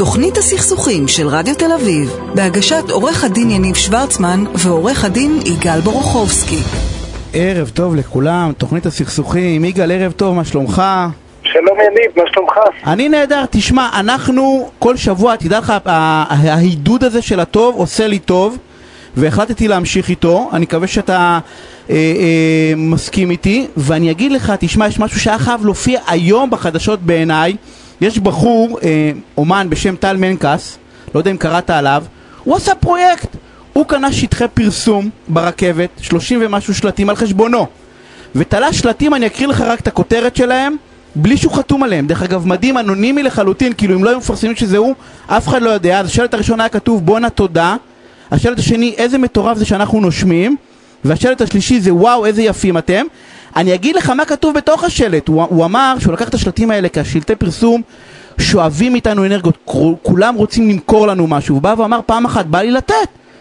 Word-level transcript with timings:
תוכנית 0.00 0.36
הסכסוכים 0.36 1.08
של 1.08 1.28
רדיו 1.28 1.54
תל 1.54 1.72
אביב, 1.72 2.16
בהגשת 2.34 2.90
עורך 2.90 3.24
הדין 3.24 3.50
יניב 3.50 3.74
שוורצמן 3.74 4.44
ועורך 4.54 5.04
הדין 5.04 5.38
יגאל 5.44 5.80
בורוכובסקי. 5.80 6.58
ערב 7.32 7.68
טוב 7.74 7.96
לכולם, 7.96 8.52
תוכנית 8.58 8.86
הסכסוכים. 8.86 9.64
יגאל, 9.64 9.92
ערב 9.92 10.12
טוב, 10.12 10.34
מה 10.34 10.44
שלומך? 10.44 10.82
שלום 11.42 11.78
יניב, 11.80 12.10
מה 12.16 12.22
שלומך? 12.32 12.52
אני 12.86 13.08
נהדר, 13.08 13.44
תשמע, 13.50 13.88
אנחנו 14.00 14.70
כל 14.78 14.96
שבוע, 14.96 15.36
תדע 15.36 15.58
לך, 15.58 15.72
ההידוד 15.84 17.04
הזה 17.04 17.22
של 17.22 17.40
הטוב 17.40 17.76
עושה 17.76 18.06
לי 18.06 18.18
טוב, 18.18 18.58
והחלטתי 19.16 19.68
להמשיך 19.68 20.08
איתו, 20.08 20.50
אני 20.52 20.62
מקווה 20.62 20.86
שאתה 20.86 21.38
אה, 21.90 21.94
אה, 21.94 22.72
מסכים 22.76 23.30
איתי, 23.30 23.66
ואני 23.76 24.10
אגיד 24.10 24.32
לך, 24.32 24.52
תשמע, 24.60 24.86
יש 24.86 24.98
משהו 24.98 25.20
שהיה 25.20 25.38
חייב 25.38 25.64
להופיע 25.64 26.00
היום 26.06 26.50
בחדשות 26.50 27.00
בעיניי, 27.02 27.56
יש 28.00 28.18
בחור, 28.18 28.78
אה, 28.82 29.12
אומן 29.36 29.66
בשם 29.70 29.96
טל 29.96 30.16
מנקס, 30.16 30.78
לא 31.14 31.20
יודע 31.20 31.30
אם 31.30 31.36
קראת 31.36 31.70
עליו, 31.70 32.04
הוא 32.44 32.56
עשה 32.56 32.74
פרויקט, 32.74 33.28
הוא 33.72 33.86
קנה 33.86 34.12
שטחי 34.12 34.44
פרסום 34.54 35.10
ברכבת, 35.28 35.88
30 36.00 36.38
ומשהו 36.42 36.74
שלטים 36.74 37.10
על 37.10 37.16
חשבונו, 37.16 37.66
ותלה 38.34 38.72
שלטים, 38.72 39.14
אני 39.14 39.26
אקריא 39.26 39.48
לך 39.48 39.60
רק 39.60 39.80
את 39.80 39.88
הכותרת 39.88 40.36
שלהם, 40.36 40.76
בלי 41.14 41.36
שהוא 41.36 41.52
חתום 41.52 41.82
עליהם. 41.82 42.06
דרך 42.06 42.22
אגב, 42.22 42.46
מדהים, 42.46 42.78
אנונימי 42.78 43.22
לחלוטין, 43.22 43.72
כאילו 43.72 43.94
אם 43.94 44.04
לא 44.04 44.10
היו 44.10 44.18
מפרסמים 44.18 44.56
שזה 44.56 44.76
הוא, 44.76 44.94
אף 45.26 45.48
אחד 45.48 45.62
לא 45.62 45.70
יודע. 45.70 46.00
אז 46.00 46.06
השלט 46.06 46.34
הראשון 46.34 46.60
היה 46.60 46.68
כתוב 46.68 47.06
בואנה 47.06 47.30
תודה, 47.30 47.76
השלט 48.30 48.58
השני, 48.58 48.94
איזה 48.98 49.18
מטורף 49.18 49.58
זה 49.58 49.64
שאנחנו 49.64 50.00
נושמים, 50.00 50.56
והשלט 51.04 51.40
השלישי 51.40 51.80
זה 51.80 51.94
וואו, 51.94 52.26
איזה 52.26 52.42
יפים 52.42 52.78
אתם. 52.78 53.06
אני 53.56 53.74
אגיד 53.74 53.96
לך 53.96 54.10
מה 54.10 54.24
כתוב 54.24 54.54
בתוך 54.54 54.84
השלט. 54.84 55.28
הוא, 55.28 55.42
הוא 55.42 55.64
אמר 55.64 55.94
שהוא 55.98 56.12
לקח 56.12 56.28
את 56.28 56.34
השלטים 56.34 56.70
האלה 56.70 56.88
כשלטי 56.92 57.36
פרסום 57.36 57.82
שואבים 58.38 58.94
איתנו 58.94 59.26
אנרגיות, 59.26 59.58
כולם 60.02 60.34
רוצים 60.34 60.68
למכור 60.68 61.06
לנו 61.06 61.26
משהו. 61.26 61.54
הוא 61.54 61.62
בא 61.62 61.74
ואמר 61.78 62.00
פעם 62.06 62.24
אחת, 62.24 62.46
בא 62.46 62.60
לי 62.60 62.70
לתת. 62.70 62.94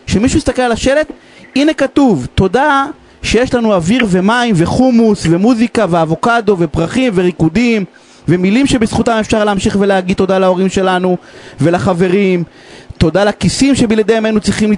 שמישהו 0.08 0.38
יסתכל 0.38 0.62
על 0.62 0.72
השלט, 0.72 1.08
הנה 1.56 1.74
כתוב, 1.74 2.28
תודה 2.36 2.86
שיש 3.22 3.54
לנו 3.54 3.74
אוויר 3.74 4.06
ומים 4.10 4.56
וחומוס 4.58 5.26
ומוזיקה 5.30 5.86
ואבוקדו 5.90 6.56
ופרחים 6.60 7.12
וריקודים 7.16 7.86
ומילים 8.28 8.68
שבזכותם 8.68 9.18
אפשר 9.20 9.44
להמשיך 9.44 9.78
ולהגיד 9.80 10.18
תודה 10.18 10.40
להורים 10.40 10.70
שלנו 10.70 11.18
ולחברים 11.62 12.44
תודה 13.00 13.24
לכיסים 13.24 13.76
שבלעדיהם 13.76 14.26
היינו 14.26 14.40
צריכים 14.40 14.74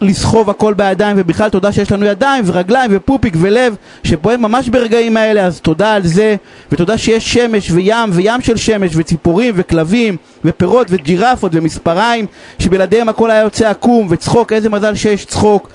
לסחוב 0.00 0.50
הכל 0.50 0.74
בידיים 0.74 1.16
ובכלל 1.20 1.48
תודה 1.48 1.72
שיש 1.72 1.92
לנו 1.92 2.06
ידיים 2.06 2.44
ורגליים 2.46 2.90
ופופיק 2.94 3.34
ולב 3.40 3.76
שפועל 4.04 4.36
ממש 4.36 4.68
ברגעים 4.68 5.16
האלה 5.16 5.44
אז 5.44 5.60
תודה 5.60 5.92
על 5.94 6.06
זה 6.06 6.36
ותודה 6.72 6.98
שיש 6.98 7.32
שמש 7.34 7.70
וים 7.70 8.10
וים 8.12 8.40
של 8.40 8.56
שמש 8.56 8.92
וציפורים 8.96 9.54
וכלבים 9.56 10.16
ופירות 10.44 10.86
וג'ירפות 10.90 11.52
ומספריים 11.54 12.26
שבלעדיהם 12.58 13.08
הכל 13.08 13.30
היה 13.30 13.40
יוצא 13.40 13.68
עקום 13.70 14.06
וצחוק 14.10 14.52
איזה 14.52 14.68
מזל 14.68 14.94
שיש 14.94 15.24
צחוק 15.24 15.70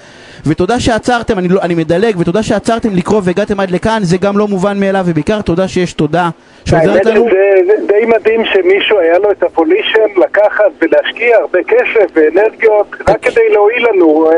ותודה 0.45 0.79
שעצרתם, 0.79 1.39
אני, 1.39 1.47
לא, 1.47 1.61
אני 1.61 1.75
מדלג, 1.75 2.19
ותודה 2.19 2.43
שעצרתם 2.43 2.89
לקרוא 2.95 3.21
והגעתם 3.23 3.59
עד 3.59 3.71
לכאן, 3.71 3.99
זה 4.01 4.17
גם 4.17 4.37
לא 4.37 4.47
מובן 4.47 4.79
מאליו, 4.79 5.03
ובעיקר 5.07 5.41
תודה 5.41 5.67
שיש 5.67 5.93
תודה 5.93 6.29
שעוזרת 6.65 7.05
לנו. 7.05 7.27
זה 7.31 7.73
די 7.87 8.05
מדהים 8.05 8.45
שמישהו 8.45 8.99
היה 8.99 9.17
לו 9.17 9.31
את 9.31 9.43
הפולישן 9.43 10.07
לקחת 10.17 10.71
ולהשקיע 10.81 11.37
הרבה 11.37 11.59
כסף 11.67 12.11
ואנרגיות 12.13 12.95
רק 13.07 13.21
כדי 13.21 13.49
להועיל 13.49 13.87
לנו, 13.89 14.31
אה, 14.31 14.37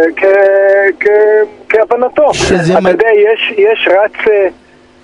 כהבנתו. 1.69 2.31
אתה 2.71 2.79
מד... 2.81 2.91
יודע, 2.91 3.07
יש, 3.33 3.53
יש 3.57 3.87
רץ... 3.91 4.27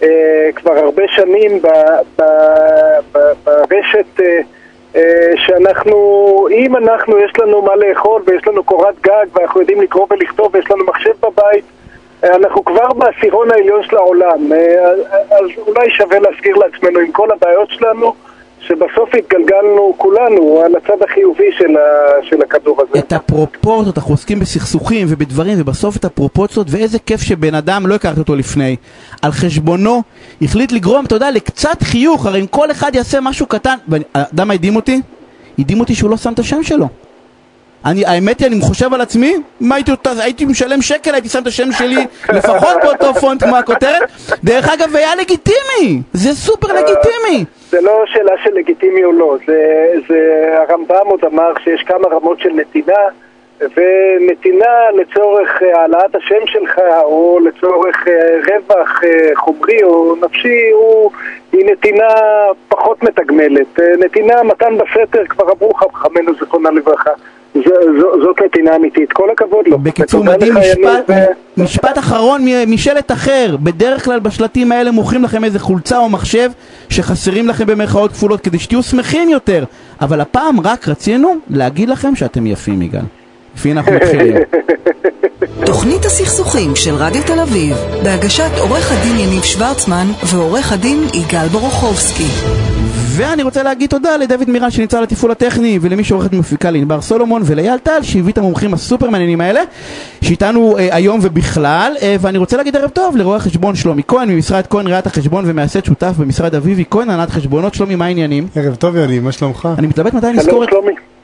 אה, 0.04 0.50
כבר 0.56 0.72
הרבה 0.72 1.04
שנים 1.16 1.62
ברשת 3.46 4.20
אה, 4.20 4.40
שאנחנו, 5.36 6.48
אם 6.52 6.76
אנחנו, 6.76 7.20
יש 7.20 7.32
לנו 7.40 7.62
מה 7.62 7.76
לאכול 7.76 8.22
ויש 8.26 8.48
לנו 8.48 8.64
קורת 8.64 8.96
גג 9.02 9.26
ואנחנו 9.34 9.62
יודעים 9.62 9.82
לקרוא 9.82 10.08
ולכתוב 10.10 10.56
ויש 10.56 10.72
לנו 10.72 10.86
מחשב 10.86 11.14
בבית, 11.22 11.66
אה, 12.24 12.36
אנחנו 12.36 12.66
כבר 12.66 12.94
בעשירון 12.94 13.52
העליון 13.52 13.84
של 13.84 13.98
העולם. 13.98 14.54
אה, 14.54 14.92
אז 15.32 15.46
אולי 15.68 15.90
שווה 15.90 16.20
להזכיר 16.20 16.56
לעצמנו 16.56 17.00
עם 17.00 17.12
כל 17.12 17.32
הבעיות 17.32 17.70
שלנו, 17.70 18.14
שבסוף 18.62 19.10
התגלגלנו 19.18 19.94
כולנו 19.98 20.62
על 20.66 20.76
הצד 20.76 21.04
החיובי 21.04 21.52
של, 21.58 21.78
ה, 21.78 22.24
של 22.24 22.42
הכדור 22.42 22.82
הזה. 22.82 23.00
את 23.00 23.14
הפרופורציות, 23.14 23.98
אנחנו 23.98 24.14
עוסקים 24.14 24.40
בסכסוכים 24.40 25.08
ובדברים, 25.10 25.62
ובסוף 25.62 25.98
את 25.98 26.06
הפרופורציות, 26.06 26.68
ואיזה 26.70 27.00
כיף 27.00 27.22
שבן 27.22 27.56
אדם, 27.56 27.88
לא 27.88 27.96
הכרתי 27.96 28.20
אותו 28.20 28.36
לפני, 28.36 28.76
על 29.22 29.32
חשבונו, 29.32 30.02
החליט 30.42 30.72
לגרום, 30.72 31.06
אתה 31.06 31.16
יודע, 31.16 31.32
לקצת 31.32 31.84
חיוך, 31.84 32.26
הרי 32.26 32.42
אם 32.42 32.48
כל 32.48 32.72
אחד 32.72 32.96
יעשה 32.96 33.22
משהו 33.22 33.46
קטן, 33.46 33.76
אתה 34.12 34.20
יודע 34.32 34.46
מה 34.46 34.54
הדהים 34.54 34.76
אותי? 34.76 35.02
הדהים 35.60 35.80
אותי 35.80 35.96
שהוא 35.96 36.10
לא 36.10 36.18
שם 36.18 36.34
את 36.34 36.40
השם 36.40 36.64
שלו. 36.64 36.88
אני, 37.86 38.06
האמת 38.06 38.40
היא, 38.40 38.48
אני 38.48 38.62
חושב 38.62 38.94
על 38.94 39.02
עצמי, 39.02 39.36
מה 39.62 39.76
הייתי, 39.76 39.92
הייתי 40.24 40.46
משלם 40.46 40.82
שקל, 40.82 41.14
הייתי 41.14 41.30
שם 41.30 41.42
את 41.42 41.48
השם 41.48 41.72
שלי 41.72 42.06
לפחות 42.38 42.78
באותו 42.84 43.14
פונט 43.14 43.44
כמו 43.44 43.58
הכותרת. 43.58 44.02
דרך 44.44 44.70
אגב, 44.74 44.96
היה 44.96 45.16
לגיטימי, 45.16 46.02
זה 46.14 46.34
סופר 46.34 46.68
לגיטימי. 46.68 47.46
זה 47.70 47.82
לא 47.82 48.04
שאלה 48.06 48.34
של 48.44 48.54
לגיטימי 48.54 49.04
או 49.04 49.12
לא, 49.12 49.38
זה, 49.48 49.88
זה 50.10 50.50
הרמב"ם 50.58 51.08
עוד 51.08 51.20
אמר 51.26 51.54
שיש 51.64 51.84
כמה 51.84 52.08
רמות 52.12 52.40
של 52.40 52.50
נתינה, 52.50 53.04
ונתינה 53.60 54.92
לצורך 54.94 55.62
העלאת 55.62 56.16
השם 56.16 56.48
שלך, 56.48 56.80
או 57.04 57.40
לצורך 57.46 58.08
אה, 58.08 58.14
רווח 58.48 59.04
אה, 59.04 59.36
חומרי 59.36 59.84
או 59.84 60.16
נפשי, 60.16 60.70
הוא, 60.72 61.12
היא 61.52 61.66
נתינה 61.66 62.14
פחות 62.68 63.04
מתגמלת. 63.04 63.80
אה, 63.80 63.94
נתינה, 64.00 64.44
מתן 64.44 64.78
בסתר, 64.78 65.26
כבר 65.30 65.52
אמרו 65.52 65.74
חכמינו 65.74 66.32
זיכרונה 66.40 66.72
לברכה. 66.72 67.12
זאת 68.22 68.42
נתינה 68.46 68.76
אמיתית, 68.76 69.12
כל 69.14 69.30
הכבוד 69.32 69.68
לו. 69.68 69.80
בקיצור, 69.80 70.24
מדהים, 70.24 70.54
משפט, 70.58 71.10
ו... 71.10 71.14
משפט 71.58 71.98
אחרון 71.98 72.46
משלט 72.68 73.12
אחר, 73.12 73.56
בדרך 73.64 74.06
כלל 74.06 74.20
בשלטים 74.20 74.72
האלה 74.72 74.92
מוכרים 74.92 75.24
לכם 75.24 75.44
איזה 75.44 75.60
חולצה 75.60 75.98
או 75.98 76.10
מחשב 76.10 76.52
שחסרים 76.90 77.48
לכם 77.48 77.66
במרכאות 77.66 78.12
כפולות 78.12 78.42
כדי 78.42 78.60
שתהיו 78.60 78.84
שמחים 78.84 79.30
יותר, 79.30 79.64
אבל 80.02 80.22
הפעם 80.22 80.60
רק 80.60 80.88
רצינו 80.88 81.36
להגיד 81.50 81.90
לכם 81.90 82.16
שאתם 82.16 82.48
יפים 82.48 82.82
יגאל. 82.82 83.02
לפי 83.56 83.72
אנחנו 83.72 83.92
מתחילים. 83.92 84.36
תוכנית 85.66 86.06
הסכסוכים 86.06 86.76
של 86.76 86.96
רדיו 86.96 87.24
תל 87.24 87.40
אביב, 87.40 87.78
בהגשת 88.04 88.52
עורך 88.60 88.92
הדין 88.92 89.20
יניב 89.20 89.44
שוורצמן 89.44 90.06
ועורך 90.34 90.72
הדין 90.72 91.04
יגאל 91.14 91.48
בורוכובסקי. 91.48 92.79
ואני 93.20 93.44
רוצה 93.44 93.64
להגיד 93.64 93.90
תודה 93.90 94.18
לדוד 94.18 94.50
מירן 94.50 94.72
שנמצא 94.72 94.98
על 94.98 95.04
התפעול 95.04 95.32
הטכני 95.32 95.80
ולמי 95.82 96.04
שעורכת 96.04 96.34
מפיקה 96.34 96.72
לענבר 96.72 97.02
סולומון 97.02 97.42
ולאייל 97.46 97.78
טל 97.78 98.02
שהביא 98.02 98.34
את 98.34 98.38
המומחים 98.38 98.74
הסופר 98.74 99.10
מעניינים 99.10 99.42
האלה 99.42 99.62
שאיתנו 100.22 100.78
אה, 100.78 100.88
היום 100.92 101.20
ובכלל 101.24 101.96
אה, 102.02 102.16
ואני 102.20 102.38
רוצה 102.38 102.58
להגיד 102.58 102.76
ערב 102.76 102.90
טוב 102.90 103.18
לרואה 103.18 103.38
החשבון 103.38 103.76
שלומי 103.76 104.02
כהן 104.08 104.30
ממשרד 104.30 104.68
כהן 104.68 104.88
ראיית 104.88 105.08
החשבון 105.08 105.44
ומייסד 105.48 105.86
שותף 105.86 106.14
במשרד 106.20 106.56
אביבי 106.56 106.84
כהן 106.90 107.10
הנהלת 107.10 107.30
חשבונות 107.30 107.74
שלומי 107.74 107.96
מה 107.96 108.06
העניינים? 108.06 108.48
ערב 108.56 108.76
טוב 108.76 108.96
יוני 108.96 109.20
מה 109.20 109.32
שלומך? 109.32 109.70
אני 109.78 109.88
מתלבט 109.88 110.14
מתי 110.14 110.28
אני 110.28 110.40
אזכור 110.40 110.64
את... 110.64 110.70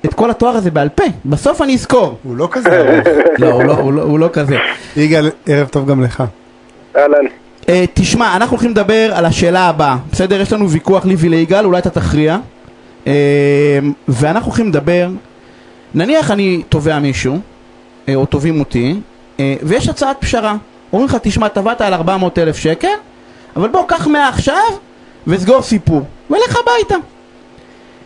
את 0.05 0.13
כל 0.13 0.29
התואר 0.29 0.55
הזה 0.55 0.71
בעל 0.71 0.89
פה, 0.89 1.03
בסוף 1.25 1.61
אני 1.61 1.73
אזכור. 1.73 2.17
הוא 2.23 2.35
לא 2.35 2.47
כזה. 2.51 3.01
לא, 3.39 3.51
הוא 3.51 3.63
לא, 3.63 3.73
הוא 3.73 3.93
לא, 3.93 4.01
הוא 4.01 4.19
לא 4.19 4.29
כזה. 4.33 4.57
יגאל, 4.97 5.29
ערב 5.47 5.67
טוב 5.67 5.89
גם 5.89 6.03
לך. 6.03 6.23
אהלן. 6.97 7.25
Uh, 7.65 7.69
תשמע, 7.93 8.35
אנחנו 8.35 8.53
הולכים 8.53 8.71
לדבר 8.71 9.11
על 9.15 9.25
השאלה 9.25 9.69
הבאה, 9.69 9.97
בסדר? 10.11 10.41
יש 10.41 10.53
לנו 10.53 10.69
ויכוח 10.69 11.05
לי 11.05 11.15
וליגאל, 11.17 11.65
אולי 11.65 11.79
אתה 11.79 11.89
תכריע. 11.89 12.37
Uh, 13.03 13.07
ואנחנו 14.07 14.47
הולכים 14.47 14.67
לדבר, 14.67 15.09
נניח 15.95 16.31
אני 16.31 16.63
תובע 16.69 16.99
מישהו, 16.99 17.35
uh, 17.35 18.09
או 18.15 18.25
תובעים 18.25 18.59
אותי, 18.59 18.95
uh, 19.37 19.41
ויש 19.63 19.89
הצעת 19.89 20.17
פשרה. 20.19 20.55
אומרים 20.93 21.09
לך, 21.09 21.17
תשמע, 21.21 21.47
תבעת 21.47 21.81
על 21.81 21.93
400 21.93 22.39
אלף 22.39 22.57
שקל, 22.57 22.87
אבל 23.55 23.69
בוא, 23.69 23.87
קח 23.87 24.07
מעכשיו 24.07 24.63
וסגור 25.27 25.61
סיפור, 25.61 26.01
ולך 26.29 26.57
הביתה. 26.63 26.95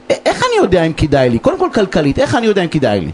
איך 0.10 0.44
אני 0.44 0.66
יודע 0.66 0.84
אם 0.84 0.94
כדאי 0.94 1.30
לי? 1.30 1.40
קודם 1.40 1.60
כל 1.60 1.70
כלכלית, 1.74 2.20
איך 2.20 2.36
אני 2.36 2.46
יודע 2.46 2.64
אם 2.64 2.68
כדאי 2.68 3.02
לי? 3.02 3.12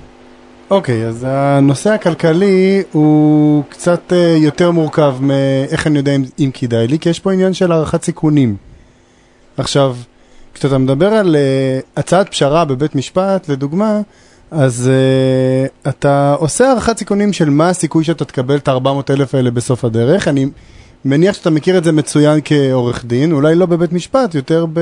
אוקיי, 0.69 1.03
okay, 1.03 1.07
אז 1.07 1.25
הנושא 1.29 1.89
הכלכלי 1.89 2.83
הוא 2.91 3.63
קצת 3.69 4.01
uh, 4.11 4.43
יותר 4.43 4.71
מורכב 4.71 5.15
מאיך 5.19 5.87
אני 5.87 5.97
יודע 5.97 6.15
אם, 6.15 6.23
אם 6.39 6.49
כדאי 6.53 6.87
לי, 6.87 6.99
כי 6.99 7.09
יש 7.09 7.19
פה 7.19 7.33
עניין 7.33 7.53
של 7.53 7.71
הערכת 7.71 8.03
סיכונים. 8.03 8.55
עכשיו, 9.57 9.95
כשאתה 10.53 10.77
מדבר 10.77 11.13
על 11.13 11.35
uh, 11.35 11.99
הצעת 11.99 12.29
פשרה 12.29 12.65
בבית 12.65 12.95
משפט, 12.95 13.49
לדוגמה, 13.49 14.01
אז 14.51 14.89
uh, 14.91 15.89
אתה 15.89 16.35
עושה 16.39 16.67
הערכת 16.67 16.97
סיכונים 16.97 17.33
של 17.33 17.49
מה 17.49 17.69
הסיכוי 17.69 18.03
שאתה 18.03 18.25
תקבל 18.25 18.55
את 18.55 18.67
ה-400 18.67 19.13
אלף 19.13 19.35
האלה 19.35 19.51
בסוף 19.51 19.85
הדרך. 19.85 20.27
אני 20.27 20.45
מניח 21.05 21.35
שאתה 21.35 21.49
מכיר 21.49 21.77
את 21.77 21.83
זה 21.83 21.91
מצוין 21.91 22.39
כעורך 22.45 23.05
דין, 23.05 23.31
אולי 23.31 23.55
לא 23.55 23.65
בבית 23.65 23.93
משפט, 23.93 24.35
יותר 24.35 24.65
ב... 24.73 24.79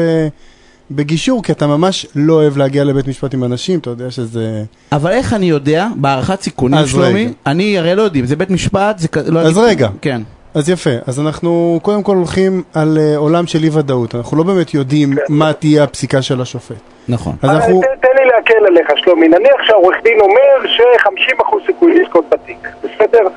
בגישור, 0.92 1.44
כי 1.44 1.52
אתה 1.52 1.68
ממש 1.68 2.06
לא 2.16 2.34
אוהב 2.34 2.58
להגיע 2.58 2.84
לבית 2.84 3.08
משפט 3.08 3.34
עם 3.34 3.44
אנשים, 3.44 3.80
אתה 3.80 3.90
יודע 3.90 4.12
שזה... 4.12 4.64
אבל 4.92 5.12
איך 5.12 5.34
אני 5.34 5.46
יודע, 5.46 5.88
בהערכת 5.96 6.42
סיכונים, 6.42 6.86
שלומי, 6.86 7.34
אני 7.46 7.78
הרי 7.78 7.96
לא 7.96 8.02
יודעים, 8.02 8.26
זה 8.26 8.36
בית 8.36 8.50
משפט, 8.50 9.00
זה... 9.00 9.08
לא 9.28 9.40
אז 9.40 9.58
אני... 9.58 9.68
רגע, 9.68 9.88
כן. 10.02 10.22
אז 10.56 10.70
יפה, 10.70 10.90
אז 11.08 11.20
אנחנו 11.20 11.80
קודם 11.84 12.04
כל 12.04 12.16
הולכים 12.16 12.64
על 12.74 12.98
אה, 13.02 13.18
עולם 13.18 13.48
של 13.48 13.64
אי 13.64 13.70
ודאות, 13.74 14.16
אנחנו 14.16 14.38
לא 14.38 14.44
באמת 14.44 14.74
יודעים 14.74 15.14
מה 15.30 15.54
תהיה 15.54 15.84
הפסיקה 15.84 16.22
של 16.22 16.42
השופט. 16.42 16.76
נכון. 17.08 17.34
אז 17.42 17.50
אה, 17.50 17.56
אנחנו, 17.56 17.82
תן- 17.82 17.88
תן 18.02 18.24
לי 18.24 18.30
להקל 18.36 18.66
עליך, 18.68 18.88
שלומי. 19.04 19.28
נניח 19.28 19.56
שהעורך 19.68 19.96
דין 20.04 20.20
אומר 20.22 20.68
ש-50% 20.68 21.66
סיכוי 21.66 22.00
לזכות 22.00 22.26
בתיק, 22.32 22.68
בסדר? 22.84 23.28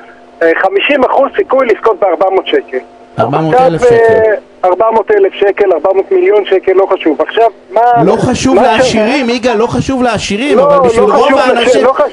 אה, 0.41 0.51
50% 0.61 0.65
סיכוי 1.37 1.67
לזכות 1.67 1.99
ב-400 1.99 2.25
שקל. 2.45 2.77
400,000 3.19 3.75
עכשיו, 3.75 3.97
שקל. 3.97 4.13
אה, 4.63 4.69
400 4.69 5.11
אלף 5.11 5.33
שקל, 5.33 5.73
400 5.73 6.11
מיליון 6.11 6.43
שקל, 6.45 6.71
לא 6.71 6.87
חשוב. 6.93 7.21
עכשיו, 7.21 7.49
מה... 7.71 7.81
לא 8.05 8.15
חשוב 8.15 8.55
מה 8.55 8.63
ש- 8.63 8.65
לעשירים, 8.77 9.29
יגאל, 9.29 9.57
לא 9.57 9.67
חשוב 9.67 10.03
לעשירים, 10.03 10.57
לא, 10.57 10.75
אבל 10.75 10.87
בשביל 10.89 11.03
לא 11.09 11.13
רוב 11.15 11.33
האנשים... 11.37 11.83
לא 11.85 11.93
חשוב. 11.93 12.07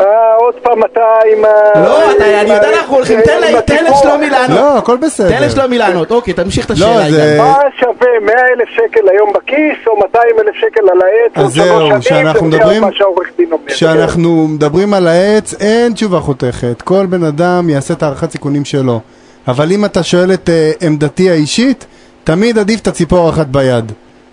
אה, 0.00 0.06
עוד 0.36 0.54
פעם 0.54 0.84
אתה 0.84 1.00
עם 1.32 1.44
ה... 1.44 1.80
לא, 1.84 2.10
אתה- 2.10 2.40
אני 2.40 2.52
יודע 2.54 2.68
אנחנו 2.78 2.96
הולכים, 2.96 3.20
תן. 3.66 3.84
לשלומי 3.90 4.30
לענות. 4.30 4.58
לא, 4.58 4.78
הכל 4.78 4.96
בסדר. 4.96 5.28
תן 5.28 5.42
לשלומי 5.42 5.78
לענות, 5.78 6.10
אוקיי, 6.10 6.34
תמשיך 6.34 6.66
את 6.66 6.70
לא, 6.70 6.74
השאלה, 6.86 7.08
יגאל. 7.08 7.38
מה 7.38 7.54
שווה 7.80 7.92
100 8.22 8.34
אלף 8.34 8.68
שקל 8.68 9.08
היום 9.10 9.32
בכיס, 9.32 9.86
או 9.86 9.96
200 9.98 10.24
אלף 10.38 10.54
שקל 10.60 10.80
על 10.92 10.98
העץ, 11.02 11.50
זהו, 11.50 11.64
שלוש 11.88 12.08
שנים, 12.08 12.26
זה 12.52 12.80
מה 12.80 12.88
שהעורך 12.92 13.26
דין 13.38 13.52
אומר. 13.52 13.62
כשאנחנו 13.66 14.46
מדברים 14.48 14.94
על 14.94 15.08
העץ, 15.08 15.54
אין 15.60 15.92
תשובה 15.92 16.20
חותכת. 16.20 16.82
כל 16.82 17.06
בן 17.06 17.24
אדם 17.24 17.70
יעשה 17.70 17.94
את 17.94 18.02
הערכת 18.02 18.30
סיכונים 18.30 18.64
שלו. 18.64 19.00
אבל 19.48 19.72
אם 19.72 19.84
אתה 19.84 20.02
שואל 20.02 20.32
את 20.32 20.50
אה, 20.50 20.72
עמדתי 20.80 21.30
האישית, 21.30 21.86
תמיד 22.24 22.58
עדיף 22.58 22.80
את 22.80 22.86
הציפור 22.86 23.26
האחת 23.26 23.46
ביד. 23.46 23.92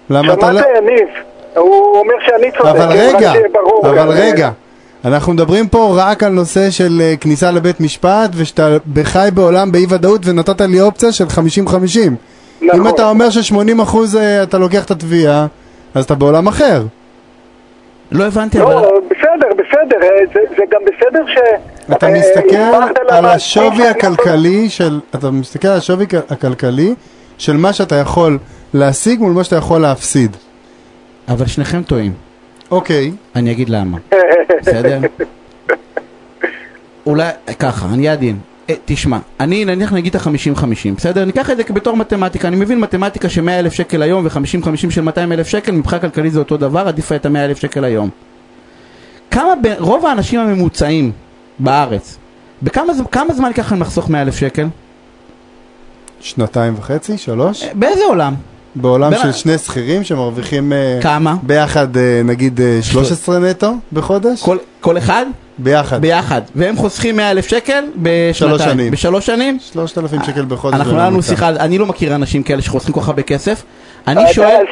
למה 0.10 0.34
אתה 0.34 0.52
לא... 0.52 0.62
שמעת 0.62 0.76
יניב, 0.78 1.08
הוא 1.56 2.00
אומר 2.00 2.14
שאני 2.26 2.52
צודק, 2.52 2.70
אבל 2.70 2.86
רגע, 2.92 3.34
אבל 3.84 3.98
גם, 3.98 4.10
רגע. 4.10 4.50
אנחנו 5.06 5.34
מדברים 5.34 5.68
פה 5.68 5.94
רק 5.96 6.24
על 6.24 6.32
נושא 6.32 6.70
של 6.70 7.02
אה, 7.02 7.14
כניסה 7.22 7.52
לבית 7.52 7.82
משפט, 7.82 8.30
ושאתה 8.36 8.78
בחי 8.94 9.30
בעולם 9.34 9.72
באי 9.72 9.86
ודאות 9.90 10.22
ונתת 10.26 10.62
לי 10.62 10.82
אופציה 10.82 11.12
של 11.12 11.26
50-50. 11.26 11.30
נכון. 12.62 12.80
אם 12.80 12.88
אתה 12.88 13.10
אומר 13.10 13.30
ש-80% 13.30 13.98
אתה 14.44 14.58
לוקח 14.58 14.86
את 14.86 14.92
התביעה, 14.92 15.48
אז 15.96 16.04
אתה 16.04 16.16
בעולם 16.16 16.48
אחר. 16.48 16.84
לא 18.12 18.24
הבנתי, 18.24 18.62
אבל... 18.62 18.74
לא, 18.74 18.99
בסדר, 19.70 20.04
אה, 20.04 20.26
זה, 20.34 20.40
זה 20.58 20.64
גם 20.72 20.82
בסדר 20.86 21.26
ש... 21.28 21.38
אתה 21.92 22.08
אה, 22.08 22.12
מסתכל 22.12 22.56
הסברת 22.56 22.98
על 22.98 23.18
למעסיק 23.18 23.36
השווי 23.36 23.88
הכלכלי 23.88 24.70
של, 24.70 25.00
אתה 25.16 25.32
מסתכל 25.32 25.68
על 25.68 25.78
השווי 25.78 26.06
הכלכלי 26.30 26.94
של 27.38 27.58
מה 27.58 27.74
שאתה 27.74 27.96
יכול 27.96 28.38
להשיג 28.74 29.20
מול 29.20 29.32
מה 29.32 29.44
שאתה 29.44 29.56
יכול 29.56 29.82
להפסיד. 29.82 30.38
אבל 31.28 31.46
שניכם 31.46 31.84
טועים. 31.84 32.14
אוקיי, 32.72 33.12
אני 33.36 33.52
אגיד 33.52 33.70
למה. 33.70 33.98
בסדר? 34.62 35.00
אולי, 37.06 37.30
ככה, 37.60 37.88
אני 37.94 38.10
עדין. 38.10 38.38
אה, 38.70 38.76
תשמע, 38.86 39.18
אני 39.40 39.66
נניח 39.66 39.94
נגיד 39.94 40.16
את 40.16 40.22
ה-50-50, 40.22 40.96
בסדר? 40.98 41.26
ניקח 41.26 41.50
את 41.50 41.58
זה 41.58 41.64
בתור 41.70 41.98
מתמטיקה, 41.98 42.48
אני 42.48 42.56
מבין 42.56 42.80
מתמטיקה 42.80 43.30
ש-100 43.30 43.50
אלף 43.50 43.74
שקל 43.74 44.02
היום 44.02 44.26
ו-50-50 44.26 44.92
של 44.92 45.02
200 45.02 45.32
אלף 45.32 45.48
שקל, 45.48 45.72
מבחינה 45.72 46.02
כלכלית 46.02 46.34
זה 46.34 46.40
אותו 46.40 46.58
דבר, 46.58 46.88
עדיף 46.88 47.12
את 47.12 47.26
ה-100 47.26 47.38
אלף 47.38 47.58
שקל 47.58 47.84
היום. 47.84 48.10
כמה, 49.40 49.54
ב- 49.62 49.76
רוב 49.80 50.06
האנשים 50.06 50.40
הממוצעים 50.40 51.12
בארץ, 51.60 52.18
בכמה 52.62 52.94
כמה 53.12 53.34
זמן 53.34 53.48
ייקח 53.48 53.72
להם 53.72 53.82
לחסוך 53.82 54.10
100 54.10 54.22
אלף 54.22 54.38
שקל? 54.38 54.68
שנתיים 56.20 56.74
וחצי, 56.78 57.18
שלוש? 57.18 57.64
אה, 57.64 57.70
באיזה 57.74 58.04
עולם? 58.04 58.34
בעולם 58.76 59.12
של 59.22 59.32
שני 59.32 59.58
שכירים 59.58 60.04
שמרוויחים 60.04 60.74
אה, 60.74 61.00
כמה? 61.02 61.36
ביחד 61.44 61.98
אה, 61.98 62.22
נגיד 62.26 62.62
אה, 62.62 62.80
13 62.82 63.40
נטו 63.40 63.74
בחודש? 63.94 64.44
כל, 64.44 64.58
כל 64.82 64.98
אחד? 64.98 65.26
ביחד. 65.58 66.02
ביחד. 66.02 66.42
והם 66.56 66.76
חוסכים 66.76 67.16
100 67.16 67.32
אלף 67.32 67.48
שקל 67.48 67.84
בשנתיים. 67.96 68.34
שלוש 68.34 68.62
שנים. 68.62 68.92
בשלוש 68.92 69.26
שנים? 69.26 69.58
3,000 69.74 70.24
שקל 70.24 70.46
בחודש. 70.46 70.76
אנחנו 70.76 70.92
היה 70.92 71.02
לנו 71.02 71.10
בממוצע. 71.10 71.28
שיחה, 71.30 71.50
אני 71.50 71.78
לא 71.78 71.86
מכיר 71.86 72.16
אנשים 72.16 72.44
כאלה 72.44 72.62
שחוסכים 72.62 72.94
כל 72.94 73.02
כך 73.02 73.08
הרבה 73.08 73.22
כסף. 73.22 73.64
אני 74.12 74.34
שואל, 74.34 74.66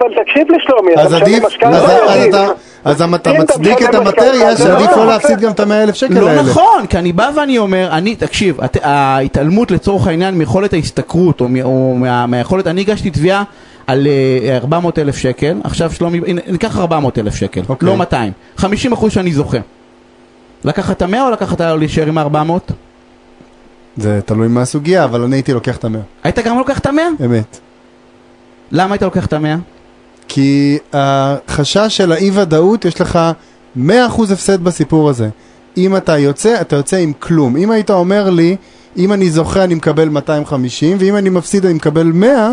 אבל 0.00 0.08
תקשיב 0.22 0.46
לשלומי, 0.56 0.92
אז 0.96 1.14
אתה 1.14 1.24
עדיף, 1.24 1.44
משלם 1.44 1.46
משכנתה, 1.46 1.76
אז-. 1.76 2.28
אתה- 2.28 2.46
אז 2.84 3.02
אם 3.02 3.14
אתה 3.14 3.32
מצדיק 3.32 3.82
את 3.82 3.94
המטריה 3.94 4.56
שעדיף 4.56 4.90
לא, 4.90 4.96
לא 4.96 5.06
להפסיד 5.06 5.40
גם 5.40 5.50
את 5.50 5.60
ה-100 5.60 5.72
אלף 5.72 5.94
שקל 5.94 6.20
לא 6.20 6.28
האלה. 6.28 6.42
נכון, 6.42 6.86
כי 6.88 6.98
אני 6.98 7.12
בא 7.12 7.30
ואני 7.36 7.58
אומר, 7.58 7.88
אני, 7.92 8.16
תקשיב, 8.16 8.60
הת- 8.60 8.76
ההתעלמות 8.82 9.70
לצורך 9.70 10.06
העניין 10.06 10.34
מיכולת 10.34 10.72
ההשתכרות, 10.72 11.40
או, 11.40 11.48
מ- 11.48 11.62
או 11.62 11.94
מה- 11.98 12.26
מהיכולת, 12.26 12.66
אני 12.66 12.80
הגשתי 12.80 13.10
תביעה 13.10 13.42
על 13.86 14.06
אה, 14.50 14.56
400 14.56 14.98
אלף 14.98 15.16
שקל, 15.16 15.60
עכשיו 15.64 15.90
שלומי, 15.92 16.20
הנה, 16.26 16.40
ניקח 16.46 16.78
400 16.78 17.18
אלף 17.18 17.34
שקל, 17.34 17.60
אוקיי. 17.68 17.88
לא 17.88 17.96
200, 17.96 18.32
50 18.56 18.92
אחוז 18.92 19.12
שאני 19.12 19.32
זוכה. 19.32 19.58
לקחת 20.64 20.96
את 20.96 21.02
ה-100 21.02 21.20
או 21.26 21.30
לקחת 21.30 21.60
או 21.60 21.76
להישאר 21.76 22.06
עם 22.06 22.18
ה-400? 22.18 22.72
זה 23.96 24.20
תלוי 24.24 24.48
מה 24.48 24.62
הסוגיה, 24.62 25.04
אבל 25.04 25.20
אני 25.22 25.36
הייתי 25.36 25.52
לוקח 25.52 25.76
את 25.76 25.84
ה-100. 25.84 25.98
היית 26.24 26.38
גם 26.38 26.58
לוקח 26.58 26.78
את 26.78 26.86
ה-100? 26.86 27.24
אמת. 27.24 27.58
למה 28.72 28.94
היית 28.94 29.02
לוקח 29.02 29.26
את 29.26 29.32
ה-100? 29.32 29.58
כי 30.28 30.78
החשש 30.92 31.86
של 31.96 32.12
האי 32.12 32.30
ודאות, 32.34 32.84
יש 32.84 33.00
לך 33.00 33.18
100% 33.76 33.80
הפסד 34.32 34.64
בסיפור 34.64 35.08
הזה. 35.08 35.28
אם 35.76 35.96
אתה 35.96 36.18
יוצא, 36.18 36.60
אתה 36.60 36.76
יוצא 36.76 36.96
עם 36.96 37.12
כלום. 37.18 37.56
אם 37.56 37.70
היית 37.70 37.90
אומר 37.90 38.30
לי, 38.30 38.56
אם 38.96 39.12
אני 39.12 39.30
זוכה 39.30 39.64
אני 39.64 39.74
מקבל 39.74 40.08
250, 40.08 40.96
ואם 41.00 41.16
אני 41.16 41.28
מפסיד 41.30 41.64
אני 41.64 41.74
מקבל 41.74 42.06
100, 42.06 42.50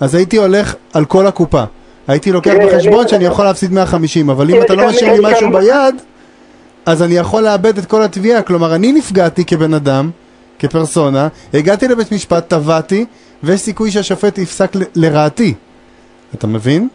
אז 0.00 0.14
הייתי 0.14 0.36
הולך 0.36 0.74
על 0.92 1.04
כל 1.04 1.26
הקופה. 1.26 1.64
הייתי 2.08 2.32
לוקח 2.32 2.50
תראה, 2.52 2.66
בחשבון 2.76 3.00
אני- 3.00 3.08
שאני 3.08 3.24
יכול 3.24 3.44
להפסיד 3.44 3.72
150, 3.72 4.30
אבל 4.30 4.50
אם 4.50 4.56
יש 4.56 4.64
אתה 4.64 4.74
לא 4.74 4.88
משאיר 4.88 5.12
לי 5.12 5.32
משהו 5.34 5.52
ביד, 5.52 5.94
אז 6.86 7.02
אני 7.02 7.14
יכול 7.14 7.42
לאבד 7.42 7.78
את 7.78 7.84
כל 7.86 8.02
התביעה. 8.02 8.42
כלומר, 8.42 8.74
אני 8.74 8.92
נפגעתי 8.92 9.44
כבן 9.44 9.74
אדם, 9.74 10.10
כפרסונה, 10.58 11.28
הגעתי 11.54 11.88
לבית 11.88 12.12
משפט, 12.12 12.50
תבעתי, 12.50 13.04
ויש 13.42 13.60
סיכוי 13.60 13.90
שהשופט 13.90 14.38
יפסק 14.38 14.76
ל- 14.76 15.04
לרעתי. 15.04 15.54
אתה 16.34 16.46
מבין? 16.46 16.88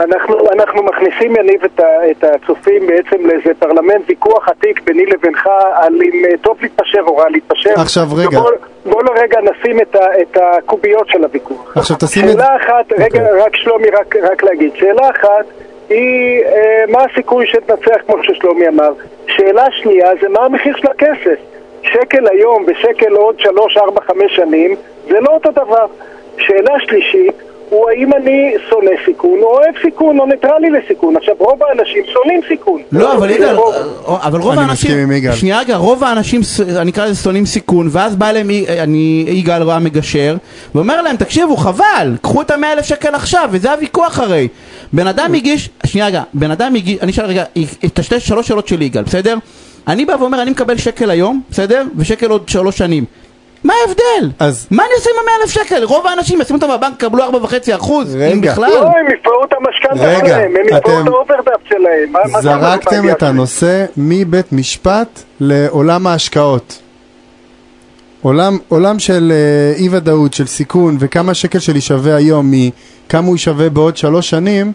אנחנו, 0.00 0.34
אנחנו 0.52 0.82
מכניסים, 0.82 1.36
יניב, 1.36 1.64
את, 1.64 1.80
ה, 1.80 2.10
את 2.10 2.24
הצופים 2.24 2.86
בעצם 2.86 3.26
לאיזה 3.26 3.50
פרלמנט 3.58 4.04
ויכוח 4.08 4.48
עתיק 4.48 4.80
ביני 4.84 5.06
לבינך 5.06 5.48
על 5.74 5.94
אם 5.94 6.24
אה, 6.24 6.36
טוב 6.42 6.56
להתפשר 6.62 7.00
או 7.06 7.16
רע 7.16 7.24
להתפשר. 7.30 7.70
עכשיו, 7.76 8.02
רגע. 8.16 8.38
ובוא, 8.38 8.50
בוא 8.84 9.02
לרגע 9.02 9.38
נשים 9.40 9.80
את, 9.80 9.94
ה, 9.94 10.20
את 10.22 10.36
הקוביות 10.42 11.08
של 11.08 11.24
הוויכוח. 11.24 11.76
עכשיו 11.76 11.96
תשים 12.00 12.24
את... 12.24 12.30
שאלה 12.32 12.56
אחת, 12.56 12.92
רגע, 12.92 13.04
אוקיי. 13.04 13.42
רק 13.42 13.56
שלומי, 13.56 13.90
רק, 13.90 14.16
רק 14.16 14.42
להגיד. 14.42 14.70
שאלה 14.74 15.10
אחת 15.10 15.46
היא 15.88 16.42
אה, 16.44 16.84
מה 16.88 16.98
הסיכוי 17.12 17.46
שתנצח 17.46 18.00
כמו 18.06 18.16
ששלומי 18.22 18.68
אמר. 18.68 18.92
שאלה 19.26 19.64
שנייה 19.82 20.08
זה 20.22 20.28
מה 20.28 20.40
המחיר 20.40 20.76
של 20.76 20.88
הכסף. 20.90 21.55
שקל 21.92 22.24
היום 22.32 22.64
ושקל 22.66 23.12
עוד 23.12 23.34
שלוש, 23.40 23.76
ארבע, 23.76 24.00
חמש 24.06 24.36
שנים 24.36 24.74
זה 25.08 25.20
לא 25.20 25.34
אותו 25.34 25.50
דבר. 25.50 25.86
שאלה 26.38 26.74
שלישית 26.86 27.34
הוא 27.70 27.90
האם 27.90 28.12
אני 28.12 28.52
שונא 28.70 28.90
סיכון 29.04 29.38
או 29.42 29.46
אוהב 29.46 29.74
סיכון 29.82 30.18
או 30.20 30.26
ניטרלי 30.26 30.70
לסיכון. 30.70 31.16
עכשיו 31.16 31.34
רוב 31.38 31.62
האנשים 31.62 32.02
שונאים 32.12 32.40
סיכון. 32.48 32.82
לא, 32.92 33.12
אבל 33.16 33.30
יגאל, 33.30 33.54
רוב- 33.54 33.74
אבל 34.22 34.40
רוב 34.40 34.52
אני 34.52 34.60
האנשים, 34.60 34.90
מסכים 34.90 35.02
עם 35.02 35.12
יגאל. 35.12 35.32
שנייה 35.32 35.60
רגע, 35.60 35.76
רוב 35.76 36.04
האנשים, 36.04 36.40
אני 36.76 36.90
אקרא 36.90 37.04
לזה 37.06 37.22
שונאים 37.22 37.46
סיכון, 37.46 37.88
ואז 37.90 38.16
בא 38.16 38.30
אליהם, 38.30 38.48
אני, 38.82 39.24
יגאל 39.28 39.62
רע 39.62 39.78
מגשר, 39.78 40.36
ואומר 40.74 41.02
להם, 41.02 41.16
תקשיבו, 41.16 41.56
חבל, 41.56 42.16
קחו 42.22 42.42
את 42.42 42.50
המאה 42.50 42.72
אלף 42.72 42.84
שקל 42.84 43.14
עכשיו, 43.14 43.48
וזה 43.52 43.72
הוויכוח 43.72 44.18
הרי. 44.20 44.48
בן 44.92 45.06
אדם 45.06 45.34
הגיש, 45.34 45.70
שנייה 45.86 46.06
רגע, 46.06 46.22
בן 46.34 46.50
אדם 46.50 46.74
הגיש, 46.74 46.98
אני 47.02 47.12
אשאל 47.12 47.24
רגע, 47.26 47.44
את 47.84 47.98
השתי 47.98 48.20
שלוש 48.20 48.48
שאלות 48.48 48.68
של 48.68 48.82
יגאל, 48.82 49.02
בסדר? 49.02 49.36
אני 49.88 50.04
בא 50.04 50.12
ואומר, 50.20 50.42
אני 50.42 50.50
מקבל 50.50 50.76
שקל 50.76 51.10
היום, 51.10 51.40
בסדר? 51.50 51.82
ושקל 51.96 52.30
עוד 52.30 52.48
שלוש 52.48 52.78
שנים. 52.78 53.04
מה 53.64 53.72
ההבדל? 53.86 54.30
אז- 54.38 54.66
מה 54.70 54.82
אני 54.82 54.92
עושה 54.96 55.10
עם 55.10 55.22
המאה 55.22 55.34
אלף 55.42 55.50
שקל? 55.50 55.84
רוב 55.84 56.06
האנשים 56.06 56.40
ישימו 56.40 56.58
אותם 56.62 56.72
בבנק, 56.78 57.00
יקבלו 57.00 57.22
ארבע 57.24 57.38
וחצי 57.42 57.74
אחוז, 57.74 58.16
אם. 58.16 58.40
בכלל. 58.40 58.70
לא, 58.70 58.86
הם 58.86 59.06
יפרעו 59.20 59.44
את 59.44 59.52
המשכנתה 59.52 60.26
שלהם, 60.26 60.56
הם 60.56 60.66
יפרעו 60.66 60.78
אתם- 61.00 61.08
את 61.08 61.12
האוברדראפט 61.12 61.66
שלהם. 61.68 62.12
זרקתם 62.42 63.10
את 63.10 63.22
הנושא 63.22 63.84
מבית 63.96 64.52
משפט 64.52 65.08
לעולם 65.40 66.06
ההשקעות. 66.06 66.78
עולם, 68.22 68.58
עולם 68.68 68.98
של 68.98 69.32
אה, 69.34 69.78
אי 69.78 69.88
ודאות, 69.92 70.34
של 70.34 70.46
סיכון, 70.46 70.96
וכמה 71.00 71.34
שקל 71.34 71.58
שלי 71.58 71.80
שווה 71.80 72.14
היום 72.16 72.50
מכמה 72.50 73.26
הוא 73.26 73.36
שווה 73.36 73.70
בעוד 73.70 73.96
שלוש 73.96 74.30
שנים, 74.30 74.72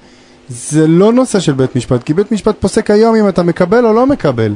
זה 0.50 0.88
לא 0.88 1.14
נושא 1.14 1.40
של 1.40 1.54
בית 1.54 1.76
משפט, 1.76 2.04
כי 2.04 2.14
בית 2.14 2.32
משפט 2.32 2.56
פוסק 2.60 2.92
היום 2.92 3.16
אם 3.16 3.30
אתה 3.30 3.44
מקבל 3.44 3.86
או 3.86 3.94
לא 3.94 4.06
מקבל. 4.06 4.54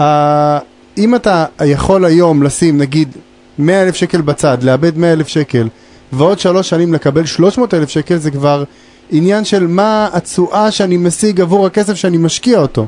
אה, 0.00 0.58
אם 0.98 1.14
אתה 1.14 1.44
יכול 1.64 2.04
היום 2.04 2.42
לשים 2.42 2.78
נגיד 2.78 3.08
100 3.58 3.82
אלף 3.82 3.94
שקל 3.94 4.20
בצד, 4.20 4.62
לאבד 4.62 4.98
100 4.98 5.12
אלף 5.12 5.28
שקל, 5.28 5.68
ועוד 6.12 6.38
שלוש 6.38 6.68
שנים 6.68 6.94
לקבל 6.94 7.26
300 7.26 7.74
אלף 7.74 7.88
שקל, 7.88 8.16
זה 8.16 8.30
כבר 8.30 8.64
עניין 9.10 9.44
של 9.44 9.66
מה 9.66 10.08
התשואה 10.12 10.70
שאני 10.70 10.96
משיג 10.96 11.40
עבור 11.40 11.66
הכסף 11.66 11.94
שאני 11.94 12.16
משקיע 12.16 12.58
אותו. 12.58 12.86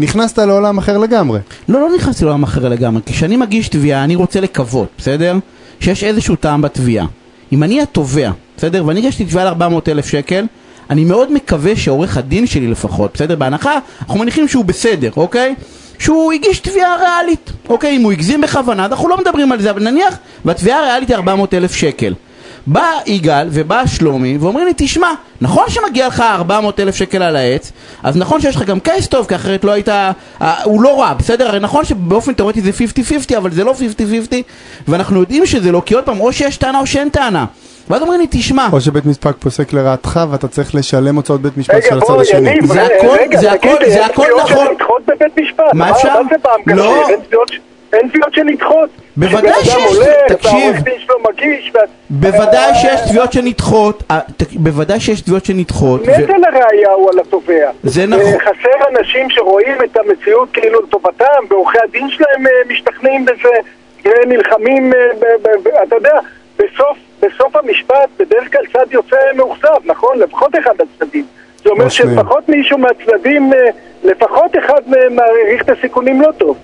נכנסת 0.00 0.38
לעולם 0.38 0.78
אחר 0.78 0.98
לגמרי. 0.98 1.40
לא, 1.68 1.80
לא 1.80 1.88
נכנסתי 1.96 2.24
לעולם 2.24 2.42
אחר 2.42 2.68
לגמרי, 2.68 3.02
כשאני 3.06 3.36
מגיש 3.36 3.68
תביעה 3.68 4.04
אני 4.04 4.16
רוצה 4.16 4.40
לקוות, 4.40 4.88
בסדר? 4.98 5.36
שיש 5.80 6.04
איזשהו 6.04 6.36
טעם 6.36 6.62
בתביעה. 6.62 7.06
אם 7.52 7.62
אני 7.62 7.82
התובע, 7.82 8.30
בסדר? 8.56 8.86
ואני 8.86 9.00
הגשתי 9.00 9.24
תביעה 9.24 9.44
ל-400 9.50 9.90
אלף 9.90 10.06
שקל, 10.06 10.46
אני 10.90 11.04
מאוד 11.04 11.32
מקווה 11.32 11.76
שעורך 11.76 12.16
הדין 12.16 12.46
שלי 12.46 12.66
לפחות, 12.66 13.10
בסדר? 13.14 13.36
בהנחה, 13.36 13.78
אנחנו 14.00 14.18
מניחים 14.20 14.48
שהוא 14.48 14.64
בסדר, 14.64 15.10
אוקיי? 15.16 15.54
שהוא 15.98 16.32
הגיש 16.32 16.58
תביעה 16.58 16.96
ריאלית. 16.96 17.50
אוקיי, 17.68 17.96
אם 17.96 18.02
הוא 18.02 18.12
הגזים 18.12 18.40
בכוונה, 18.40 18.84
אנחנו 18.84 19.08
לא 19.08 19.16
מדברים 19.16 19.52
על 19.52 19.62
זה, 19.62 19.70
אבל 19.70 19.82
נניח, 19.90 20.16
והתביעה 20.44 20.78
הריאלית 20.78 21.08
היא 21.08 21.16
400 21.16 21.54
אלף 21.54 21.74
שקל. 21.74 22.14
בא 22.66 22.90
יגאל 23.06 23.48
ובא 23.50 23.86
שלומי 23.86 24.38
ואומרים 24.38 24.66
לי, 24.66 24.72
תשמע, 24.76 25.08
נכון 25.40 25.64
שמגיע 25.68 26.08
לך 26.08 26.20
400 26.20 26.80
אלף 26.80 26.94
שקל 26.94 27.22
על 27.22 27.36
העץ, 27.36 27.72
אז 28.02 28.16
נכון 28.16 28.40
שיש 28.40 28.56
לך 28.56 28.62
גם 28.62 28.80
קייס 28.80 29.06
טוב, 29.06 29.26
כי 29.26 29.34
אחרת 29.34 29.64
לא 29.64 29.72
היית... 29.72 29.88
אה, 29.88 30.12
הוא 30.64 30.82
לא 30.82 31.00
רע, 31.00 31.14
בסדר? 31.14 31.48
הרי 31.48 31.60
נכון 31.60 31.84
שבאופן 31.84 32.32
תיאורטי 32.32 32.60
זה 32.60 32.70
50-50, 33.32 33.36
אבל 33.36 33.50
זה 33.50 33.64
לא 33.64 33.74
50-50, 34.30 34.34
ואנחנו 34.88 35.20
יודעים 35.20 35.46
שזה 35.46 35.72
לא, 35.72 35.82
כי 35.86 35.94
עוד 35.94 36.04
פעם, 36.04 36.20
או 36.20 36.32
שיש 36.32 36.56
טענה 36.56 36.80
או 36.80 36.86
שאין 36.86 37.08
טענה. 37.08 37.44
ואז 37.92 38.02
אומרים 38.02 38.20
לי, 38.20 38.26
תשמע, 38.30 38.68
או 38.72 38.80
שבית 38.80 39.06
משפט 39.06 39.34
פוסק 39.40 39.72
לרעתך 39.72 40.20
ואתה 40.30 40.48
צריך 40.48 40.74
לשלם 40.74 41.16
הוצאות 41.16 41.40
בית 41.42 41.56
משפט 41.56 41.82
של 41.88 41.98
הצד 41.98 42.20
השני. 42.20 42.58
זה 42.62 42.82
רגע, 42.82 42.96
הכל- 42.96 43.38
זה 43.40 43.52
הכל- 43.52 43.68
זה 43.86 43.94
אין 44.00 44.02
הכל 44.10 44.26
נכון. 44.42 44.66
מה 45.74 45.90
אפשר? 45.90 46.22
מה 46.22 46.28
זה 46.30 46.36
פעם 46.42 46.60
כזה? 46.62 46.74
לא. 46.82 47.06
אין 47.92 48.08
תביעות 48.08 48.34
שנדחות. 48.34 48.90
בוודאי 49.16 49.64
שיש, 49.64 49.96
תקשיב. 50.28 50.76
בוודאי 52.10 52.74
שיש 52.74 53.00
אה, 53.00 53.08
תביעות 53.08 53.32
שנדחות, 53.32 54.02
אה, 54.10 54.18
בוודאי 54.52 55.00
שיש 55.00 55.20
תביעות 55.20 55.44
שנדחות, 55.44 56.00
ו- 56.00 56.10
נטל 56.10 56.32
הראייה 56.52 56.90
הוא 56.90 57.10
על 57.12 57.18
התובע. 57.18 57.70
זה 57.82 58.06
נכון. 58.06 58.24
אה, 58.26 58.38
חסר 58.38 58.98
אנשים 58.98 59.30
שרואים 59.30 59.76
את 59.84 59.96
המציאות 59.96 60.48
כאילו 60.52 60.82
לטובתם, 60.82 61.24
ועורכי 61.50 61.78
הדין 61.88 62.10
שלהם 62.10 62.46
אה, 62.46 62.52
משתכנעים 62.72 63.24
בזה, 63.24 63.48
ונלחמים, 64.04 64.92
אה, 64.92 65.82
אתה 65.82 65.96
יודע, 65.96 66.14
בסוף, 66.56 66.98
בסוף 67.22 67.56
המשפט 67.56 68.08
בדרך 68.20 68.52
כלל 68.52 68.60
צד 68.72 68.92
יוצא 68.92 69.16
מאוכזב, 69.36 69.68
נכון? 69.84 70.18
לפחות 70.18 70.52
אחד 70.62 70.70
הצדדים. 70.80 71.24
זה 71.64 71.70
אומר. 71.70 71.88
שלפחות 71.88 72.48
מישהו 72.48 72.78
מהצדדים, 72.78 73.52
אה, 73.52 73.58
לפחות 74.04 74.50
אחד 74.66 74.80
מהם 74.86 75.16
מעריך 75.16 75.62
את 75.62 75.68
הסיכונים 75.78 76.20
לא 76.22 76.28
טוב. 76.38 76.56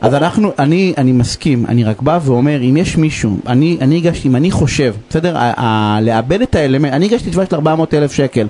אז 0.00 0.14
אנחנו, 0.14 0.52
אני, 0.58 0.94
אני 0.98 1.12
מסכים, 1.12 1.64
אני 1.68 1.84
רק 1.84 2.02
בא 2.02 2.18
ואומר, 2.24 2.60
אם 2.62 2.76
יש 2.76 2.96
מישהו, 2.96 3.30
אני, 3.46 3.78
אני 3.80 3.96
הגשתי, 3.96 4.28
אם 4.28 4.36
אני 4.36 4.50
חושב, 4.50 4.94
בסדר, 5.10 5.36
ה- 5.36 5.52
ה- 5.56 5.98
לאבד 6.02 6.42
את 6.42 6.54
האלמנט, 6.54 6.92
אני 6.92 7.06
הגשתי 7.06 7.30
תביעה 7.30 7.46
של 7.46 7.54
400 7.54 7.94
אלף 7.94 8.12
שקל, 8.12 8.46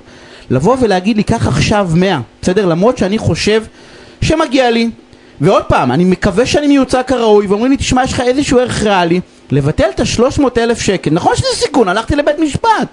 לבוא 0.49 0.75
ולהגיד 0.81 1.17
לי, 1.17 1.23
קח 1.23 1.47
עכשיו 1.47 1.87
100, 1.95 2.19
בסדר, 2.41 2.65
למרות 2.65 2.97
שאני 2.97 3.17
חושב 3.17 3.63
שמגיע 4.21 4.71
לי, 4.71 4.89
ועוד 5.41 5.63
פעם, 5.63 5.91
אני 5.91 6.03
מקווה 6.05 6.45
שאני 6.45 6.67
מיוצג 6.67 7.01
כראוי, 7.07 7.47
ואומרים 7.47 7.71
לי, 7.71 7.77
תשמע, 7.77 8.03
יש 8.03 8.13
לך 8.13 8.21
איזשהו 8.21 8.59
ערך 8.59 8.83
ריאלי, 8.83 9.19
לבטל 9.51 9.85
את 9.95 9.99
ה-300 9.99 10.43
אלף 10.57 10.81
שקל, 10.81 11.09
נכון 11.11 11.35
שזה 11.35 11.47
סיכון, 11.55 11.87
הלכתי 11.87 12.15
לבית 12.15 12.39
משפט. 12.39 12.87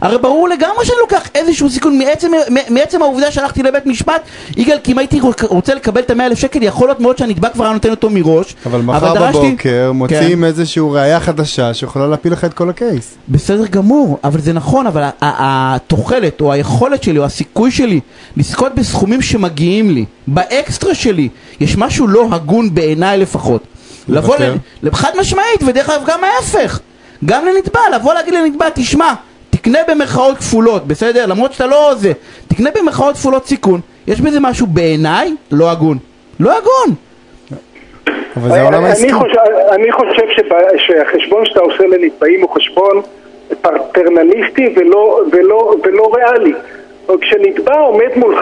הרי 0.00 0.18
ברור 0.18 0.48
לגמרי 0.48 0.84
שאני 0.86 0.96
לוקח 1.00 1.28
איזשהו 1.34 1.70
סיכון 1.70 1.98
מעצם, 1.98 2.30
מעצם 2.70 3.02
העובדה 3.02 3.30
שהלכתי 3.30 3.62
לבית 3.62 3.86
משפט 3.86 4.22
יגאל, 4.56 4.78
כי 4.84 4.92
אם 4.92 4.98
הייתי 4.98 5.20
רוצה 5.42 5.74
לקבל 5.74 6.00
את 6.00 6.10
המאה 6.10 6.26
אלף 6.26 6.38
שקל 6.38 6.62
יכול 6.62 6.88
להיות 6.88 7.00
מאוד 7.00 7.18
שהנתבע 7.18 7.48
כבר 7.48 7.64
היה 7.64 7.72
נותן 7.72 7.90
אותו 7.90 8.10
מראש 8.10 8.56
אבל 8.66 8.80
מחר 8.80 9.14
דרשתי- 9.14 9.38
בבוקר 9.48 9.90
מוצאים 9.94 10.44
איזשהו 10.44 10.90
ראייה 10.90 11.20
חדשה 11.20 11.74
שיכולה 11.74 12.06
להפיל 12.06 12.32
לך 12.32 12.44
את 12.44 12.54
כל 12.54 12.70
הקייס. 12.70 13.14
בסדר 13.28 13.66
גמור, 13.66 14.18
אבל 14.24 14.40
זה 14.40 14.52
נכון, 14.52 14.86
אבל 14.86 15.02
התוחלת 15.22 16.40
או 16.40 16.52
היכולת 16.52 17.02
שלי 17.02 17.18
או 17.18 17.24
הסיכוי 17.24 17.70
שלי 17.70 18.00
לזכות 18.36 18.74
בסכומים 18.74 19.22
שמגיעים 19.22 19.90
לי, 19.90 20.04
באקסטרה 20.26 20.94
שלי, 20.94 21.28
יש 21.60 21.76
משהו 21.76 22.06
לא 22.08 22.28
הגון 22.32 22.74
בעיניי 22.74 23.18
לפחות. 23.18 23.62
לבוא? 24.08 24.36
ל- 24.82 24.90
חד 24.90 25.10
משמעית, 25.20 25.62
ודרך 25.66 25.90
אגב 25.90 26.02
גם 26.06 26.18
ההפך, 26.24 26.80
גם 27.24 27.46
לנתבע, 27.46 27.80
לבוא 27.94 28.14
להגיד 28.14 28.34
לנתבע, 28.34 28.66
תשמע, 28.74 29.12
תקנה 29.50 29.78
במרכאות 29.88 30.36
כפולות, 30.38 30.86
בסדר? 30.86 31.26
למרות 31.26 31.52
שאתה 31.52 31.66
לא 31.66 31.92
זה, 31.96 32.12
תקנה 32.48 32.70
במרכאות 32.80 33.14
כפולות 33.14 33.46
סיכון, 33.46 33.80
יש 34.06 34.20
בזה 34.20 34.40
משהו 34.40 34.66
בעיניי 34.66 35.34
לא 35.52 35.70
הגון. 35.70 35.98
לא 36.40 36.58
הגון. 36.58 36.94
אבל 38.36 38.48
זה 38.50 38.60
העולם 38.60 38.78
אני 38.78 38.88
העסקי. 38.88 39.12
חושב, 39.12 39.36
אני 39.72 39.92
חושב 39.92 40.26
שבא- 40.36 40.78
שהחשבון 40.78 41.44
שאתה 41.46 41.60
עושה 41.60 41.84
לנתבעים 41.86 42.40
הוא 42.42 42.50
חשבון 42.50 43.02
פרטרנליסטי 43.60 44.74
ולא, 44.76 45.20
ולא, 45.32 45.74
ולא 45.84 46.10
ריאלי. 46.14 46.52
כשנתבע 47.20 47.74
עומד 47.78 48.06
מולך 48.16 48.40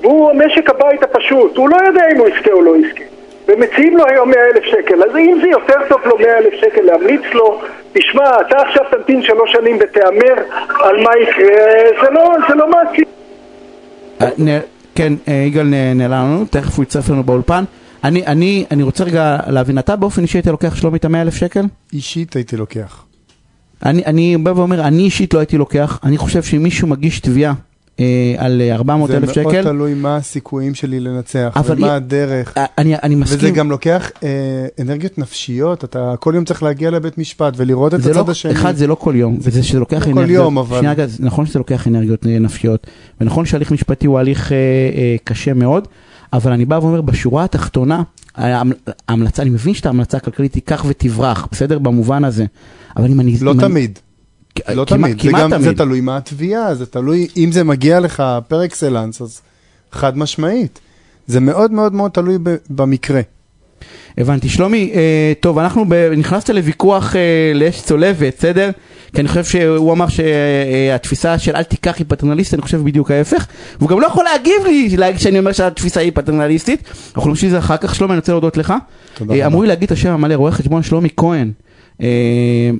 והוא 0.00 0.32
משק 0.32 0.70
הבית 0.70 1.02
הפשוט, 1.02 1.56
הוא 1.56 1.68
לא 1.68 1.76
יודע 1.86 2.02
אם 2.14 2.18
הוא 2.20 2.28
יזכה 2.28 2.50
או 2.52 2.62
לא 2.62 2.76
יזכה. 2.76 3.02
ומציעים 3.48 3.96
לו 3.96 4.04
היום 4.08 4.30
100 4.30 4.38
אלף 4.54 4.64
שקל, 4.64 5.02
אז 5.02 5.16
אם 5.16 5.38
זה 5.42 5.48
יותר 5.48 5.74
טוב 5.88 6.00
לו 6.04 6.18
100 6.18 6.38
אלף 6.38 6.54
שקל 6.60 6.80
להמליץ 6.80 7.22
לו, 7.32 7.60
תשמע, 7.92 8.40
אתה 8.40 8.56
עכשיו 8.56 8.82
תמתין 8.90 9.22
שלוש 9.22 9.52
שנים 9.52 9.78
ותהמר 9.80 10.42
על 10.68 11.02
מה 11.02 11.10
יקרה, 11.22 11.56
זה 12.02 12.10
לא, 12.10 12.34
זה 12.48 12.54
לא 12.54 12.70
מעשי. 12.70 13.02
אה, 14.20 14.60
כן, 14.94 15.12
אה, 15.28 15.34
יגאל 15.34 15.66
נעלם 15.94 16.12
לנו, 16.12 16.44
תכף 16.50 16.76
הוא 16.76 16.82
יצטרף 16.82 17.10
לנו 17.10 17.22
באולפן. 17.22 17.64
אני, 18.04 18.26
אני, 18.26 18.64
אני 18.70 18.82
רוצה 18.82 19.04
רגע 19.04 19.36
להבין, 19.46 19.78
אתה 19.78 19.96
באופן 19.96 20.22
אישי 20.22 20.38
היית 20.38 20.46
לוקח 20.46 20.76
שלומי 20.76 20.98
את 20.98 21.04
המאה 21.04 21.22
אלף 21.22 21.34
שקל? 21.34 21.62
אישית 21.92 22.36
הייתי 22.36 22.56
לוקח. 22.56 23.04
אני, 23.84 24.04
אני 24.06 24.36
בא 24.36 24.50
ואומר, 24.50 24.80
אני 24.80 25.02
אישית 25.02 25.34
לא 25.34 25.38
הייתי 25.38 25.58
לוקח, 25.58 25.98
אני 26.04 26.18
חושב 26.18 26.42
שאם 26.42 26.62
מישהו 26.62 26.88
מגיש 26.88 27.20
תביעה 27.20 27.52
אה, 28.00 28.04
על 28.38 28.60
אה, 28.60 28.74
400 28.74 29.10
זה 29.10 29.16
אלף 29.16 29.24
מאוד 29.24 29.50
שקל, 29.50 29.62
תלוי 29.62 29.94
מה 29.94 30.16
הסיכויים 30.16 30.74
שלי 30.74 31.00
לנצח, 31.00 31.56
ומה 31.66 31.94
הדרך. 31.94 32.54
אה, 32.56 32.64
אני, 32.78 32.94
אני 33.02 33.14
מסכים, 33.14 33.38
וזה 33.38 33.50
גם 33.50 33.70
לוקח 33.70 34.10
אה, 34.22 34.28
אנרגיות 34.80 35.18
נפשיות, 35.18 35.84
אתה 35.84 36.14
כל 36.20 36.32
יום 36.36 36.44
צריך 36.44 36.62
להגיע 36.62 36.90
לבית 36.90 37.18
משפט 37.18 37.52
ולראות 37.56 37.94
את 37.94 38.02
זה 38.02 38.10
הצד 38.10 38.26
לא, 38.26 38.30
השני. 38.32 38.52
אחד 38.52 38.76
זה 38.76 38.86
לא 38.86 38.94
כל 38.94 39.14
יום, 39.16 39.38
וזה 39.40 39.62
שזה 39.62 39.78
לוקח 39.78 39.96
לא 40.06 40.12
כל 40.12 40.18
אנרגיות, 40.18 40.44
יום, 40.44 40.58
אבל- 40.58 40.78
שנייה, 40.78 40.94
זה 41.06 41.22
נכון 41.26 41.46
שזה 41.46 41.58
לוקח 41.58 41.86
אנרגיות 41.88 42.26
אה, 42.26 42.38
נפשיות, 42.38 42.86
ונכון 43.20 43.44
שהליך 43.46 43.72
משפטי 43.72 44.06
הוא 44.06 44.18
הליך 44.18 44.52
אה, 44.52 44.56
אה, 44.56 45.16
קשה 45.24 45.54
מאוד, 45.54 45.88
אבל 46.32 46.52
אני 46.52 46.64
בא 46.64 46.74
ואומר, 46.82 47.00
בשורה 47.00 47.44
התחתונה, 47.44 48.02
ההמ- 48.36 48.40
ההמלצה, 49.08 49.42
אני 49.42 49.50
מבין 49.50 49.74
שאת 49.74 49.86
ההמלצה 49.86 50.16
הכלכלית 50.16 50.52
תיקח 50.52 50.84
ותברח, 50.88 51.48
בסדר? 51.52 51.78
במובן 51.78 52.24
הזה, 52.24 52.44
אבל 52.96 53.10
אם 53.10 53.20
אני... 53.20 53.36
לא 53.40 53.52
אם 53.52 53.60
אני- 53.60 53.68
תמיד. 53.68 53.98
כ- 53.98 54.05
לא 54.74 54.84
תמיד, 54.84 55.20
זה 55.22 55.30
גם, 55.32 55.62
זה. 55.62 55.74
תלוי 55.74 56.00
מה 56.00 56.16
התביעה, 56.16 56.74
זה 56.74 56.86
תלוי, 56.86 57.28
אם 57.36 57.52
זה 57.52 57.64
מגיע 57.64 58.00
לך 58.00 58.22
פר 58.48 58.64
אקסלנס, 58.64 59.22
אז 59.22 59.40
חד 59.92 60.18
משמעית. 60.18 60.80
זה 61.26 61.40
מאוד 61.40 61.72
מאוד 61.72 61.94
מאוד 61.94 62.10
תלוי 62.10 62.38
ב- 62.42 62.56
במקרה. 62.70 63.20
הבנתי. 64.18 64.48
שלומי, 64.48 64.92
אה, 64.94 65.32
טוב, 65.40 65.58
אנחנו 65.58 65.84
ב... 65.88 65.94
נכנסת 66.16 66.50
לוויכוח 66.50 67.16
אה, 67.16 67.52
לאש 67.54 67.82
צולבת, 67.82 68.34
בסדר? 68.38 68.70
כי 69.14 69.20
אני 69.20 69.28
חושב 69.28 69.44
שהוא 69.44 69.92
אמר 69.92 70.06
שהתפיסה 70.08 71.38
של 71.38 71.56
אל 71.56 71.62
תיקח 71.62 71.98
היא 71.98 72.06
פטרנליסטית, 72.08 72.54
אני 72.54 72.62
חושב 72.62 72.84
בדיוק 72.84 73.10
ההפך. 73.10 73.46
והוא 73.78 73.88
גם 73.88 74.00
לא 74.00 74.06
יכול 74.06 74.24
להגיב 74.24 74.66
לי 74.66 74.96
להגיד 74.96 75.20
שאני 75.20 75.38
אומר 75.38 75.52
שהתפיסה 75.52 76.00
היא 76.00 76.12
פטרנליסטית. 76.14 76.82
אנחנו 77.16 77.30
נמשיך 77.30 77.44
את 77.44 77.50
זה 77.50 77.58
אחר 77.58 77.76
כך. 77.76 77.94
שלומי, 77.94 78.12
אני 78.12 78.18
רוצה 78.18 78.32
להודות 78.32 78.56
לך. 78.56 78.74
תודה 79.14 79.34
אה, 79.34 79.38
רבה. 79.38 79.46
אמרו 79.46 79.62
לי 79.62 79.68
להגיד 79.68 79.84
את 79.84 79.92
השם 79.92 80.10
המלא, 80.10 80.34
רואה 80.34 80.52
חשבון 80.52 80.82
שלומי 80.82 81.08
כהן. 81.16 81.52
אה, 82.02 82.08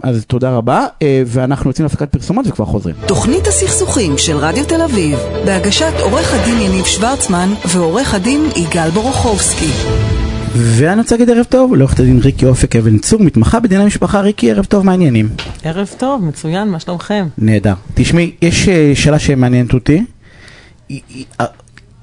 אז 0.03 0.25
תודה 0.27 0.51
רבה, 0.51 0.87
אה, 1.03 1.23
ואנחנו 1.27 1.71
יוצאים 1.71 1.85
להפסקת 1.85 2.13
פרסומות 2.13 2.47
וכבר 2.47 2.65
חוזרים. 2.65 2.95
תוכנית 3.07 3.47
הסכסוכים 3.47 4.19
של 4.19 4.37
רדיו 4.37 4.65
תל 4.65 4.83
אביב, 4.83 5.19
בהגשת 5.45 5.93
עורך 6.01 6.35
הדין 6.35 6.61
יניב 6.61 6.85
שוורצמן 6.85 7.49
ועורך 7.69 8.15
הדין 8.15 8.41
יגאל 8.57 8.91
בורוכובסקי. 8.91 9.71
ואני 10.59 11.01
רוצה 11.01 11.15
להגיד 11.15 11.31
ערב 11.31 11.45
טוב 11.45 11.75
לעורכת 11.75 12.01
הדין 12.01 12.21
ריקי 12.25 12.47
אופק 12.47 12.77
אבן 12.77 12.99
צור, 12.99 13.21
מתמחה 13.21 13.61
בדיני 13.61 13.85
משפחה. 13.85 14.21
ריקי, 14.21 14.51
ערב 14.51 14.65
טוב, 14.65 14.85
מה 14.85 14.93
העניינים? 14.93 15.29
ערב 15.65 15.95
טוב, 15.99 16.25
מצוין, 16.25 16.69
מה 16.69 16.81
שלומכם? 16.81 17.27
נהדר. 17.39 17.75
תשמעי, 17.95 18.31
יש 18.43 18.69
אה, 18.69 18.93
שאלה 18.95 19.19
שמעניינת 19.19 19.75
אותי. 19.75 20.05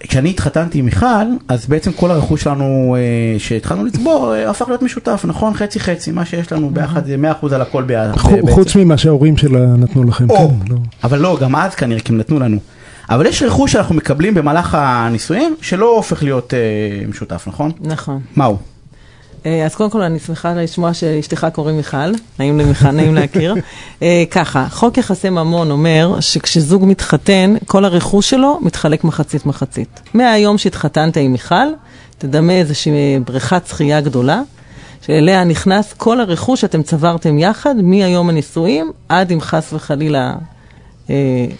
כשאני 0.07 0.29
התחתנתי 0.29 0.79
עם 0.79 0.85
מיכל, 0.85 1.05
אז 1.47 1.65
בעצם 1.65 1.91
כל 1.91 2.11
הרכוש 2.11 2.43
שלנו 2.43 2.95
אה, 2.99 3.39
שהתחלנו 3.39 3.85
לצבור 3.85 4.33
אה, 4.35 4.49
הפך 4.49 4.67
להיות 4.67 4.81
משותף, 4.81 5.25
נכון? 5.27 5.53
חצי 5.53 5.79
חצי, 5.79 6.11
מה 6.11 6.25
שיש 6.25 6.51
לנו 6.51 6.69
ביחד 6.69 7.05
זה 7.05 7.15
100% 7.41 7.53
על 7.55 7.61
הכל 7.61 7.83
ביחד. 7.83 8.31
בעצם. 8.31 8.51
חוץ 8.51 8.75
ממה 8.75 8.97
שההורים 8.97 9.37
שלה 9.37 9.59
נתנו 9.59 10.03
לכם, 10.03 10.29
או, 10.29 10.37
כן, 10.37 10.73
לא. 10.73 10.77
אבל 11.03 11.19
לא, 11.19 11.37
גם 11.41 11.55
אז 11.55 11.75
כנראה, 11.75 11.99
כי 11.99 12.11
הם 12.11 12.17
נתנו 12.17 12.39
לנו. 12.39 12.57
אבל 13.09 13.25
יש 13.25 13.43
רכוש 13.43 13.71
שאנחנו 13.71 13.95
מקבלים 13.95 14.33
במהלך 14.33 14.77
הנישואים, 14.79 15.55
שלא 15.61 15.95
הופך 15.95 16.23
להיות 16.23 16.53
אה, 16.53 17.07
משותף, 17.07 17.43
נכון? 17.47 17.71
נכון. 17.81 18.19
מהו? 18.35 18.57
אה, 19.45 19.65
אז 19.65 19.75
קודם 19.75 19.89
כל 19.89 20.01
אני 20.01 20.19
שמחה 20.19 20.53
לשמוע 20.53 20.93
שאשתך 20.93 21.47
קוראים 21.53 21.77
מיכל, 21.77 22.11
נעים 22.39 22.59
למיכל, 22.59 22.91
נעים 22.97 23.15
להכיר. 23.15 23.55
אה, 24.01 24.23
ככה, 24.31 24.67
חוק 24.69 24.97
יחסי 24.97 25.29
ממון 25.29 25.71
אומר 25.71 26.19
שכשזוג 26.19 26.85
מתחתן, 26.85 27.55
כל 27.65 27.85
הרכוש 27.85 28.29
שלו 28.29 28.59
מתחלק 28.61 29.03
מחצית 29.03 29.45
מחצית. 29.45 30.01
מהיום 30.13 30.57
שהתחתנת 30.57 31.17
עם 31.17 31.31
מיכל, 31.31 31.67
תדמה 32.17 32.53
איזושהי 32.53 33.19
בריכת 33.25 33.67
שחייה 33.67 34.01
גדולה, 34.01 34.41
שאליה 35.01 35.43
נכנס 35.43 35.93
כל 35.93 36.19
הרכוש 36.19 36.61
שאתם 36.61 36.83
צברתם 36.83 37.39
יחד, 37.39 37.75
מהיום 37.83 38.29
הנישואים 38.29 38.91
עד 39.09 39.31
אם 39.31 39.41
חס 39.41 39.73
וחלילה 39.73 40.33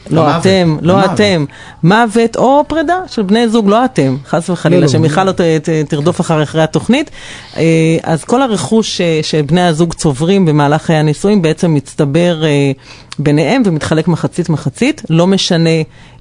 לא 0.10 0.22
המוות, 0.22 0.42
אתם, 0.42 0.78
לא. 0.82 1.06
אתם, 1.06 1.46
מוות 1.84 2.36
או 2.38 2.64
פרידה 2.68 2.98
של 3.08 3.22
בני 3.22 3.50
זוג, 3.50 3.70
לא 3.70 3.86
אתם, 3.86 4.18
חס 4.28 4.50
לא, 4.50 4.54
וחלילה, 4.54 4.82
לא. 4.82 4.88
שמיכל 4.88 5.24
לא 5.24 5.32
ת- 5.32 5.42
ת- 5.42 5.70
תרדוף 5.88 6.22
אחרי 6.22 6.44
אחרי 6.44 6.62
התוכנית. 6.62 7.12
אה, 7.58 7.64
אז 8.04 8.24
כל 8.24 8.42
הרכוש 8.42 8.98
ש- 8.98 9.02
שבני 9.22 9.62
הזוג 9.62 9.94
צוברים 9.94 10.46
במהלך 10.46 10.82
חיי 10.82 10.96
הנישואים 10.96 11.42
בעצם 11.42 11.74
מצטבר 11.74 12.44
אה, 12.46 12.72
ביניהם 13.20 13.62
ומתחלק 13.66 14.08
מחצית 14.08 14.50
מחצית, 14.50 15.02
לא 15.10 15.28
משנה 15.28 15.70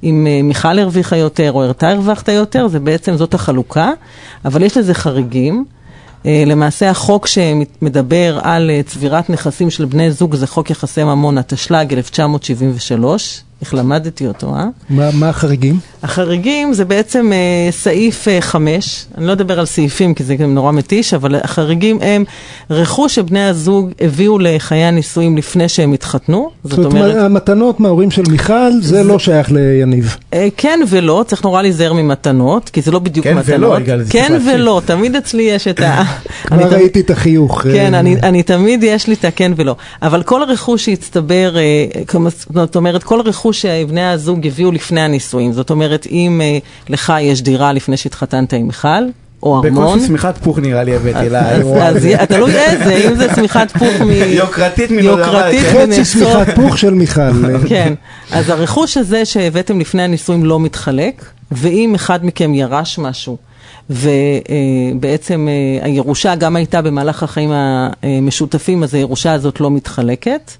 אם 0.05 0.27
אה, 0.31 0.41
מיכל 0.43 0.79
הרוויחה 0.79 1.17
יותר 1.17 1.53
או 1.53 1.71
אתה 1.71 1.89
הרווחת 1.91 2.29
יותר, 2.29 2.69
זה 2.69 2.81
בעצם 2.81 3.17
זאת 3.17 3.35
החלוקה, 3.35 3.91
אבל 4.45 4.63
יש 4.63 4.77
לזה 4.77 4.95
חריגים. 4.95 5.65
אה, 6.27 6.43
למעשה 6.47 6.91
החוק 6.91 7.27
שמדבר 7.27 8.39
על 8.43 8.71
אה, 8.71 8.81
צבירת 8.87 9.31
נכסים 9.31 9.71
של 9.71 9.85
בני 9.85 10.11
זוג 10.11 10.35
זה 10.35 10.47
חוק 10.47 10.71
יחסי 10.71 11.05
ממון, 11.05 11.39
התשל"ג 11.39 11.93
1973, 11.93 13.43
איך 13.63 13.75
למדתי 13.75 14.27
אותו, 14.27 14.55
אה? 14.55 14.67
מה 14.91 15.11
מה 15.13 15.29
החריגים? 15.29 15.79
החריגים 16.03 16.73
זה 16.73 16.85
בעצם 16.85 17.33
אה, 17.33 17.71
סעיף 17.71 18.27
5, 18.41 19.07
אני 19.19 19.27
לא 19.27 19.33
אדבר 19.33 19.61
על 19.61 19.67
סעיפים 19.67 20.15
כי 20.15 20.25
זה 20.25 20.37
גם 20.37 20.55
נורא 20.55 20.73
מתיש, 20.73 21.15
אבל 21.15 21.35
החריגים 21.35 21.99
הם 22.01 22.25
רכוש 22.71 23.15
שבני 23.15 23.45
הזוג 23.45 23.91
הביאו 24.01 24.39
לחיי 24.39 24.85
הנישואים 24.85 25.37
לפני 25.37 25.69
שהם 25.69 25.93
התחתנו, 25.93 26.51
זאת 26.65 26.73
זאת 26.77 26.85
אומרת, 26.85 27.11
אומרת, 27.11 27.25
המתנות 27.25 27.81
מההורים 27.81 28.11
של 28.11 28.23
מיכל, 28.31 28.81
זה 28.81 29.03
לא 29.03 29.19
שייך 29.19 29.53
ליניב. 29.53 30.17
אה, 30.35 30.49
כן 30.57 30.81
ולא, 30.89 31.25
צריך 31.27 31.45
נורא 31.45 31.63
להיזהר 31.63 31.93
ממתנות, 31.93 32.69
כי 32.69 32.83
זה 32.83 32.91
לא 32.91 32.99
בדיוק 32.99 33.27
כן 33.27 33.37
מתנות. 33.37 33.59
ולא, 33.59 33.79
זה 33.99 34.11
צריך 34.11 34.13
כן. 34.13 34.39
ולא, 34.55 34.83
תמיד 34.85 35.17
אצלי 35.17 35.43
יש 35.43 35.69
את 35.69 35.81
ה... 35.81 36.03
אני 36.53 36.65
כבר 36.65 36.73
ראיתי 36.73 37.01
את 37.01 37.11
החיוך. 37.11 37.63
כן, 37.63 37.95
אה, 37.95 38.01
אני, 38.01 38.17
אני 38.23 38.43
תמיד 38.43 38.83
יש 38.83 39.07
לי 39.07 39.15
את 39.15 39.25
הכן 39.25 39.53
ולא. 39.57 39.77
אבל 40.03 40.23
כל 40.23 40.43
הרכוש 40.43 40.85
שהצטבר, 40.85 41.57
אה, 41.57 42.03
זאת 42.55 42.77
אומרת, 42.77 43.03
כל 43.03 43.21
רכוש 43.21 43.52
שבני 43.53 44.05
הזוג 44.07 44.47
הביאו 44.47 44.73
לפני 44.73 45.01
הנישואים, 45.01 45.53
זאת 45.53 45.71
אומרת, 45.71 46.07
אם 46.11 46.41
אה, 46.45 46.59
לך 46.89 47.13
יש 47.21 47.43
דירה 47.43 47.73
לפני 47.73 47.97
שהתחתנת 47.97 48.53
עם 48.53 48.67
מיכל, 48.67 48.89
או 49.43 49.57
ארמון, 49.65 49.85
בקושי 49.95 50.07
שמיכת 50.07 50.35
פוך 50.43 50.59
נראה 50.59 50.85
לי 50.85 50.97
הבאתי 50.97 51.19
אז- 51.19 51.33
לאירוע 51.33 51.85
אז 51.85 51.97
הזה. 51.97 52.17
תלוי 52.29 52.55
איזה, 52.59 52.95
אם 52.95 53.15
זה 53.15 53.35
צמיחת 53.35 53.71
פוך 53.71 54.01
מ... 54.01 54.11
יוקרתית 54.11 54.91
מלא 54.91 55.03
דבר, 55.03 55.19
יוקרתית 55.21 55.61
כן. 55.61 55.87
חצי 55.93 56.05
שמיכת 56.05 56.55
פוך 56.55 56.79
של 56.79 56.95
מיכל. 56.95 57.21
אה, 57.21 57.59
כן, 57.69 57.95
אז 58.33 58.49
הרכוש 58.51 58.97
הזה 58.97 59.25
שהבאתם 59.25 59.81
לפני 59.81 60.03
הנישואים 60.03 60.45
לא 60.45 60.61
מתחלק, 60.61 61.25
ואם 61.53 61.95
אחד 61.95 62.25
מכם 62.27 62.55
ירש 62.55 62.99
משהו, 62.99 63.37
ובעצם 63.91 65.49
אה, 65.51 65.87
הירושה 65.87 66.35
גם 66.35 66.57
הייתה 66.57 66.83
במהלך 66.83 67.23
החיים 67.23 67.51
המשותפים, 68.03 68.83
אז 68.83 68.95
הירושה 68.95 69.33
הזאת 69.33 69.61
לא 69.61 69.71
מתחלקת. 69.71 70.53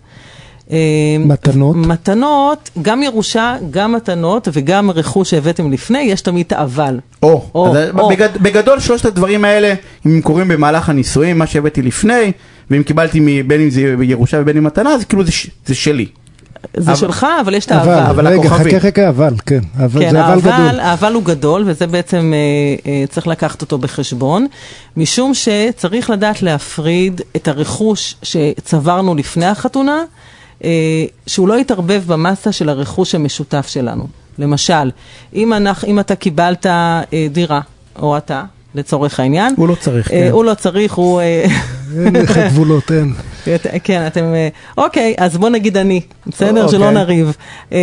אה, 0.73 0.79
מתנות? 1.21 1.77
מתנות, 1.77 2.71
גם 2.83 3.03
ירושה, 3.03 3.57
גם 3.71 3.93
מתנות 3.93 4.49
וגם 4.53 4.91
רכוש 4.91 5.31
שהבאתם 5.31 5.73
לפני, 5.73 5.99
יש 6.01 6.21
תמיד 6.21 6.47
את 6.47 6.53
האבל. 6.53 6.99
או, 7.23 7.45
או, 7.55 7.75
או. 7.99 8.09
בגד- 8.09 8.39
בגדול 8.43 8.81
שלושת 8.81 9.05
הדברים 9.05 9.45
האלה, 9.45 9.75
אם 10.07 10.11
הם 10.11 10.21
קורים 10.21 10.49
במהלך 10.49 10.89
הנישואים, 10.89 11.39
מה 11.39 11.47
שהבאתי 11.47 11.83
לפני, 11.83 12.33
ואם 12.71 12.83
קיבלתי 12.83 13.43
בין 13.43 13.61
אם 13.61 13.71
זה 13.71 13.81
ירושה 14.03 14.39
ובין 14.41 14.57
אם 14.57 14.65
מתנה, 14.65 14.91
אז 14.91 15.05
כאילו 15.05 15.25
זה 15.25 15.33
זה 15.67 15.75
שלי. 15.75 16.07
זה 16.77 16.91
אבל- 16.91 17.01
שלך, 17.01 17.27
אבל 17.41 17.55
יש 17.55 17.67
את 17.67 17.73
אבל, 17.73 17.93
האבל. 17.93 18.11
אבל 18.11 18.29
רגע, 18.29 18.41
הכוכבי. 18.49 18.71
חכה 18.71 18.81
חכה, 18.81 19.09
אבל, 19.09 19.35
כן. 19.47 19.61
אבל 19.79 20.01
כן, 20.05 20.11
זה 20.11 20.25
אבל 20.27 20.41
גדול. 20.41 20.81
האבל 20.81 21.13
הוא 21.15 21.23
גדול, 21.23 21.63
וזה 21.67 21.87
בעצם 21.87 22.33
אה, 22.35 22.91
אה, 22.93 23.05
צריך 23.09 23.27
לקחת 23.27 23.63
אותו 23.63 23.79
בחשבון, 23.79 24.47
משום 24.97 25.33
שצריך 25.35 26.11
לדעת 26.11 26.43
להפריד 26.43 27.21
את 27.37 27.49
הרכוש 27.49 28.15
שצברנו 28.23 29.15
לפני 29.15 29.47
החתונה, 29.47 30.03
שהוא 31.27 31.49
לא 31.49 31.61
יתערבב 31.61 32.03
במסה 32.07 32.53
של 32.53 32.69
הרכוש 32.69 33.15
המשותף 33.15 33.67
שלנו. 33.69 34.07
למשל, 34.39 34.91
אם, 35.35 35.53
אנחנו, 35.53 35.89
אם 35.89 36.01
אתה 36.01 36.17
קיבלת 36.17 36.67
אה, 36.67 37.03
דירה, 37.31 37.61
או 37.99 38.17
אתה, 38.17 38.45
לצורך 38.75 39.21
העניין, 39.21 39.55
הוא 39.57 39.69
לא 39.69 39.75
צריך, 39.75 40.13
אה, 40.13 40.19
כן. 40.19 40.31
הוא 40.31 40.45
לא 40.45 40.55
צריך, 40.55 40.95
הוא... 40.95 41.21
אה, 41.21 41.45
אין 42.05 42.17
לך 42.17 42.39
גבולות, 42.39 42.93
אין. 42.93 43.13
כן, 43.85 44.07
אתם... 44.07 44.25
אה, 44.25 44.49
אוקיי, 44.79 45.15
אז 45.19 45.37
בוא 45.37 45.49
נגיד 45.49 45.77
אני, 45.77 46.01
בסדר? 46.27 46.65
אוקיי. 46.65 46.79
שלא 46.79 46.91
נריב. 46.91 47.37
אה, 47.73 47.79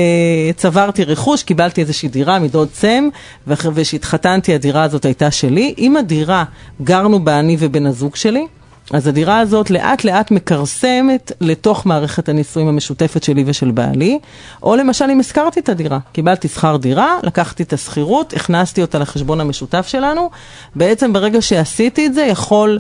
צברתי 0.56 1.04
רכוש, 1.04 1.44
קיבלתי 1.44 1.82
איזושהי 1.82 2.10
דירה 2.10 2.40
מדוד 2.40 2.68
סם, 2.74 3.10
וכשהתחתנתי 3.48 4.56
הדירה 4.56 4.84
הזאת 4.84 5.06
הייתה 5.06 5.32
שלי. 5.32 5.74
אם 5.78 5.98
הדירה, 5.98 6.44
גרנו 6.82 7.24
בה 7.24 7.40
אני 7.40 7.58
ובן 7.60 7.86
הזוג 7.86 8.16
שלי, 8.16 8.48
אז 8.94 9.08
הדירה 9.08 9.40
הזאת 9.40 9.70
לאט 9.70 10.04
לאט 10.04 10.32
מכרסמת 10.32 11.32
לתוך 11.42 11.86
מערכת 11.86 12.30
הנישואים 12.30 12.68
המשותפת 12.68 13.24
שלי 13.24 13.44
ושל 13.46 13.72
בעלי, 13.72 14.20
או 14.64 14.76
למשל 14.76 15.06
אם 15.12 15.20
השכרתי 15.20 15.60
את 15.60 15.70
הדירה, 15.70 16.00
קיבלתי 16.12 16.48
שכר 16.48 16.78
דירה, 16.78 17.18
לקחתי 17.24 17.64
את 17.64 17.74
השכירות, 17.74 18.34
הכנסתי 18.34 18.82
אותה 18.82 19.00
לחשבון 19.00 19.42
המשותף 19.42 19.88
שלנו, 19.88 20.30
בעצם 20.76 21.14
ברגע 21.14 21.42
שעשיתי 21.42 22.06
את 22.06 22.14
זה 22.14 22.22
יכול 22.22 22.80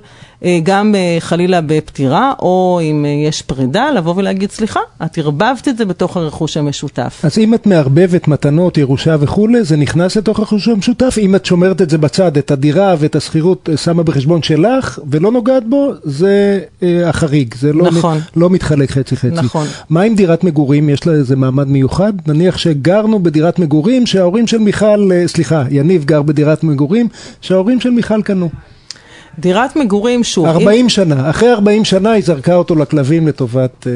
גם 0.63 0.95
אה, 0.95 1.17
חלילה 1.19 1.62
בפטירה, 1.62 2.34
או 2.39 2.80
אם 2.84 3.06
אה, 3.06 3.28
יש 3.28 3.41
פרידה, 3.41 3.91
לבוא 3.91 4.13
ולהגיד 4.17 4.52
סליחה, 4.52 4.80
את 5.06 5.17
ערבבת 5.17 5.67
את 5.67 5.78
זה 5.78 5.86
בתוך 5.86 6.17
הרכוש 6.17 6.58
המשותף. 6.58 7.21
אז 7.23 7.38
אם 7.38 7.54
את 7.54 7.67
מערבבת 7.67 8.28
מתנות, 8.28 8.78
ירושה 8.78 9.15
וכולי, 9.19 9.63
זה 9.63 9.78
נכנס 9.78 10.17
לתוך 10.17 10.39
הרכוש 10.39 10.67
המשותף. 10.67 11.15
אם 11.21 11.36
את 11.36 11.45
שומרת 11.45 11.82
את 11.82 11.89
זה 11.89 11.97
בצד, 11.97 12.38
את 12.38 12.52
הדירה 12.52 12.95
ואת 12.99 13.15
השכירות 13.15 13.69
אה, 13.71 13.78
שמה 13.78 14.04
בחשבון 14.04 14.43
שלך 14.43 14.99
ולא 15.12 15.32
נוגעת 15.32 15.63
בו, 15.69 15.91
זה 16.04 16.60
אה, 16.84 17.10
החריג. 17.10 17.56
זה 17.56 17.73
לא, 17.73 17.86
נכון. 17.86 18.17
מ- 18.17 18.39
לא 18.39 18.49
מתחלק 18.49 18.91
חצי-חצי. 18.91 19.36
נכון. 19.36 19.67
מה 19.89 20.02
עם 20.02 20.15
דירת 20.15 20.43
מגורים? 20.43 20.89
יש 20.89 21.08
לה 21.08 21.13
איזה 21.13 21.36
מעמד 21.36 21.67
מיוחד? 21.67 22.13
נניח 22.28 22.58
שגרנו 22.58 23.23
בדירת 23.23 23.60
מגורים 23.60 24.06
שההורים 24.06 24.47
של 24.47 24.58
מיכל, 24.58 25.10
אה, 25.12 25.28
סליחה, 25.28 25.63
יניב 25.71 26.06
גר 26.06 26.21
בדירת 26.21 26.63
מגורים 26.63 27.08
שההורים 27.41 27.80
של 27.80 27.89
מיכל 27.89 28.21
קנו. 28.21 28.49
דירת 29.39 29.76
מגורים, 29.76 30.24
שוב, 30.24 30.46
אם- 30.46 30.52
40 30.52 30.89
שנה. 30.89 31.30
אחרי 31.30 31.52
40 31.52 31.86
שנה 31.86 32.12
היא 32.12 32.24
זרקה 32.24 32.56
אותו 32.56 32.76
לכלבים 32.76 33.28
לטובת 33.28 33.88
אה, 33.88 33.92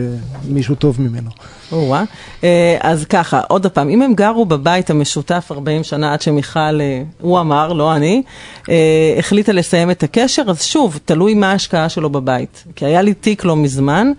מישהו 0.49 0.75
טוב 0.75 1.01
ממנו. 1.01 1.29
או-אה. 1.71 2.03
אה, 2.43 2.77
אז 2.81 3.05
ככה, 3.05 3.41
עוד 3.47 3.67
פעם, 3.67 3.89
אם 3.89 4.01
הם 4.01 4.13
גרו 4.13 4.45
בבית 4.45 4.89
המשותף 4.89 5.47
40 5.51 5.83
שנה 5.83 6.13
עד 6.13 6.21
שמיכל, 6.21 6.59
אה, 6.59 7.01
הוא 7.21 7.39
אמר, 7.39 7.73
לא 7.73 7.95
אני, 7.95 8.23
אה, 8.69 8.75
החליטה 9.19 9.51
לסיים 9.51 9.91
את 9.91 10.03
הקשר, 10.03 10.43
אז 10.47 10.63
שוב, 10.63 10.99
תלוי 11.05 11.33
מה 11.33 11.51
ההשקעה 11.51 11.89
שלו 11.89 12.09
בבית. 12.09 12.63
כי 12.75 12.85
היה 12.85 13.01
לי 13.01 13.13
תיק 13.13 13.43
לא 13.45 13.55
מזמן 13.55 14.11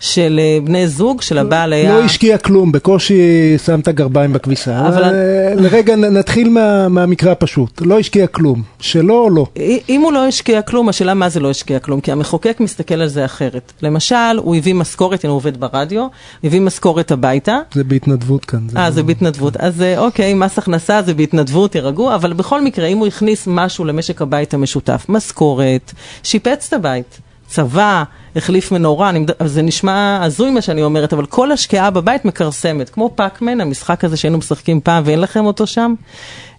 של 0.00 0.40
אה, 0.42 0.58
בני 0.64 0.88
זוג, 0.88 1.22
של 1.22 1.38
הבעל 1.38 1.72
היה... 1.72 1.98
לא 1.98 2.04
השקיע 2.04 2.38
כלום, 2.38 2.72
בקושי 2.72 3.20
שם 3.64 3.80
את 3.80 3.88
הגרביים 3.88 4.32
בכביסה. 4.32 4.88
אבל- 4.88 5.04
אבל 5.04 5.14
לרגע 5.56 5.96
נתחיל 5.96 6.48
מה- 6.48 6.88
מהמקרה 6.88 7.32
הפשוט. 7.32 7.82
לא 7.84 7.98
השקיע 7.98 8.26
כלום. 8.26 8.62
שלא 8.80 9.14
או 9.24 9.30
לא? 9.30 9.46
אם 9.88 10.00
הוא 10.00 10.12
לא 10.12 10.26
השקיע 10.26 10.62
כלום, 10.62 10.88
השאלה 10.88 11.14
מה 11.14 11.28
זה 11.28 11.40
לא 11.40 11.50
השקיע 11.50 11.78
כלום, 11.78 12.00
כי 12.00 12.12
המחוקק 12.12 12.56
מסתכל 12.60 12.94
על 12.94 13.08
זה 13.08 13.24
אחרת. 13.24 13.72
למשל, 13.82 14.14
הוא 14.36 14.56
הביא 14.56 14.74
משכורת, 14.74 15.24
הנה 15.24 15.30
הוא 15.30 15.36
עובד 15.36 15.60
ברדיו, 15.60 16.06
הביא 16.44 16.60
משכורת 16.60 17.10
הביתה, 17.10 17.58
זה 17.74 17.84
בהתנדבות 17.84 18.44
כאן. 18.44 18.60
אה, 18.76 18.84
לא- 18.84 18.90
זה 18.90 19.02
בהתנדבות. 19.02 19.56
אז 19.56 19.82
אה, 19.82 19.98
אוקיי, 19.98 20.34
מס 20.34 20.58
הכנסה 20.58 21.02
זה 21.02 21.14
בהתנדבות, 21.14 21.72
תירגעו, 21.72 22.14
אבל 22.14 22.32
בכל 22.32 22.62
מקרה, 22.64 22.86
אם 22.86 22.98
הוא 22.98 23.06
הכניס 23.06 23.44
משהו 23.46 23.84
למשק 23.84 24.22
הבית 24.22 24.54
המשותף, 24.54 25.06
משכורת, 25.08 25.92
שיפץ 26.22 26.64
את 26.68 26.72
הבית, 26.72 27.18
צבא, 27.48 28.02
החליף 28.36 28.72
מנורה, 28.72 29.10
אני, 29.10 29.26
זה 29.44 29.62
נשמע 29.62 30.20
הזוי 30.22 30.50
מה 30.50 30.60
שאני 30.60 30.82
אומרת, 30.82 31.12
אבל 31.12 31.26
כל 31.26 31.52
השקעה 31.52 31.90
בבית 31.90 32.24
מכרסמת, 32.24 32.90
כמו 32.90 33.10
פאקמן, 33.14 33.60
המשחק 33.60 34.04
הזה 34.04 34.16
שהיינו 34.16 34.38
משחקים 34.38 34.80
פעם 34.80 35.02
ואין 35.06 35.20
לכם 35.20 35.46
אותו 35.46 35.66
שם. 35.66 35.94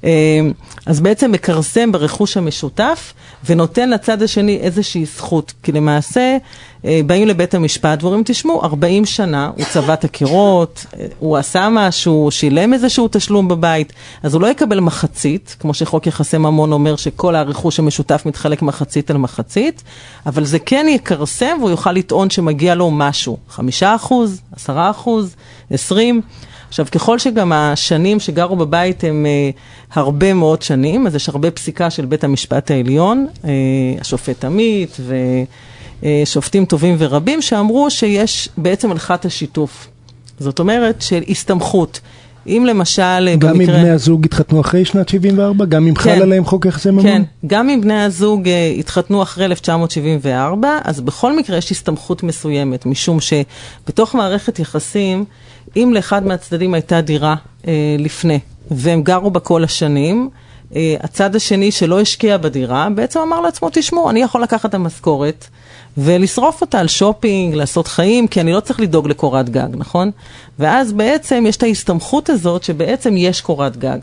אה, 0.03 0.39
אז 0.86 0.99
בעצם 0.99 1.31
מכרסם 1.31 1.91
ברכוש 1.91 2.38
המשותף 2.38 3.13
ונותן 3.45 3.89
לצד 3.89 4.21
השני 4.21 4.57
איזושהי 4.57 5.05
זכות, 5.05 5.53
כי 5.63 5.71
למעשה 5.71 6.38
אה, 6.86 7.01
באים 7.05 7.27
לבית 7.27 7.53
המשפט 7.53 8.03
ואומרים, 8.03 8.23
תשמעו, 8.25 8.63
40 8.63 9.05
שנה 9.05 9.51
הוא 9.55 9.65
צבע 9.65 9.93
את 9.93 10.03
הקירות, 10.03 10.86
אה, 10.99 11.05
הוא 11.19 11.38
עשה 11.38 11.67
משהו, 11.71 12.13
הוא 12.13 12.31
שילם 12.31 12.73
איזשהו 12.73 13.07
תשלום 13.12 13.47
בבית, 13.47 13.93
אז 14.23 14.34
הוא 14.34 14.41
לא 14.41 14.47
יקבל 14.47 14.79
מחצית, 14.79 15.55
כמו 15.60 15.73
שחוק 15.73 16.07
יחסי 16.07 16.38
ממון 16.38 16.71
אומר 16.71 16.95
שכל 16.95 17.36
הרכוש 17.36 17.79
המשותף 17.79 18.23
מתחלק 18.25 18.62
מחצית 18.62 19.12
על 19.12 19.17
מחצית, 19.17 19.84
אבל 20.25 20.45
זה 20.45 20.60
כן 20.60 20.86
יכרסם 20.89 21.57
והוא 21.62 21.71
יוכל 21.71 21.91
לטעון 21.91 22.30
שמגיע 22.30 22.76
לו 22.76 22.91
משהו, 22.91 23.38
5 23.50 23.84
אחוז, 23.84 24.41
10 24.56 24.89
אחוז, 24.91 25.36
20. 25.71 26.21
עכשיו, 26.67 26.86
ככל 26.91 27.19
שגם 27.19 27.54
השנים 27.54 28.19
שגרו 28.19 28.56
בבית 28.56 29.04
הם 29.04 29.26
אה, 29.26 29.50
הרבה 30.02 30.34
מאוד 30.34 30.62
שנים, 30.62 31.08
אז 31.08 31.15
יש 31.15 31.30
הרבה 31.30 31.52
פסיקה 31.52 31.89
של 31.89 32.06
בית 32.06 32.24
המשפט 32.24 32.71
העליון, 32.71 33.28
אה, 33.45 33.50
השופט 34.02 34.45
עמית 34.45 34.97
ושופטים 36.04 36.65
טובים 36.65 36.95
ורבים, 36.97 37.41
שאמרו 37.41 37.91
שיש 37.91 38.50
בעצם 38.58 38.91
הלכת 38.91 39.26
השיתוף. 39.26 39.88
זאת 40.39 40.60
אומרת 40.60 41.02
של 41.02 41.24
הסתמכות. 41.30 42.00
אם 42.47 42.65
למשל, 42.67 43.01
אה, 43.01 43.36
גם 43.36 43.49
אם 43.49 43.58
במקרה... 43.58 43.77
בני 43.77 43.89
הזוג 43.89 44.25
התחתנו 44.25 44.62
אחרי 44.62 44.86
שנת 44.86 45.10
74? 45.10 45.65
גם 45.65 45.88
אם 45.88 45.93
כן. 45.93 46.01
חל 46.01 46.21
עליהם 46.21 46.45
חוק 46.45 46.65
יחסי 46.65 46.91
ממון? 46.91 47.04
כן, 47.04 47.21
גם 47.47 47.69
אם 47.69 47.82
בני 47.82 48.04
הזוג 48.04 48.47
אה, 48.47 48.73
התחתנו 48.80 49.23
אחרי 49.23 49.45
1974, 49.45 50.80
אז 50.84 51.01
בכל 51.01 51.38
מקרה 51.38 51.58
יש 51.58 51.71
הסתמכות 51.71 52.23
מסוימת, 52.23 52.86
משום 52.86 53.17
שבתוך 53.19 54.15
מערכת 54.15 54.60
יחסים, 54.60 55.25
אם 55.75 55.91
לאחד 55.95 56.27
מהצדדים 56.27 56.73
הייתה 56.73 57.01
דירה 57.01 57.36
אה, 57.67 57.95
לפני, 57.99 58.39
והם 58.71 59.04
גרו 59.04 59.32
בה 59.32 59.39
כל 59.39 59.63
השנים, 59.63 60.30
אה, 60.75 60.95
הצד 60.99 61.36
השני 61.36 61.71
שלא 61.71 62.01
השקיע 62.01 62.38
בדירה, 62.38 62.88
בעצם 62.95 63.19
אמר 63.19 63.41
לעצמו, 63.41 63.69
תשמעו, 63.73 64.10
אני 64.10 64.21
יכול 64.21 64.43
לקחת 64.43 64.69
את 64.69 64.73
המשכורת 64.73 65.47
ולשרוף 65.97 66.62
אותה 66.62 66.80
על 66.80 66.88
שופינג, 66.88 67.56
לעשות 67.56 67.88
חיים, 67.88 68.27
כי 68.27 68.41
אני 68.41 68.54
לא 68.54 68.60
צריך 68.60 68.80
לדאוג 68.80 69.08
לקורת 69.08 69.49
גג, 69.49 69.67
נכון? 69.73 70.12
ואז 70.60 70.93
בעצם 70.93 71.43
יש 71.47 71.58
את 71.58 71.63
ההסתמכות 71.63 72.30
הזאת 72.30 72.63
שבעצם 72.63 73.17
יש 73.17 73.41
קורת 73.41 73.77
גג. 73.77 73.97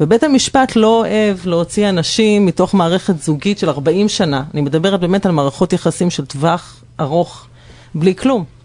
ובית 0.00 0.22
המשפט 0.22 0.76
לא 0.76 0.98
אוהב 0.98 1.36
להוציא 1.44 1.88
אנשים 1.88 2.46
מתוך 2.46 2.74
מערכת 2.74 3.22
זוגית 3.22 3.58
של 3.58 3.68
40 3.68 4.08
שנה. 4.08 4.42
אני 4.54 4.60
מדברת 4.60 5.00
באמת 5.00 5.26
על 5.26 5.32
מערכות 5.32 5.72
יחסים 5.72 6.10
של 6.10 6.26
טווח 6.26 6.82
ארוך, 7.00 7.46
בלי 7.94 8.14
כלום. 8.14 8.59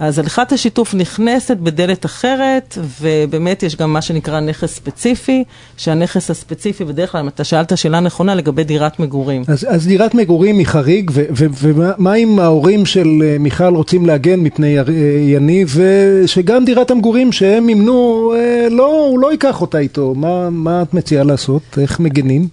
אז 0.00 0.18
הליכת 0.18 0.52
השיתוף 0.52 0.94
נכנסת 0.94 1.56
בדלת 1.56 2.06
אחרת, 2.06 2.78
ובאמת 3.00 3.62
יש 3.62 3.76
גם 3.76 3.92
מה 3.92 4.02
שנקרא 4.02 4.40
נכס 4.40 4.74
ספציפי, 4.74 5.44
שהנכס 5.76 6.30
הספציפי 6.30 6.84
בדרך 6.84 7.12
כלל, 7.12 7.28
אתה 7.28 7.44
שאלת 7.44 7.78
שאלה 7.78 8.00
נכונה 8.00 8.34
לגבי 8.34 8.64
דירת 8.64 9.00
מגורים. 9.00 9.42
אז, 9.48 9.66
אז 9.68 9.86
דירת 9.86 10.14
מגורים 10.14 10.58
היא 10.58 10.66
חריג, 10.66 11.10
ומה 11.34 12.14
אם 12.14 12.38
ההורים 12.38 12.86
של 12.86 13.08
אה, 13.24 13.36
מיכל 13.38 13.74
רוצים 13.74 14.06
להגן 14.06 14.40
מפני 14.40 14.78
אה, 14.78 14.84
יניב, 15.26 15.76
ושגם 15.76 16.64
דירת 16.64 16.90
המגורים 16.90 17.32
שהם 17.32 17.66
מימנו, 17.66 18.32
אה, 18.36 18.68
לא, 18.70 19.06
הוא 19.10 19.18
לא 19.20 19.32
ייקח 19.32 19.60
אותה 19.60 19.78
איתו, 19.78 20.14
מה, 20.14 20.50
מה 20.50 20.82
את 20.82 20.94
מציעה 20.94 21.24
לעשות? 21.24 21.62
איך 21.80 22.00
מגנים? 22.00 22.48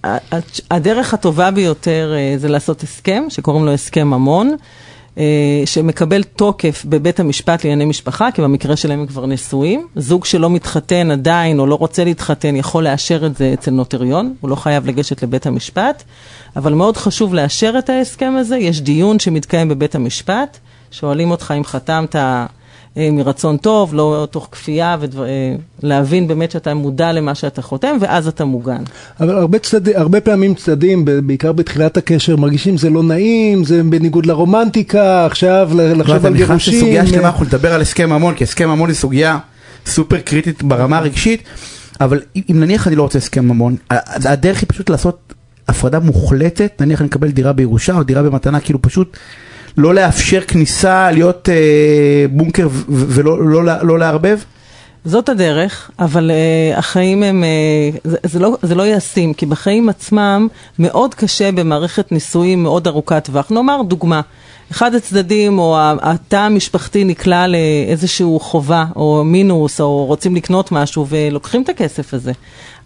הדרך 0.70 1.14
הטובה 1.14 1.50
ביותר 1.50 2.12
זה 2.36 2.48
לעשות 2.48 2.82
הסכם, 2.82 3.24
שקוראים 3.28 3.64
לו 3.64 3.72
הסכם 3.72 4.08
ממון, 4.08 4.56
שמקבל 5.64 6.22
תוקף 6.22 6.84
בבית 6.88 7.20
המשפט 7.20 7.64
לענייני 7.64 7.84
משפחה, 7.84 8.30
כי 8.30 8.42
במקרה 8.42 8.76
שלהם 8.76 9.00
הם 9.00 9.06
כבר 9.06 9.26
נשואים. 9.26 9.86
זוג 9.96 10.24
שלא 10.24 10.50
מתחתן 10.50 11.10
עדיין 11.10 11.58
או 11.58 11.66
לא 11.66 11.74
רוצה 11.74 12.04
להתחתן 12.04 12.56
יכול 12.56 12.84
לאשר 12.84 13.26
את 13.26 13.36
זה 13.36 13.50
אצל 13.54 13.70
נוטריון, 13.70 14.34
הוא 14.40 14.50
לא 14.50 14.56
חייב 14.56 14.86
לגשת 14.86 15.22
לבית 15.22 15.46
המשפט, 15.46 16.02
אבל 16.56 16.72
מאוד 16.74 16.96
חשוב 16.96 17.34
לאשר 17.34 17.74
את 17.78 17.90
ההסכם 17.90 18.34
הזה. 18.38 18.56
יש 18.56 18.80
דיון 18.80 19.18
שמתקיים 19.18 19.68
בבית 19.68 19.94
המשפט, 19.94 20.58
שואלים 20.90 21.30
אותך 21.30 21.54
אם 21.56 21.64
חתמת 21.64 22.16
אה, 22.16 22.46
מרצון 23.12 23.56
טוב, 23.56 23.94
לא 23.94 24.28
תוך 24.30 24.48
כפייה, 24.52 24.96
ולהבין 25.82 26.28
באמת 26.28 26.50
שאתה 26.50 26.74
מודע 26.74 27.12
למה 27.12 27.34
שאתה 27.34 27.62
חותם, 27.62 27.96
ואז 28.00 28.28
אתה 28.28 28.44
מוגן. 28.44 28.82
אבל 29.20 29.36
הרבה, 29.38 29.58
צד... 29.58 29.88
הרבה 29.88 30.20
פעמים 30.20 30.54
צדדים, 30.54 31.04
בעיקר 31.26 31.52
בתחילת 31.52 31.96
הקשר, 31.96 32.36
מרגישים 32.36 32.78
זה 32.78 32.90
לא 32.90 33.02
נעים, 33.02 33.64
זה 33.64 33.82
בניגוד 33.82 34.26
לרומנטיקה, 34.26 35.26
עכשיו 35.26 35.70
ל- 35.72 35.76
לא, 35.80 35.92
לחשוב 35.92 36.16
אתה 36.16 36.26
על 36.26 36.32
נכנס 36.34 36.46
גירושים. 36.48 36.74
לסוגיה 36.74 37.06
שלמה, 37.06 37.22
אה, 37.22 37.28
אנחנו 37.28 37.44
נדבר 37.44 37.74
על 37.74 37.80
הסכם 37.80 38.10
ממון, 38.10 38.34
כי 38.34 38.44
הסכם 38.44 38.68
ממון 38.70 38.88
היא 38.88 38.96
סוגיה 38.96 39.38
סופר 39.86 40.18
קריטית 40.18 40.62
ברמה 40.62 40.98
הרגשית, 40.98 41.42
אבל 42.00 42.20
אם 42.50 42.60
נניח 42.60 42.88
אני 42.88 42.96
לא 42.96 43.02
רוצה 43.02 43.18
הסכם 43.18 43.44
ממון, 43.48 43.76
ה- 43.90 44.30
הדרך 44.32 44.60
היא 44.60 44.66
פשוט 44.68 44.90
לעשות 44.90 45.34
הפרדה 45.68 45.98
מוחלטת, 46.00 46.72
נניח 46.80 47.00
אני 47.00 47.06
מקבל 47.06 47.30
דירה 47.30 47.52
בירושה 47.52 47.94
או 47.96 48.02
דירה 48.02 48.22
במתנה, 48.22 48.60
כאילו 48.60 48.82
פשוט 48.82 49.16
לא 49.78 49.94
לאפשר 49.94 50.40
כניסה, 50.40 51.10
להיות 51.10 51.48
אה, 51.48 52.26
בונקר 52.30 52.68
ולא 52.88 53.50
לא, 53.50 53.64
לא, 53.64 53.72
לא 53.82 53.98
לערבב. 53.98 54.38
זאת 55.04 55.28
הדרך, 55.28 55.90
אבל 55.98 56.30
uh, 56.30 56.78
החיים 56.78 57.22
הם, 57.22 57.44
uh, 57.44 58.00
זה, 58.04 58.16
זה, 58.22 58.38
לא, 58.38 58.56
זה 58.62 58.74
לא 58.74 58.86
ישים, 58.86 59.34
כי 59.34 59.46
בחיים 59.46 59.88
עצמם 59.88 60.48
מאוד 60.78 61.14
קשה 61.14 61.52
במערכת 61.52 62.12
נישואים 62.12 62.62
מאוד 62.62 62.86
ארוכת 62.86 63.24
טווח. 63.24 63.50
נאמר 63.50 63.82
דוגמה, 63.82 64.20
אחד 64.70 64.94
הצדדים 64.94 65.58
או 65.58 65.76
התא 66.02 66.36
המשפחתי 66.36 67.04
נקלע 67.04 67.46
לאיזשהו 67.46 68.40
חובה 68.40 68.84
או 68.96 69.22
מינוס 69.24 69.80
או 69.80 70.04
רוצים 70.06 70.36
לקנות 70.36 70.72
משהו 70.72 71.06
ולוקחים 71.08 71.62
את 71.62 71.68
הכסף 71.68 72.14
הזה. 72.14 72.32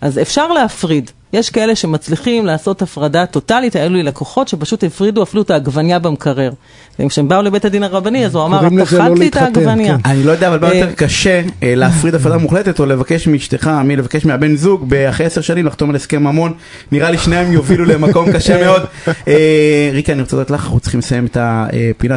אז 0.00 0.18
אפשר 0.18 0.52
להפריד. 0.52 1.11
יש 1.33 1.51
כאלה 1.51 1.77
שמצליחים 1.77 2.47
לעשות 2.47 2.83
הפרדה 2.83 3.27
טוטאלית, 3.27 3.77
היו 3.77 3.90
לי 3.90 4.03
לקוחות 4.03 4.49
שפשוט 4.49 4.85
הפרידו 4.85 5.23
אפילו 5.23 5.42
את 5.42 5.51
העגבניה 5.51 5.99
במקרר. 5.99 6.51
וכשהם 6.99 7.29
באו 7.29 7.42
לבית 7.42 7.64
הדין 7.64 7.83
הרבני, 7.83 8.27
אז 8.27 8.35
הוא 8.35 8.45
אמר, 8.45 8.66
את 8.66 8.73
לזה 8.73 8.99
לא 8.99 9.05
אכלת 9.07 9.18
לי 9.18 9.29
את 9.29 9.37
העגבניה. 9.37 9.99
כן. 9.99 10.11
אני 10.11 10.25
לא 10.25 10.33
יודע, 10.33 10.49
אבל 10.49 10.59
מה 10.59 10.71
אה, 10.71 10.75
יותר 10.75 10.92
קשה 10.92 11.42
אה, 11.62 11.75
להפריד 11.75 12.14
הפרדה 12.14 12.38
מוחלטת 12.38 12.81
או 12.81 12.87
לבקש 12.87 13.29
מאשתך, 13.29 13.71
מי 13.85 13.97
לבקש 13.97 14.25
מהבן 14.25 14.57
זוג, 14.57 14.95
אחרי 14.95 15.27
עשר 15.27 15.40
שנים 15.40 15.66
לחתום 15.66 15.90
על 15.90 15.97
הסכם 15.97 16.23
ממון, 16.23 16.53
נראה 16.92 17.11
לי 17.11 17.18
שניהם 17.18 17.53
יובילו 17.53 17.85
למקום 17.85 18.33
קשה 18.35 18.64
מאוד. 18.64 18.83
אה, 19.29 19.90
ריקי, 19.92 20.12
אני 20.12 20.23
רוצה 20.23 20.37
לדעת 20.37 20.51
לך, 20.51 20.64
אנחנו 20.64 20.81
צריכים 20.81 21.01
לסיים 21.01 21.27
את 21.27 21.37
הפינה 21.40 22.16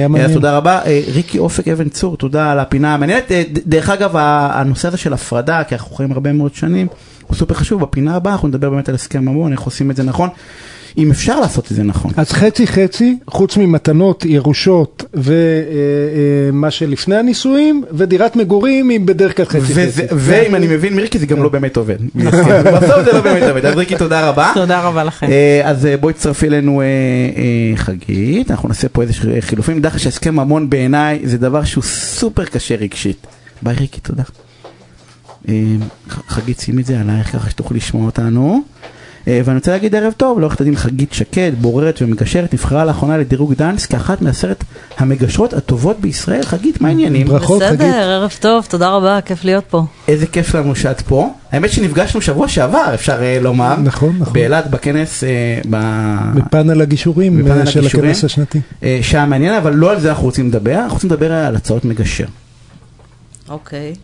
מעניין. 0.00 0.24
אז 0.24 0.32
תודה 0.32 0.56
רבה. 0.56 0.80
ריקי 1.14 1.38
אופק 1.38 1.68
אבן 1.68 1.88
צור, 1.88 2.16
תודה 2.16 2.52
על 2.52 2.58
הפינה 2.58 2.94
המעניינת. 2.94 3.32
דרך 3.66 3.90
אגב, 3.90 4.10
הנושא 4.16 4.88
הזה 4.88 4.96
של 4.96 5.12
הפרדה, 5.12 5.62
כי 5.68 5.74
אנחנו 5.74 5.96
חיים 5.96 6.12
הרבה 6.12 6.32
מאוד 6.32 6.54
שנים, 6.54 6.86
הוא 7.28 7.36
סופר 7.36 7.54
חשוב. 7.54 7.80
בפינה 7.80 8.14
הבאה 8.16 8.32
אנחנו 8.32 8.48
נדבר 8.48 8.70
באמת 8.70 8.88
על 8.88 8.94
הסכם 8.94 9.24
ממון, 9.24 9.52
איך 9.52 9.60
עושים 9.60 9.90
את 9.90 9.96
זה 9.96 10.02
נכון. 10.02 10.28
אם 10.98 11.10
אפשר 11.10 11.40
לעשות 11.40 11.70
את 11.70 11.76
זה 11.76 11.82
נכון. 11.82 12.10
אז 12.16 12.32
חצי 12.32 12.66
חצי, 12.66 13.18
חוץ 13.26 13.56
ממתנות, 13.56 14.24
ירושות 14.24 15.04
ומה 15.14 16.70
שלפני 16.70 17.16
הנישואים, 17.16 17.84
ודירת 17.92 18.36
מגורים 18.36 18.88
היא 18.88 19.00
בדרך 19.00 19.36
כלל 19.36 19.46
חצי 19.46 19.58
וזה- 19.58 19.82
חצי. 20.06 20.14
ואם 20.16 20.54
אני 20.54 20.66
מבין 20.66 20.94
מריקי 20.96 21.18
זה 21.18 21.26
גם 21.26 21.42
לא 21.42 21.48
באמת 21.48 21.76
עובד. 21.76 21.96
בסוף 22.14 23.04
זה 23.04 23.12
לא 23.12 23.20
באמת 23.20 23.42
עובד. 23.48 23.64
אז 23.66 23.76
ריקי 23.76 23.96
תודה 23.96 24.28
רבה. 24.28 24.50
תודה 24.54 24.80
רבה 24.80 25.04
לכם. 25.04 25.26
אה, 25.30 25.60
אז 25.64 25.86
אה, 25.86 25.96
בואי 25.96 26.14
תצטרפי 26.14 26.46
אלינו 26.46 26.80
אה, 26.80 26.86
אה, 26.86 27.76
חגית, 27.76 28.50
אנחנו 28.50 28.68
נעשה 28.68 28.88
פה 28.88 29.02
איזה 29.02 29.12
חילופים. 29.40 29.80
דרך 29.80 29.98
שהסכם 29.98 30.34
ממון 30.36 30.70
בעיניי 30.70 31.20
זה 31.24 31.38
דבר 31.38 31.64
שהוא 31.64 31.84
סופר 31.84 32.44
קשה 32.44 32.74
רגשית. 32.76 33.26
ביי 33.62 33.74
ריקי, 33.74 34.00
תודה. 34.00 34.22
ח- 36.10 36.20
חגית 36.28 36.60
שימי 36.60 36.82
את 36.82 36.86
זה 36.86 37.00
עלייך 37.00 37.32
ככה 37.32 37.50
שתוכלי 37.50 37.76
לשמוע 37.76 38.06
אותנו. 38.06 38.62
אה, 39.28 39.40
ואני 39.44 39.56
רוצה 39.58 39.70
להגיד 39.70 39.94
ערב 39.94 40.12
טוב 40.16 40.38
לעורכת 40.40 40.60
הדין 40.60 40.76
חגית 40.76 41.12
שקד, 41.12 41.52
בוררת 41.60 41.98
ומגשרת, 42.02 42.54
נבחרה 42.54 42.84
לאחרונה 42.84 43.18
לדירוג 43.18 43.54
דאנס 43.54 43.86
כאחת 43.86 44.22
מעשרת 44.22 44.64
המגשרות 44.98 45.52
הטובות 45.52 46.00
בישראל. 46.00 46.42
חגית, 46.42 46.80
מה 46.80 46.88
העניינים? 46.88 47.26
ברכות, 47.26 47.62
חגית. 47.62 47.78
בסדר, 47.80 48.10
ערב 48.10 48.30
טוב, 48.40 48.66
תודה 48.68 48.88
רבה, 48.90 49.20
כיף 49.20 49.44
להיות 49.44 49.64
פה. 49.70 49.84
איזה 50.08 50.26
כיף 50.26 50.54
לנו 50.54 50.74
שאת 50.76 51.00
פה. 51.00 51.28
האמת 51.52 51.70
שנפגשנו 51.72 52.20
שבוע 52.22 52.48
שעבר, 52.48 52.90
אפשר 52.94 53.22
אה, 53.22 53.38
לומר. 53.40 53.76
נכון, 53.76 54.16
נכון. 54.18 54.32
באילת 54.32 54.70
בכנס, 54.70 55.24
אה, 55.24 55.28
ב- 55.70 56.38
בפאנל 56.38 56.82
הגישורים 56.82 57.44
של. 57.66 57.86
הכנס 57.86 58.24
השנתי. 58.24 58.60
שהיה 59.02 59.26
מעניין, 59.26 59.54
אבל 59.54 59.74
לא 59.74 59.90
על 59.90 60.00
זה 60.00 60.08
אנחנו 60.10 60.24
רוצים 60.24 60.48
לדבר, 60.48 60.74
אנחנו 60.74 60.94
רוצים 60.94 61.10
לדבר 61.10 61.32
על 61.32 61.56
הצעות 61.56 61.84
מגשר. 61.84 62.26
אוקיי. 63.48 63.94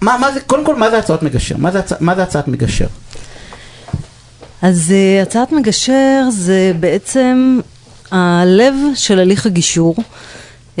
מה, 0.00 0.16
מה 0.20 0.32
זה, 0.32 0.40
קודם 0.40 0.64
כל, 0.64 0.76
מה 0.76 0.90
זה 0.90 0.98
הצעות 0.98 1.22
מגשר? 1.22 1.54
מה 1.58 1.70
זה, 1.70 1.78
הצ... 1.78 1.92
מה 2.00 2.14
זה 2.14 2.22
הצעת 2.22 2.48
מגשר? 2.48 2.86
אז 4.62 4.92
uh, 4.92 5.22
הצעת 5.22 5.52
מגשר 5.52 6.24
זה 6.30 6.72
בעצם 6.80 7.60
הלב 8.10 8.74
של 8.94 9.18
הליך 9.18 9.46
הגישור. 9.46 9.94
Uh, 9.98 10.80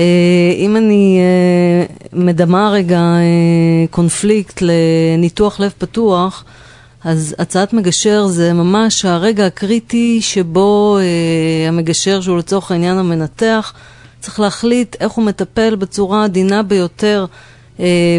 אם 0.56 0.76
אני 0.76 1.20
uh, 1.20 2.08
מדמה 2.12 2.70
רגע 2.70 3.02
קונפליקט 3.90 4.62
לניתוח 4.62 5.60
לב 5.60 5.72
פתוח, 5.78 6.44
אז 7.04 7.34
הצעת 7.38 7.72
מגשר 7.72 8.26
זה 8.26 8.52
ממש 8.52 9.04
הרגע 9.04 9.46
הקריטי 9.46 10.18
שבו 10.22 10.98
המגשר, 11.68 12.20
שהוא 12.20 12.38
לצורך 12.38 12.70
העניין 12.70 12.98
המנתח, 12.98 13.72
צריך 14.20 14.40
להחליט 14.40 14.96
איך 15.00 15.12
הוא 15.12 15.24
מטפל 15.24 15.74
בצורה 15.74 16.22
העדינה 16.22 16.62
ביותר 16.62 17.26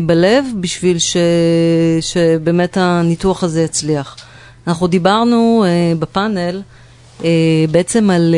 בלב, 0.06 0.46
בשביל 0.60 1.00
ש... 1.00 1.18
שבאמת 2.02 2.78
הניתוח 2.78 3.44
הזה 3.44 3.62
יצליח. 3.62 4.18
אנחנו 4.68 4.88
דיברנו 4.88 5.66
uh, 5.66 6.00
בפאנל 6.00 6.62
uh, 7.20 7.24
בעצם 7.72 8.10
על, 8.10 8.36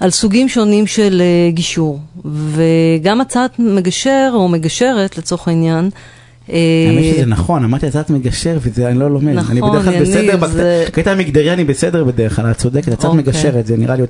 על 0.00 0.10
סוגים 0.10 0.48
שונים 0.48 0.86
של 0.86 1.22
גישור, 1.48 2.00
וגם 2.24 3.20
הצעת 3.20 3.58
מגשר 3.58 4.30
או 4.34 4.48
מגשרת 4.48 5.18
לצורך 5.18 5.48
העניין, 5.48 5.84
אה, 5.84 6.00
האמת 6.48 7.14
שזה 7.16 7.26
נכון, 7.26 7.64
אמרתי 7.64 7.86
הצעת 7.86 8.10
מגשר 8.10 8.58
וזה 8.62 8.88
אני 8.88 8.98
לא 8.98 9.10
לומד. 9.10 9.28
אני 9.28 9.60
נכון, 9.60 9.70
בדרך 9.72 9.84
כלל 9.84 10.00
בסדר, 10.02 10.36
בקטע- 10.36 11.10
המגדרי 11.10 11.52
אני 11.52 11.64
בסדר 11.64 12.04
בדרך 12.04 12.36
כלל, 12.36 12.50
את 12.50 12.56
צודקת, 12.56 12.88
הצעת 12.92 13.04
אוקיי. 13.04 13.18
מגשרת, 13.22 13.66
זה 13.66 13.76
נראה 13.76 13.96
לי 13.96 14.02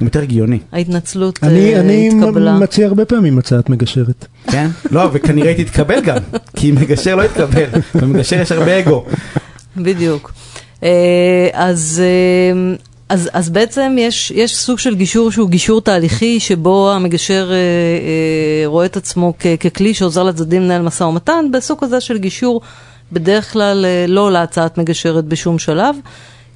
יותר 0.00 0.20
הגיוני, 0.22 0.58
ההתנצלות 0.72 1.38
אני 1.42 1.74
אה, 1.74 1.80
אני 1.80 2.08
התקבלה. 2.08 2.58
מציע 2.58 2.86
הרבה 2.86 3.04
פעמים 3.04 3.38
הצעת 3.38 3.70
מגשרת. 3.70 4.26
כן? 4.50 4.66
לא, 4.90 5.08
וכנראה 5.12 5.54
היא 5.56 5.66
תתקבל 5.66 6.00
גם, 6.00 6.16
כי 6.56 6.72
מגשר 6.72 7.14
לא 7.16 7.22
יתקבל, 7.22 7.64
במגשר 7.94 8.40
יש 8.40 8.52
הרבה 8.52 8.78
אגו. 8.78 9.04
בדיוק. 9.76 10.32
אה, 10.82 10.88
אז, 11.52 12.02
אה, 12.04 12.74
אז, 13.12 13.30
אז 13.32 13.50
בעצם 13.50 13.96
יש, 13.98 14.30
יש 14.30 14.56
סוג 14.56 14.78
של 14.78 14.94
גישור 14.94 15.30
שהוא 15.30 15.48
גישור 15.50 15.80
תהליכי, 15.80 16.40
שבו 16.40 16.90
המגשר 16.92 17.50
אה, 17.52 17.56
אה, 17.56 18.66
רואה 18.66 18.86
את 18.86 18.96
עצמו 18.96 19.34
כ, 19.38 19.46
ככלי 19.60 19.94
שעוזר 19.94 20.22
לצדדים 20.22 20.62
לנהל 20.62 20.82
משא 20.82 21.04
ומתן, 21.04 21.44
בסוג 21.52 21.78
כזה 21.80 22.00
של 22.00 22.18
גישור, 22.18 22.60
בדרך 23.12 23.52
כלל 23.52 23.84
אה, 23.84 24.04
לא 24.08 24.20
עולה 24.20 24.42
הצעת 24.42 24.78
מגשרת 24.78 25.24
בשום 25.24 25.58
שלב. 25.58 25.96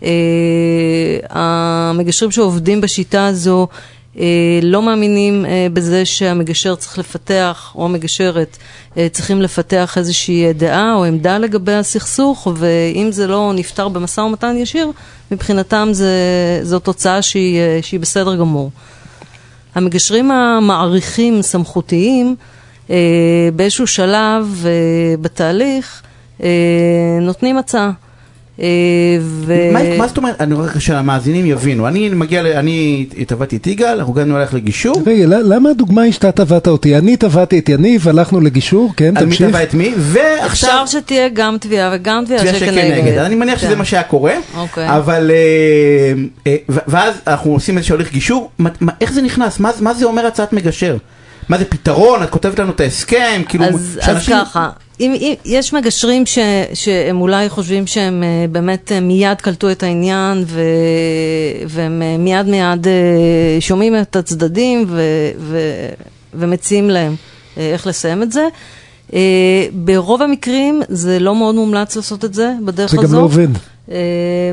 אה, 0.03 0.11
המגשרים 1.31 2.31
שעובדים 2.31 2.81
בשיטה 2.81 3.27
הזו 3.27 3.69
לא 4.63 4.83
מאמינים 4.83 5.47
אה, 5.47 5.67
בזה 5.73 6.05
שהמגשר 6.05 6.75
צריך 6.75 6.99
לפתח, 6.99 7.73
או 7.75 7.85
המגשרת 7.85 8.57
אה, 8.97 9.09
צריכים 9.13 9.43
לפתח 9.43 9.99
איזושהי 9.99 10.53
דעה 10.53 10.95
או 10.95 11.05
עמדה 11.05 11.39
לגבי 11.39 11.75
הסכסוך, 11.75 12.49
ואם 12.57 13.13
זה 13.13 13.27
לא 13.27 13.53
נפתר 13.55 13.89
במשא 13.89 14.21
ומתן 14.21 14.57
ישיר, 14.57 14.91
מבחינתם 15.31 15.89
זה, 15.93 16.11
זו 16.63 16.79
תוצאה 16.79 17.23
שהיא, 17.23 17.59
אה, 17.61 17.79
שהיא 17.83 18.01
בסדר 18.01 18.37
גמור. 18.37 18.71
המגשרים 19.75 20.31
המעריכים 20.31 21.43
סמכותיים 21.43 22.37
אה, 22.91 22.97
באיזשהו 23.57 23.87
שלב 23.87 24.65
אה, 24.67 24.71
בתהליך 25.21 26.03
אה, 26.43 26.49
נותנים 27.21 27.59
הצעה. 27.59 27.91
אה, 28.61 28.67
ו... 29.21 29.55
מה, 29.73 29.99
מה 29.99 30.09
זאת 30.09 30.17
אומרת, 30.17 30.41
אני 30.41 30.55
רואה 30.55 30.81
שהמאזינים 30.81 31.47
יבינו, 31.47 31.89
אני 31.89 32.09
מגיע, 32.09 32.43
ל- 32.43 32.47
אני 32.47 33.07
תבעתי 33.27 33.57
את 33.57 33.67
יגאל, 33.67 33.99
אנחנו 33.99 34.13
הגענו 34.13 34.39
ללכת 34.39 34.55
לגישור, 34.55 35.03
רגע, 35.07 35.27
למה 35.27 35.71
הדוגמה 35.71 36.03
היא 36.03 36.13
שאתה 36.13 36.33
תבעת 36.33 36.69
אותי? 36.69 36.97
אני 36.99 37.17
תבעתי 37.17 37.59
את 37.59 37.69
יניב, 37.69 38.09
הלכנו 38.09 38.41
לגישור, 38.41 38.93
כן, 38.97 39.17
על 39.17 39.25
מי 39.25 39.31
תמשיך. 39.31 39.49
תבע 39.49 39.63
את 39.63 39.75
מי, 39.75 39.95
ועכשיו 39.99 40.71
אפשר 40.83 40.99
שתהיה 40.99 41.29
גם 41.29 41.57
תביעה 41.61 41.91
וגם 41.95 42.25
תביעה 42.25 42.55
שכנגד, 42.55 43.19
אני 43.19 43.35
מניח 43.35 43.59
שזה 43.59 43.69
כן. 43.73 43.79
מה 43.79 43.85
שהיה 43.85 44.03
קורה, 44.03 44.35
אוקיי. 44.57 44.97
אבל, 44.97 45.31
אה, 45.31 46.13
אה, 46.47 46.57
ואז 46.69 47.15
אנחנו 47.27 47.53
עושים 47.53 47.77
איזשהו 47.79 47.95
הליך 47.95 48.13
גישור, 48.13 48.51
איך 49.01 49.13
זה 49.13 49.23
נכנס, 49.23 49.61
מה 49.81 49.95
זה 49.95 50.05
אומר 50.05 50.27
הצעת 50.27 50.53
מגשר? 50.53 50.97
מה 51.49 51.59
זה 51.59 51.65
פתרון, 51.65 52.23
את 52.23 52.31
כותבת 52.31 52.59
לנו 52.59 52.71
את 52.71 52.81
ההסכם, 52.81 53.43
כאילו, 53.49 53.65
אז, 53.65 53.75
אז 53.75 54.07
שאנשים- 54.07 54.37
ככה, 54.41 54.69
אם, 55.01 55.15
אם, 55.15 55.35
יש 55.45 55.73
מגשרים 55.73 56.27
ש, 56.27 56.39
שהם 56.75 57.21
אולי 57.21 57.49
חושבים 57.49 57.87
שהם 57.87 58.23
אה, 58.23 58.47
באמת 58.53 58.93
אה, 58.93 59.01
מיד 59.01 59.41
קלטו 59.41 59.71
את 59.71 59.83
העניין 59.83 60.45
ו, 60.47 60.61
והם 61.69 62.03
אה, 62.03 62.17
מיד 62.19 62.47
מיד 62.47 62.87
שומעים 63.61 64.01
את 64.01 64.17
הצדדים 64.17 64.85
ו, 64.89 65.01
ו, 65.39 65.59
ומציעים 66.35 66.91
להם 66.91 67.15
איך 67.57 67.87
לסיים 67.87 68.23
את 68.23 68.33
זה. 68.33 68.49
ברוב 69.73 70.23
המקרים 70.23 70.83
זה 70.89 71.19
לא 71.19 71.35
מאוד 71.35 71.55
מומלץ 71.55 71.97
לעשות 71.97 72.25
את 72.25 72.35
זה 72.35 72.53
בדרך 72.65 72.91
זה 72.91 73.01
הזו. 73.01 73.09
גם 73.09 73.15
לא 73.15 73.25
עובד. 73.25 73.49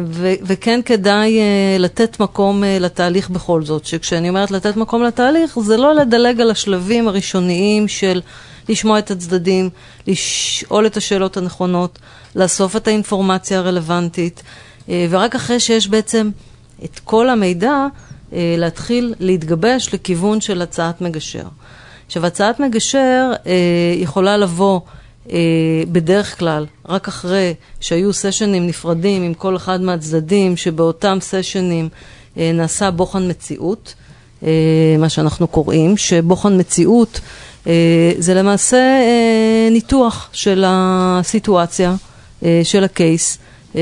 ו- 0.05 0.33
וכן 0.43 0.79
כדאי 0.85 1.39
לתת 1.79 2.19
מקום 2.19 2.63
לתהליך 2.79 3.29
בכל 3.29 3.63
זאת, 3.63 3.85
שכשאני 3.85 4.29
אומרת 4.29 4.51
לתת 4.51 4.77
מקום 4.77 5.03
לתהליך, 5.03 5.59
זה 5.59 5.77
לא 5.77 5.95
לדלג 5.95 6.41
על 6.41 6.51
השלבים 6.51 7.07
הראשוניים 7.07 7.87
של 7.87 8.21
לשמוע 8.69 8.99
את 8.99 9.11
הצדדים, 9.11 9.69
לשאול 10.07 10.85
את 10.85 10.97
השאלות 10.97 11.37
הנכונות, 11.37 11.99
לאסוף 12.35 12.75
את 12.75 12.87
האינפורמציה 12.87 13.59
הרלוונטית, 13.59 14.43
אה, 14.89 15.05
ורק 15.09 15.35
אחרי 15.35 15.59
שיש 15.59 15.87
בעצם 15.87 16.29
את 16.83 16.99
כל 17.03 17.29
המידע, 17.29 17.87
אה, 18.33 18.55
להתחיל 18.57 19.13
להתגבש 19.19 19.93
לכיוון 19.93 20.41
של 20.41 20.61
הצעת 20.61 21.01
מגשר. 21.01 21.45
עכשיו, 22.05 22.25
הצעת 22.25 22.59
מגשר 22.59 23.31
אה, 23.45 23.53
יכולה 23.95 24.37
לבוא 24.37 24.79
בדרך 25.91 26.39
כלל 26.39 26.65
רק 26.89 27.07
אחרי 27.07 27.53
שהיו 27.79 28.13
סשנים 28.13 28.67
נפרדים 28.67 29.23
עם 29.23 29.33
כל 29.33 29.55
אחד 29.55 29.81
מהצדדים, 29.81 30.57
שבאותם 30.57 31.17
סשנים 31.21 31.89
נעשה 32.35 32.91
בוחן 32.91 33.29
מציאות, 33.29 33.93
מה 34.99 35.09
שאנחנו 35.09 35.47
קוראים, 35.47 35.97
שבוחן 35.97 36.59
מציאות 36.59 37.19
זה 38.17 38.33
למעשה 38.33 38.77
אה, 38.77 39.67
ניתוח 39.71 40.29
של 40.33 40.63
הסיטואציה, 40.67 41.95
אה, 42.45 42.61
של 42.63 42.83
הקייס, 42.83 43.37
אה, 43.75 43.81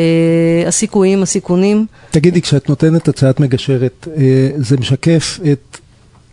הסיכויים, 0.67 1.23
הסיכונים. 1.23 1.85
תגידי, 2.11 2.41
כשאת 2.41 2.69
נותנת 2.69 3.07
הצעת 3.07 3.39
מגשרת, 3.39 4.07
אה, 4.17 4.49
זה 4.57 4.77
משקף 4.77 5.39
את 5.51 5.77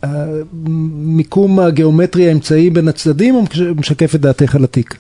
המיקום 0.03 1.61
הגיאומטרי 1.61 2.29
האמצעי 2.29 2.71
בין 2.71 2.89
הצדדים, 2.89 3.35
או 3.35 3.43
משקף 3.77 4.15
את 4.15 4.21
דעתך 4.21 4.55
על 4.55 4.65
התיק? 4.65 4.95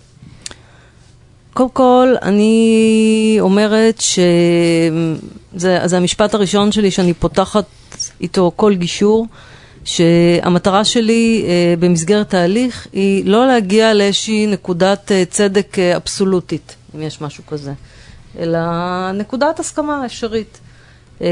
קודם 1.54 1.70
כל, 1.70 2.14
אני 2.22 3.36
אומרת 3.40 4.00
שזה 4.00 5.18
זה 5.84 5.96
המשפט 5.96 6.34
הראשון 6.34 6.72
שלי 6.72 6.90
שאני 6.90 7.14
פותחת 7.14 7.64
איתו 8.20 8.52
כל 8.56 8.74
גישור, 8.74 9.26
שהמטרה 9.88 10.84
שלי 10.84 11.44
אה, 11.48 11.74
במסגרת 11.78 12.34
ההליך 12.34 12.86
היא 12.92 13.24
לא 13.26 13.46
להגיע 13.46 13.94
לאיזושהי 13.94 14.46
נקודת 14.46 15.12
אה, 15.12 15.22
צדק 15.30 15.78
אה, 15.78 15.96
אבסולוטית, 15.96 16.74
אם 16.94 17.02
יש 17.02 17.20
משהו 17.20 17.46
כזה, 17.46 17.72
אלא 18.38 18.58
נקודת 19.14 19.60
הסכמה 19.60 20.06
אפשרית. 20.06 20.58
אה, 21.22 21.26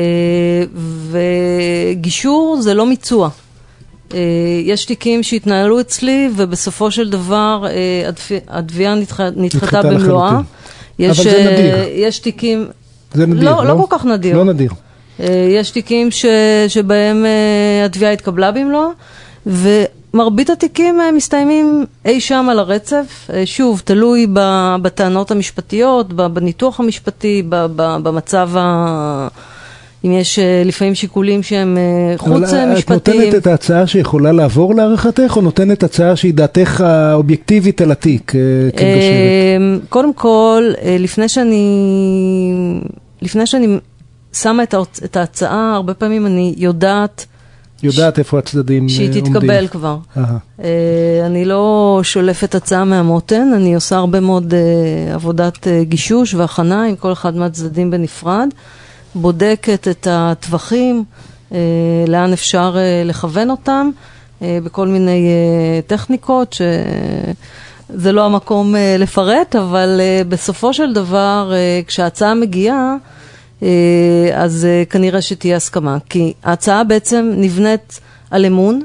וגישור 1.10 2.58
זה 2.60 2.74
לא 2.74 2.86
מיצוע. 2.86 3.28
אה, 4.14 4.18
יש 4.64 4.84
תיקים 4.84 5.22
שהתנהלו 5.22 5.80
אצלי, 5.80 6.28
ובסופו 6.36 6.90
של 6.90 7.10
דבר 7.10 7.64
אה, 7.68 8.10
התביעה 8.48 8.94
נדח- 8.94 9.20
נדחתה 9.20 9.40
נדחתה 9.40 9.82
במלואה. 9.82 10.40
יש, 10.98 11.18
אבל 11.20 11.30
זה 11.30 11.36
אה, 11.36 11.52
נדיר. 11.52 11.76
יש 12.06 12.18
תיקים... 12.18 12.68
זה 13.14 13.26
נדיר, 13.26 13.44
לא, 13.44 13.64
לא? 13.64 13.74
לא 13.78 13.84
כל 13.88 13.96
כך 13.98 14.04
נדיר. 14.04 14.36
לא 14.36 14.44
נדיר. 14.44 14.70
אה, 15.20 15.48
יש 15.50 15.70
תיקים 15.70 16.10
ש, 16.10 16.26
שבהם 16.68 17.24
אה, 17.24 17.84
התביעה 17.84 18.12
התקבלה 18.12 18.52
במלואה, 18.52 18.88
ומרבית 19.46 20.50
התיקים 20.50 21.00
אה, 21.00 21.12
מסתיימים 21.12 21.84
אי 22.04 22.20
שם 22.20 22.46
על 22.50 22.58
הרצף. 22.58 23.30
שוב, 23.44 23.82
תלוי 23.84 24.26
בטענות 24.82 25.30
המשפטיות, 25.30 26.12
בניתוח 26.12 26.80
המשפטי, 26.80 27.42
במצב 27.76 28.50
ה... 28.56 29.28
אם 30.04 30.12
יש 30.12 30.38
לפעמים 30.64 30.94
שיקולים 30.94 31.42
שהם 31.42 31.78
חוץ 32.16 32.52
אה, 32.52 32.62
את 32.62 32.68
משפטיים. 32.76 33.20
נותנת 33.20 33.34
את 33.34 33.46
ההצעה 33.46 33.86
שיכולה 33.86 34.32
לעבור 34.32 34.74
להערכתך, 34.74 35.32
או 35.36 35.40
נותנת 35.42 35.82
הצעה 35.82 36.16
שהיא 36.16 36.34
דעתך 36.34 36.80
האובייקטיבית 36.80 37.80
על 37.80 37.92
התיק 37.92 38.32
כמגשרת? 38.76 39.88
קודם 39.88 40.14
כל, 40.14 40.72
לפני 40.98 41.28
שאני, 41.28 41.64
לפני 43.22 43.46
שאני 43.46 43.78
שמה 44.42 44.62
את, 44.62 44.74
ההוצ- 44.74 45.04
את 45.04 45.16
ההצעה, 45.16 45.74
הרבה 45.74 45.94
פעמים 45.94 46.26
אני 46.26 46.54
יודעת 46.56 47.26
יודעת 47.82 48.18
איפה 48.18 48.38
הצדדים 48.38 48.84
אה, 48.84 48.88
שהיא 48.88 49.06
עומדים. 49.08 49.24
תתקבל 49.34 49.68
כבר. 49.68 49.98
אהה. 50.16 50.36
אה, 50.64 50.68
אני 51.26 51.44
לא 51.44 51.64
שולפת 52.02 52.54
הצעה 52.54 52.84
מהמותן, 52.84 53.52
אני 53.56 53.74
עושה 53.74 53.96
הרבה 53.96 54.20
מאוד 54.20 54.54
אה, 54.54 55.14
עבודת 55.14 55.66
אה, 55.68 55.84
גישוש 55.84 56.34
והכנה 56.34 56.84
עם 56.84 56.96
כל 56.96 57.12
אחד 57.12 57.36
מהצדדים 57.36 57.90
בנפרד, 57.90 58.48
בודקת 59.14 59.88
את 59.90 60.06
הטווחים, 60.10 61.04
אה, 61.52 61.58
לאן 62.08 62.32
אפשר 62.32 62.74
אה, 62.78 63.02
לכוון 63.04 63.50
אותם, 63.50 63.90
אה, 64.42 64.58
בכל 64.64 64.88
מיני 64.88 65.26
אה, 65.28 65.80
טכניקות, 65.86 66.52
שזה 66.52 68.12
לא 68.12 68.24
המקום 68.24 68.76
אה, 68.76 68.96
לפרט, 68.98 69.56
אבל 69.56 69.96
אה, 70.00 70.22
בסופו 70.28 70.74
של 70.74 70.92
דבר, 70.92 71.52
אה, 71.54 71.80
כשההצעה 71.86 72.34
מגיעה, 72.34 72.94
אז 74.34 74.64
אה, 74.64 74.84
כנראה 74.90 75.22
שתהיה 75.22 75.56
הסכמה. 75.56 75.98
כי 76.08 76.32
ההצעה 76.44 76.84
בעצם 76.84 77.32
נבנית 77.36 78.00
על 78.30 78.44
אמון, 78.46 78.80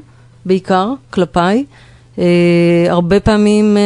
בעיקר, 0.45 0.93
כלפיי. 1.09 1.65
אה, 2.19 2.25
הרבה 2.89 3.19
פעמים 3.19 3.77
אה, 3.77 3.81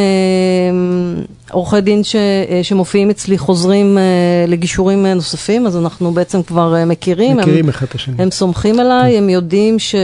עורכי 1.50 1.80
דין 1.80 2.04
ש, 2.04 2.16
אה, 2.16 2.60
שמופיעים 2.62 3.10
אצלי 3.10 3.38
חוזרים 3.38 3.98
אה, 3.98 4.02
לגישורים 4.48 5.06
אה, 5.06 5.14
נוספים, 5.14 5.66
אז 5.66 5.76
אנחנו 5.76 6.12
בעצם 6.12 6.42
כבר 6.42 6.76
אה, 6.76 6.84
מכירים. 6.84 7.36
מכירים 7.36 7.64
הם, 7.64 7.68
אחד 7.68 7.86
את 7.86 7.94
השני. 7.94 8.14
הם 8.18 8.30
סומכים 8.30 8.80
עליי, 8.80 9.18
הם 9.18 9.28
יודעים 9.28 9.78
ש... 9.78 9.94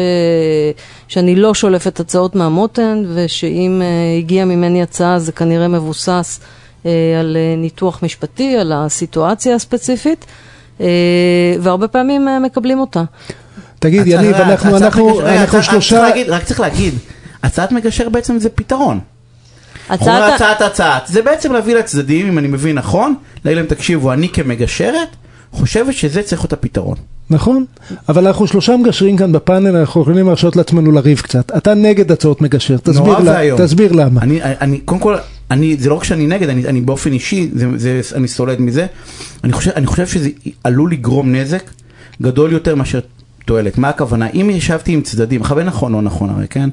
שאני 1.08 1.36
לא 1.36 1.54
שולפת 1.54 2.00
הצעות 2.00 2.34
מהמותן, 2.34 3.04
ושאם 3.14 3.82
אה, 3.82 4.18
הגיעה 4.18 4.44
ממני 4.44 4.82
הצעה 4.82 5.18
זה 5.18 5.32
כנראה 5.32 5.68
מבוסס 5.68 6.40
אה, 6.86 6.90
על 7.20 7.36
אה, 7.36 7.56
ניתוח 7.56 8.02
משפטי, 8.02 8.56
על 8.56 8.72
הסיטואציה 8.72 9.54
הספציפית, 9.54 10.26
אה, 10.28 10.51
והרבה 11.60 11.88
פעמים 11.88 12.28
אה, 12.28 12.38
מקבלים 12.38 12.78
אותה. 12.80 13.02
תגיד, 13.78 14.06
יניב, 14.06 14.34
אנחנו 14.34 14.76
אנחנו- 14.76 15.20
אנחנו 15.20 15.62
שלושה... 15.62 15.96
צריך 15.96 16.08
להגיד- 16.08 16.28
רק 16.30 16.44
צריך 16.44 16.60
להגיד, 16.60 16.94
הצעת 17.42 17.72
מגשר 17.72 18.08
בעצם 18.08 18.38
זה 18.38 18.48
פתרון. 18.48 19.00
הצעת 19.88 20.32
הצעת 20.34 20.60
הצעת, 20.62 21.02
זה 21.06 21.22
בעצם 21.22 21.52
להביא 21.52 21.74
לצדדים, 21.76 22.26
אם 22.28 22.38
אני 22.38 22.48
מבין 22.48 22.78
נכון, 22.78 23.14
להגיד 23.44 23.56
להם 23.58 23.66
תקשיבו, 23.66 24.12
אני 24.12 24.28
כמגשרת, 24.28 25.08
חושבת 25.52 25.94
שזה 25.94 26.22
צריך 26.22 26.40
להיות 26.42 26.52
הפתרון. 26.52 26.96
נכון, 27.30 27.64
אבל 28.08 28.26
אנחנו 28.26 28.46
שלושה 28.46 28.76
מגשרים 28.76 29.16
כאן 29.16 29.32
בפאנל, 29.32 29.76
אנחנו 29.76 30.02
יכולים 30.02 30.26
להרשות 30.26 30.56
לעצמנו 30.56 30.92
לריב 30.92 31.20
קצת. 31.20 31.56
אתה 31.56 31.74
נגד 31.74 32.12
הצעות 32.12 32.40
מגשר, 32.40 32.76
תסביר, 32.76 33.18
לה-. 33.18 33.40
תסביר 33.56 33.92
למה. 33.92 34.20
אני, 34.20 34.40
אני, 34.42 34.78
קודם 34.80 35.00
כל, 35.00 35.16
אני, 35.52 35.76
זה 35.76 35.88
לא 35.90 35.94
רק 35.94 36.04
שאני 36.04 36.26
נגד, 36.26 36.48
אני, 36.48 36.66
אני 36.66 36.80
באופן 36.80 37.12
אישי, 37.12 37.48
זה, 37.54 37.66
זה, 37.76 38.00
אני 38.14 38.28
סולד 38.28 38.60
מזה, 38.60 38.86
אני 39.44 39.52
חושב, 39.52 39.70
אני 39.76 39.86
חושב 39.86 40.06
שזה 40.06 40.28
עלול 40.64 40.92
לגרום 40.92 41.32
נזק 41.32 41.70
גדול 42.22 42.52
יותר 42.52 42.74
מאשר 42.74 43.00
תועלת. 43.44 43.78
מה 43.78 43.88
הכוונה? 43.88 44.26
אם 44.34 44.50
ישבתי 44.50 44.92
עם 44.92 45.00
צדדים, 45.00 45.40
מכוון 45.40 45.66
נכון 45.66 45.94
או 45.94 46.00
נכון 46.00 46.30
הרי, 46.30 46.48
כן? 46.48 46.68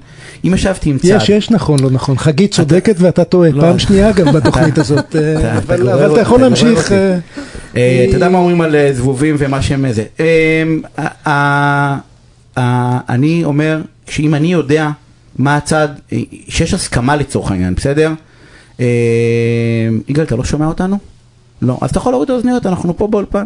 אם 0.46 0.54
ישבתי 0.54 0.90
עם 0.90 0.98
צד... 0.98 1.08
יש, 1.08 1.30
יש 1.30 1.52
נכון, 1.52 1.80
לא 1.80 1.90
נכון. 1.92 2.18
חגית 2.18 2.52
צודקת 2.52 2.96
ואתה 3.00 3.24
טועה, 3.24 3.50
לא. 3.52 3.62
פעם 3.62 3.80
שנייה 3.80 4.12
גם 4.12 4.32
בתוכנית 4.36 4.78
הזאת. 4.78 5.16
אה, 5.16 5.58
אבל 5.58 6.12
אתה 6.12 6.22
יכול 6.22 6.42
להמשיך. 6.42 6.92
אה, 6.92 7.18
אה, 7.76 8.06
אתה 8.08 8.16
יודע 8.16 8.30
מה 8.30 8.38
אומרים 8.38 8.62
על 8.62 8.76
זבובים 8.92 9.36
ומה 9.40 9.62
שהם 9.62 9.86
זה. 9.92 10.04
אה, 11.28 11.98
אני 13.10 13.44
אומר, 13.44 13.82
שאם 14.10 14.36
אני 14.36 14.52
יודע 14.52 14.90
מה 15.38 15.58
הצד, 15.58 15.88
שיש 16.48 16.74
הסכמה 16.74 17.16
לצורך 17.16 17.52
העניין, 17.52 17.76
בסדר? 17.76 18.14
אה, 18.80 18.86
יגאל, 20.08 20.26
אתה 20.26 20.36
לא 20.36 20.44
שומע 20.44 20.66
אותנו? 20.68 20.98
לא, 21.62 21.78
אז 21.82 21.90
אתה 21.90 21.98
יכול 22.00 22.14
להוריד 22.14 22.30
את 22.30 22.34
האוזניות, 22.34 22.66
אנחנו 22.66 22.98
פה 22.98 23.08
באולפן. 23.08 23.46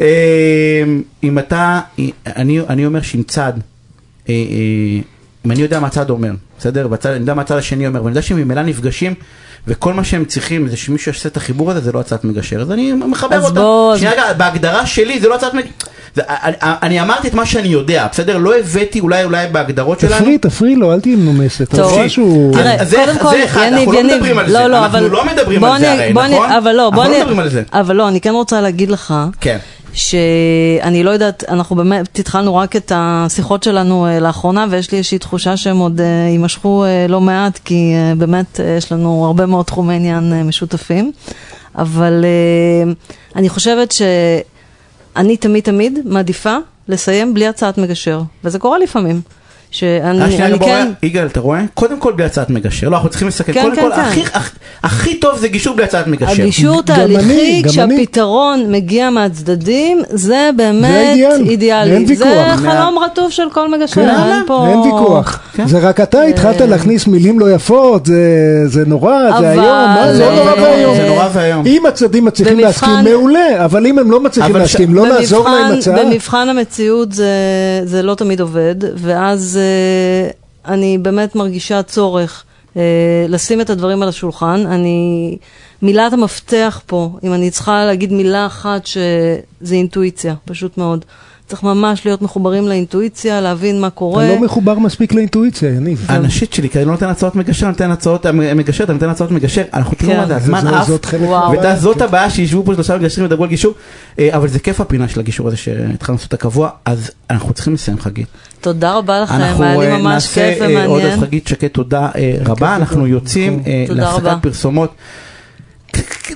אה, 0.00 0.84
אם 1.22 1.38
אתה, 1.38 1.80
אני, 2.26 2.60
אני 2.68 2.86
אומר 2.86 3.02
שעם 3.02 3.22
צד, 3.22 3.52
אה, 4.28 4.34
אה, 4.34 5.00
אם 5.46 5.50
אני 5.50 5.62
יודע 5.62 5.80
מה 5.80 5.86
הצד 5.86 6.10
אומר, 6.10 6.32
בסדר? 6.58 6.86
והצד, 6.90 7.10
אני 7.10 7.20
יודע 7.20 7.34
מה 7.34 7.42
הצד 7.42 7.56
השני 7.56 7.86
אומר, 7.86 8.00
ואני 8.04 8.10
יודע 8.10 8.22
שהם 8.22 8.38
ממילא 8.38 8.62
נפגשים, 8.62 9.14
וכל 9.66 9.94
מה 9.94 10.04
שהם 10.04 10.24
צריכים 10.24 10.68
זה 10.68 10.76
שמישהו 10.76 11.12
יעשה 11.12 11.28
את 11.28 11.36
החיבור 11.36 11.70
הזה, 11.70 11.80
זה 11.80 11.92
לא 11.92 12.00
הצעת 12.00 12.24
מגשר. 12.24 12.60
אז 12.60 12.72
אני 12.72 12.92
מחבר 12.92 13.36
אז 13.36 13.44
אותה. 13.44 13.60
בוא, 13.60 13.92
אז- 13.94 13.98
שנייה, 13.98 14.12
רגע, 14.12 14.32
בהגדרה 14.32 14.86
שלי 14.86 15.20
זה 15.20 15.28
לא 15.28 15.34
הצעת 15.34 15.54
מגשר. 15.54 15.70
זה- 16.16 16.22
אני, 16.26 16.54
אני 16.62 17.00
אמרתי 17.00 17.28
את 17.28 17.34
מה 17.34 17.46
שאני 17.46 17.68
יודע, 17.68 18.06
בסדר? 18.12 18.38
לא 18.38 18.58
הבאתי 18.58 19.00
אולי 19.00 19.24
אולי 19.24 19.46
בהגדרות 19.52 20.00
שלנו. 20.00 20.14
תפרי, 20.20 20.38
תפרי 20.38 20.76
לו, 20.76 20.92
אל 20.92 21.00
תהיי 21.00 21.16
מנומסת. 21.16 21.70
טוב. 21.76 21.92
תראה, 22.52 22.76
קודם 22.78 22.84
זה 22.88 22.96
כל, 23.20 23.34
אחד, 23.44 23.60
יניב, 23.66 23.74
אנחנו 23.78 23.92
לא 23.92 23.98
יניב, 23.98 24.14
מדברים 24.16 24.38
על 24.38 24.46
זה. 24.46 24.52
לא, 24.52 24.66
לא, 24.66 24.78
אנחנו 24.78 24.98
אבל... 24.98 25.10
לא 25.10 25.24
מדברים 25.24 25.64
על 25.64 25.80
זה 25.80 25.92
הרי, 25.92 26.12
נכון? 26.12 26.50
אבל 26.52 26.72
לא, 26.72 26.90
בוא 26.90 27.02
אנחנו 27.02 27.02
לא 27.02 27.16
אני- 27.16 27.18
מדברים 27.18 27.38
על 27.40 27.48
זה. 27.48 27.62
אבל 27.72 27.96
לא, 27.96 28.08
אני 28.08 28.20
כן 28.20 28.30
רוצה 28.30 28.60
להגיד 28.60 28.90
לך, 28.90 29.14
כן. 29.40 29.58
שאני 29.92 31.02
לא 31.02 31.10
יודעת, 31.10 31.44
אנחנו 31.48 31.76
באמת 31.76 32.18
התחלנו 32.18 32.56
רק 32.56 32.76
את 32.76 32.92
השיחות 32.94 33.62
שלנו 33.62 34.06
אה, 34.06 34.20
לאחרונה, 34.20 34.66
ויש 34.70 34.92
לי 34.92 34.98
איזושהי 34.98 35.18
תחושה 35.18 35.56
שהם 35.56 35.78
עוד 35.78 36.00
אה, 36.00 36.06
יימשכו 36.30 36.84
אה, 36.84 37.06
לא 37.08 37.20
מעט, 37.20 37.58
כי 37.64 37.92
באמת 38.18 38.60
יש 38.78 38.92
לנו 38.92 39.24
הרבה 39.26 39.46
מאוד 39.46 39.64
תחומי 39.66 39.94
עניין 39.94 40.42
משותפים. 40.46 41.12
אבל 41.78 42.24
אני 43.36 43.48
חושבת 43.48 43.92
שאני 45.14 45.36
תמיד 45.36 45.64
תמיד 45.64 45.98
מעדיפה 46.04 46.56
לסיים 46.88 47.34
בלי 47.34 47.46
הצעת 47.46 47.78
מגשר, 47.78 48.22
וזה 48.44 48.58
קורה 48.58 48.78
לפעמים. 48.78 49.20
שאני 49.70 50.20
אה, 50.40 50.46
אני 50.46 50.58
כן... 50.58 50.88
יגאל, 51.02 51.26
אתה 51.26 51.40
רואה? 51.40 51.60
קודם 51.74 51.98
כל 51.98 52.12
בלי 52.12 52.24
הצעת 52.24 52.50
מגשר. 52.50 52.88
לא, 52.88 52.96
אנחנו 52.96 53.08
צריכים 53.08 53.28
לסכם. 53.28 53.52
כן, 53.52 53.62
קודם 53.62 53.76
כן, 53.76 53.82
כל, 53.82 53.90
כן. 53.94 54.00
הכי- 54.00 54.22
הכ- 54.34 54.58
הכי 54.82 55.14
טוב 55.14 55.38
זה 55.38 55.48
גישור 55.48 55.74
בלי 55.76 55.84
הצעת 55.84 56.06
מגשר. 56.06 56.42
הגישור 56.42 56.82
תהליכי, 56.82 57.62
גם 57.62 57.84
אני. 57.84 57.96
כשהפתרון 57.96 58.72
מגיע 58.72 59.10
מהצדדים, 59.10 60.02
זה 60.10 60.50
באמת 60.56 60.84
האידיאל, 61.08 61.46
אידיאלי. 61.50 61.90
אין 61.92 62.04
ויכוח. 62.08 62.26
זה 62.60 62.68
חלום 62.70 62.98
רטוב 62.98 63.30
של 63.30 63.50
כל 63.52 63.68
מגשר, 63.70 63.94
כן, 63.94 64.08
אין 64.08 64.42
פה... 64.46 64.66
אין 64.70 64.78
ויכוח. 64.78 65.40
כן. 65.54 65.66
זה 65.68 65.78
רק 65.78 66.00
אתה 66.00 66.22
התחלת 66.22 66.60
להכניס 66.60 67.06
מילים 67.06 67.40
לא 67.40 67.50
יפות, 67.54 68.06
זה- 68.06 68.14
זה 68.66 68.84
נורא, 68.86 69.28
אבל- 69.28 69.40
זה 69.40 69.52
איום, 69.52 69.64
מה 69.66 70.14
זה 70.14 70.24
אה, 70.28 70.36
לא 70.36 70.44
נורא 70.44 70.62
ואיום. 70.62 70.94
זה 70.96 71.06
נורא 71.08 71.28
ואיום. 71.32 71.66
אם 71.66 71.86
הצדדים 71.86 72.24
מצליחים 72.24 72.56
במבחן- 72.56 72.66
להסכים, 72.66 73.12
מעולה, 73.12 73.64
אבל 73.64 73.86
אם 73.86 73.98
הם 73.98 74.10
לא 74.10 74.20
מצליחים 74.20 74.56
להסכים, 74.56 74.94
לא 74.94 75.08
לעזור 75.08 75.48
להם 75.48 75.72
הצעה. 75.78 76.04
במבחן 76.04 76.48
המציאות 76.48 77.12
זה, 77.12 77.26
זה 77.84 78.02
לא 78.02 78.14
תמיד 78.14 78.40
עובד, 78.40 78.74
ואז 78.96 79.58
אה, 79.59 79.59
אני 80.66 80.98
באמת 80.98 81.34
מרגישה 81.34 81.82
צורך 81.82 82.44
אה, 82.76 82.82
לשים 83.28 83.60
את 83.60 83.70
הדברים 83.70 84.02
על 84.02 84.08
השולחן. 84.08 84.64
אני, 84.66 85.36
מילת 85.82 86.12
המפתח 86.12 86.80
פה, 86.86 87.10
אם 87.24 87.34
אני 87.34 87.50
צריכה 87.50 87.84
להגיד 87.84 88.12
מילה 88.12 88.46
אחת, 88.46 88.86
שזה 88.86 89.40
אינטואיציה, 89.74 90.34
פשוט 90.44 90.78
מאוד. 90.78 91.04
צריך 91.46 91.62
ממש 91.62 92.06
להיות 92.06 92.22
מחוברים 92.22 92.68
לאינטואיציה, 92.68 93.40
להבין 93.40 93.80
מה 93.80 93.90
קורה. 93.90 94.24
אתה 94.26 94.34
לא 94.34 94.40
מחובר 94.40 94.78
מספיק 94.78 95.14
לאינטואיציה, 95.14 95.70
יניב. 95.70 96.04
הנשית 96.08 96.52
שלי, 96.52 96.68
כי 96.70 96.78
אני 96.78 96.86
לא 96.86 96.92
נותן 96.92 97.08
הצעות 97.08 97.36
מגשר, 97.36 97.66
אני 97.66 97.72
נותן 97.72 97.90
הצעות 97.90 98.26
מגשר, 98.54 98.84
אתה 98.84 98.92
נותן 98.92 99.08
הצעות 99.08 99.30
מגשר, 99.30 99.62
אנחנו 99.74 99.96
תראו 99.96 100.12
כן. 100.12 100.16
מה 100.18 100.26
זה, 100.26 100.36
הזמן 100.36 100.60
זה- 100.60 100.78
עף, 100.78 100.86
זאת 100.88 101.04
חלק 101.04 101.20
וואו. 101.20 101.48
מהבעיה. 101.52 101.70
ואתה 101.70 101.80
זאת 101.80 102.00
הבעיה 102.02 102.30
שישבו 102.30 102.64
פה 102.64 102.74
שלושה 102.74 102.96
מגשרים 102.96 103.24
וידברו 103.24 103.44
על 103.44 103.50
גישור, 103.50 103.74
אה, 104.18 104.36
אבל 104.36 104.48
זה 104.48 104.58
כיף 104.58 104.80
הפינה 104.80 105.08
של 105.08 105.20
הגישור 105.20 105.48
הזה 105.48 105.56
שהתחלנו 105.56 106.16
לעשות 106.18 106.34
הקבוע, 106.34 106.68
אז 106.84 107.10
אנחנו 107.30 107.52
צריכים 107.54 107.74
לסיים 107.74 107.98
חגית. 108.00 108.26
תודה 108.60 108.92
רבה 108.92 109.20
לכם, 109.20 109.34
אנחנו 109.34 109.64
היה 109.64 109.76
לי 109.78 109.86
אה, 109.86 109.98
ממש 109.98 110.12
נעשה 110.12 110.54
כיף 110.54 110.62
אה, 110.62 110.66
עוד 110.66 110.86
ומעניין. 110.86 111.12
אז 111.12 111.20
חגית 111.20 111.48
שקד 111.48 111.68
תודה 111.68 112.08
אה, 112.16 112.34
רבה, 112.44 112.76
אנחנו 112.76 113.06
יוצאים 113.06 113.62
להפסקת. 113.88 114.36
פרסומות. 114.42 114.94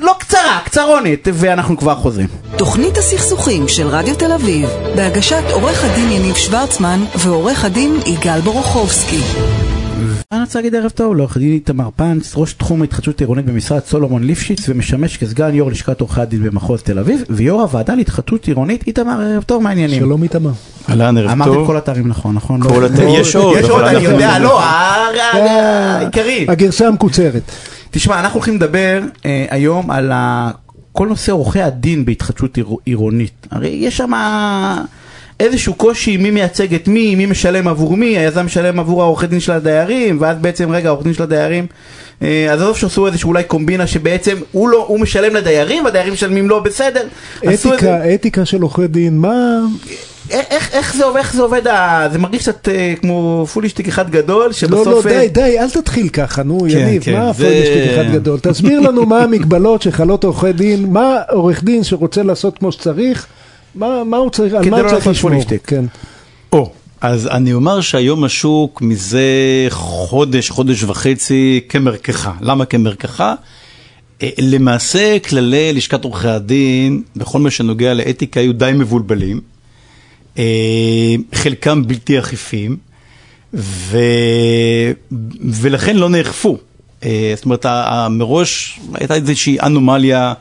לא 0.01 0.15
קצרה, 0.19 0.61
קצרונת, 0.65 1.29
ואנחנו 1.33 1.77
כבר 1.77 1.95
חוזרים. 1.95 2.27
תוכנית 2.57 2.99
הסכסוכים 2.99 3.69
של 3.69 3.87
רדיו 3.87 4.17
תל 4.17 4.33
אביב, 4.33 4.69
בהגשת 4.97 5.43
עורך 5.53 5.85
הדין 5.85 6.11
יניב 6.11 6.37
שוורצמן 6.37 7.05
ועורך 7.19 7.65
הדין 7.65 8.01
יגאל 8.07 8.41
בורוכובסקי. 8.41 9.21
אני 10.35 10.43
רוצה 10.43 10.59
להגיד 10.59 10.75
ערב 10.75 10.91
טוב 10.91 11.15
לעורך 11.17 11.37
דין 11.37 11.53
איתמר 11.53 11.89
פנץ, 11.97 12.33
ראש 12.37 12.53
תחום 12.53 12.81
ההתחדשות 12.83 13.21
העירונית 13.21 13.47
במשרד 13.47 13.81
סולומון 13.85 14.25
ליפשיץ 14.25 14.69
ומשמש 14.69 15.17
כסגן 15.17 15.55
יו"ר 15.55 15.71
לשכת 15.71 16.01
עורכי 16.01 16.21
הדין 16.21 16.43
במחוז 16.43 16.83
תל 16.83 16.99
אביב 16.99 17.23
ויו"ר 17.31 17.61
הוועדה 17.63 17.95
להתחדשות 17.95 18.45
עירונית 18.47 18.87
איתמר 18.87 19.21
ערב 19.21 19.43
טוב 19.43 19.63
מה 19.63 19.69
העניינים? 19.69 19.99
שלום 20.01 20.23
איתמר. 20.23 20.51
אהלן, 20.89 21.19
ערב 21.19 21.31
אמרתי 21.31 21.51
טוב. 21.55 21.67
כל 21.67 21.77
התארים 21.77 22.09
נכון 22.09 22.35
נכון? 22.35 22.63
כל 22.63 22.81
לא? 22.81 22.87
התארים, 22.87 23.09
יש 23.21 23.37
עוד, 23.37 23.57
יש 23.59 23.69
עוד 23.69 23.85
אני 23.85 24.05
יודע 24.05 24.39
לא 24.39 24.61
ה- 24.61 24.65
ה- 24.65 25.99
העיקרי. 25.99 26.47
הגרסה 26.49 26.89
המקוצרת. 26.89 27.43
תשמע 27.91 28.21
אנחנו 28.21 28.37
הולכים 28.39 28.55
לדבר 28.55 29.01
אה, 29.27 29.47
היום 29.51 29.91
על 29.91 30.13
ה- 30.13 30.51
כל 30.93 31.09
נושא 31.09 31.33
עורכי 31.33 31.63
הדין 31.63 32.05
בהתחדשות 32.05 32.57
עיר- 32.57 32.77
עירונית 32.85 33.47
הרי 33.51 33.69
יש 33.69 33.97
שם 33.97 34.11
איזשהו 35.41 35.75
קושי 35.75 36.17
מי 36.17 36.31
מייצג 36.31 36.75
את 36.75 36.89
מי, 36.89 37.15
מי 37.15 37.27
משלם 37.27 37.69
עבור 37.69 37.97
מי, 37.97 38.19
היזם 38.19 38.47
משלם 38.47 38.81
עבור 38.81 39.03
העורכי 39.03 39.27
דין 39.27 39.41
של 39.41 39.53
הדיירים, 39.53 40.17
ואז 40.21 40.37
בעצם 40.41 40.71
רגע 40.71 40.89
העורך 40.89 41.05
דין 41.05 41.13
של 41.15 41.23
הדיירים, 41.23 41.67
אה, 42.23 42.53
אז 42.53 42.63
עזוב 42.63 42.77
שעשו 42.77 43.07
איזשהו 43.07 43.29
אולי 43.29 43.45
קומבינה 43.45 43.87
שבעצם 43.87 44.37
הוא 44.53 44.69
לא, 44.69 44.85
הוא 44.89 45.01
משלם 45.01 45.35
לדיירים 45.37 45.85
והדיירים 45.85 46.13
משלמים 46.13 46.49
לו 46.49 46.63
בסדר, 46.63 47.03
עשו 47.43 47.51
איזה- 47.73 47.75
אתיקה, 47.75 48.15
אתיקה 48.15 48.45
של 48.45 48.63
עורכי 48.63 48.87
דין, 48.87 49.19
מה... 49.19 49.59
איך, 50.31 50.47
איך, 50.51 50.71
איך 50.75 50.95
זה 50.97 51.05
עובד, 51.05 51.19
איך 51.19 51.35
זה 51.35 51.43
עובד, 51.43 51.67
ה... 51.67 52.07
זה 52.13 52.19
מרגיש 52.19 52.43
קצת 52.43 52.69
אה, 52.69 52.95
כמו 53.01 53.47
פולישטיק 53.53 53.89
אחד 53.89 54.11
גדול, 54.11 54.47
לא, 54.47 54.53
שבסוף... 54.53 55.07
לא, 55.07 55.11
אה, 55.11 55.19
די, 55.21 55.29
די, 55.29 55.59
אל 55.61 55.71
תתחיל 55.71 56.09
ככה, 56.09 56.43
נו, 56.43 56.61
כן, 56.61 56.79
יניב, 56.79 57.03
כן, 57.05 57.13
מה 57.13 57.33
זה- 57.33 57.47
הפוילשטיק 57.49 57.93
אחד 57.95 58.13
גדול? 58.15 58.39
תסביר 58.43 58.81
לנו 58.81 59.07
מה 59.07 59.19
המגבלות 59.23 59.83
שחלות 59.83 60.25
עורכי 60.25 60.53
דין, 60.53 60.87
מה 60.93 61.17
עורך 61.31 61.65
דין 61.65 61.85
שרוצה 61.85 62.23
לעשות 62.23 62.59
כמו 62.59 62.73
שצריך, 62.73 63.27
מה 63.75 64.05
מה 64.05 64.17
הוא 64.17 64.31
צריך, 64.31 64.55
על 64.55 64.71
מה 64.71 64.71
לא 64.71 64.83
הוא 64.83 64.91
צריך 64.91 65.07
לעשות 65.07 65.33
לשמור? 65.33 65.59
כן. 65.67 65.85
או, 66.53 66.73
אז 67.01 67.27
אני 67.27 67.53
אומר 67.53 67.81
שהיום 67.81 68.25
השוק 68.25 68.83
מזה 68.83 69.27
חודש, 69.71 70.51
חודש 70.51 70.83
וחצי 70.83 71.61
כמרקחה. 71.69 72.33
למה 72.41 72.65
כמרקחה? 72.65 73.35
אה, 74.23 74.29
למעשה 74.39 75.19
כללי 75.19 75.73
לשכת 75.73 76.05
עורכי 76.05 76.29
הדין, 76.29 77.03
בכל 77.17 77.41
מה 77.41 77.51
שנוגע 77.51 77.95
לאתיקה, 77.95 78.41
היו 78.41 78.53
די 78.53 78.71
מבולבלים. 78.75 79.41
אה, 80.39 81.15
חלקם 81.35 81.87
בלתי 81.87 82.19
אכיפים, 82.19 82.77
ו... 83.55 83.99
ולכן 85.41 85.97
לא 85.97 86.09
נאכפו. 86.09 86.59
אה, 87.05 87.33
זאת 87.37 87.45
אומרת, 87.45 87.67
מראש 88.11 88.81
הייתה 88.95 89.15
איזושהי 89.15 89.61
אנומליה 89.61 90.33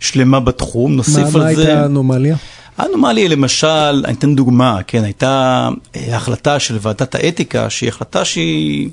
שלמה 0.00 0.40
בתחום, 0.40 0.90
מה 0.90 0.96
נוסיף 0.96 1.16
מה 1.16 1.48
על 1.48 1.54
זה... 1.54 1.60
הייתה 1.62 1.82
האנומליה? 1.82 2.36
האנומליה 2.78 3.28
למשל, 3.28 4.02
אני 4.04 4.14
אתן 4.14 4.34
דוגמה, 4.34 4.78
כן, 4.86 5.04
הייתה 5.04 5.68
אה, 5.96 6.16
החלטה 6.16 6.58
של 6.58 6.78
ועדת 6.80 7.14
האתיקה, 7.14 7.70
שהיא 7.70 7.88
החלטה 7.88 8.24
שהיא 8.24 8.90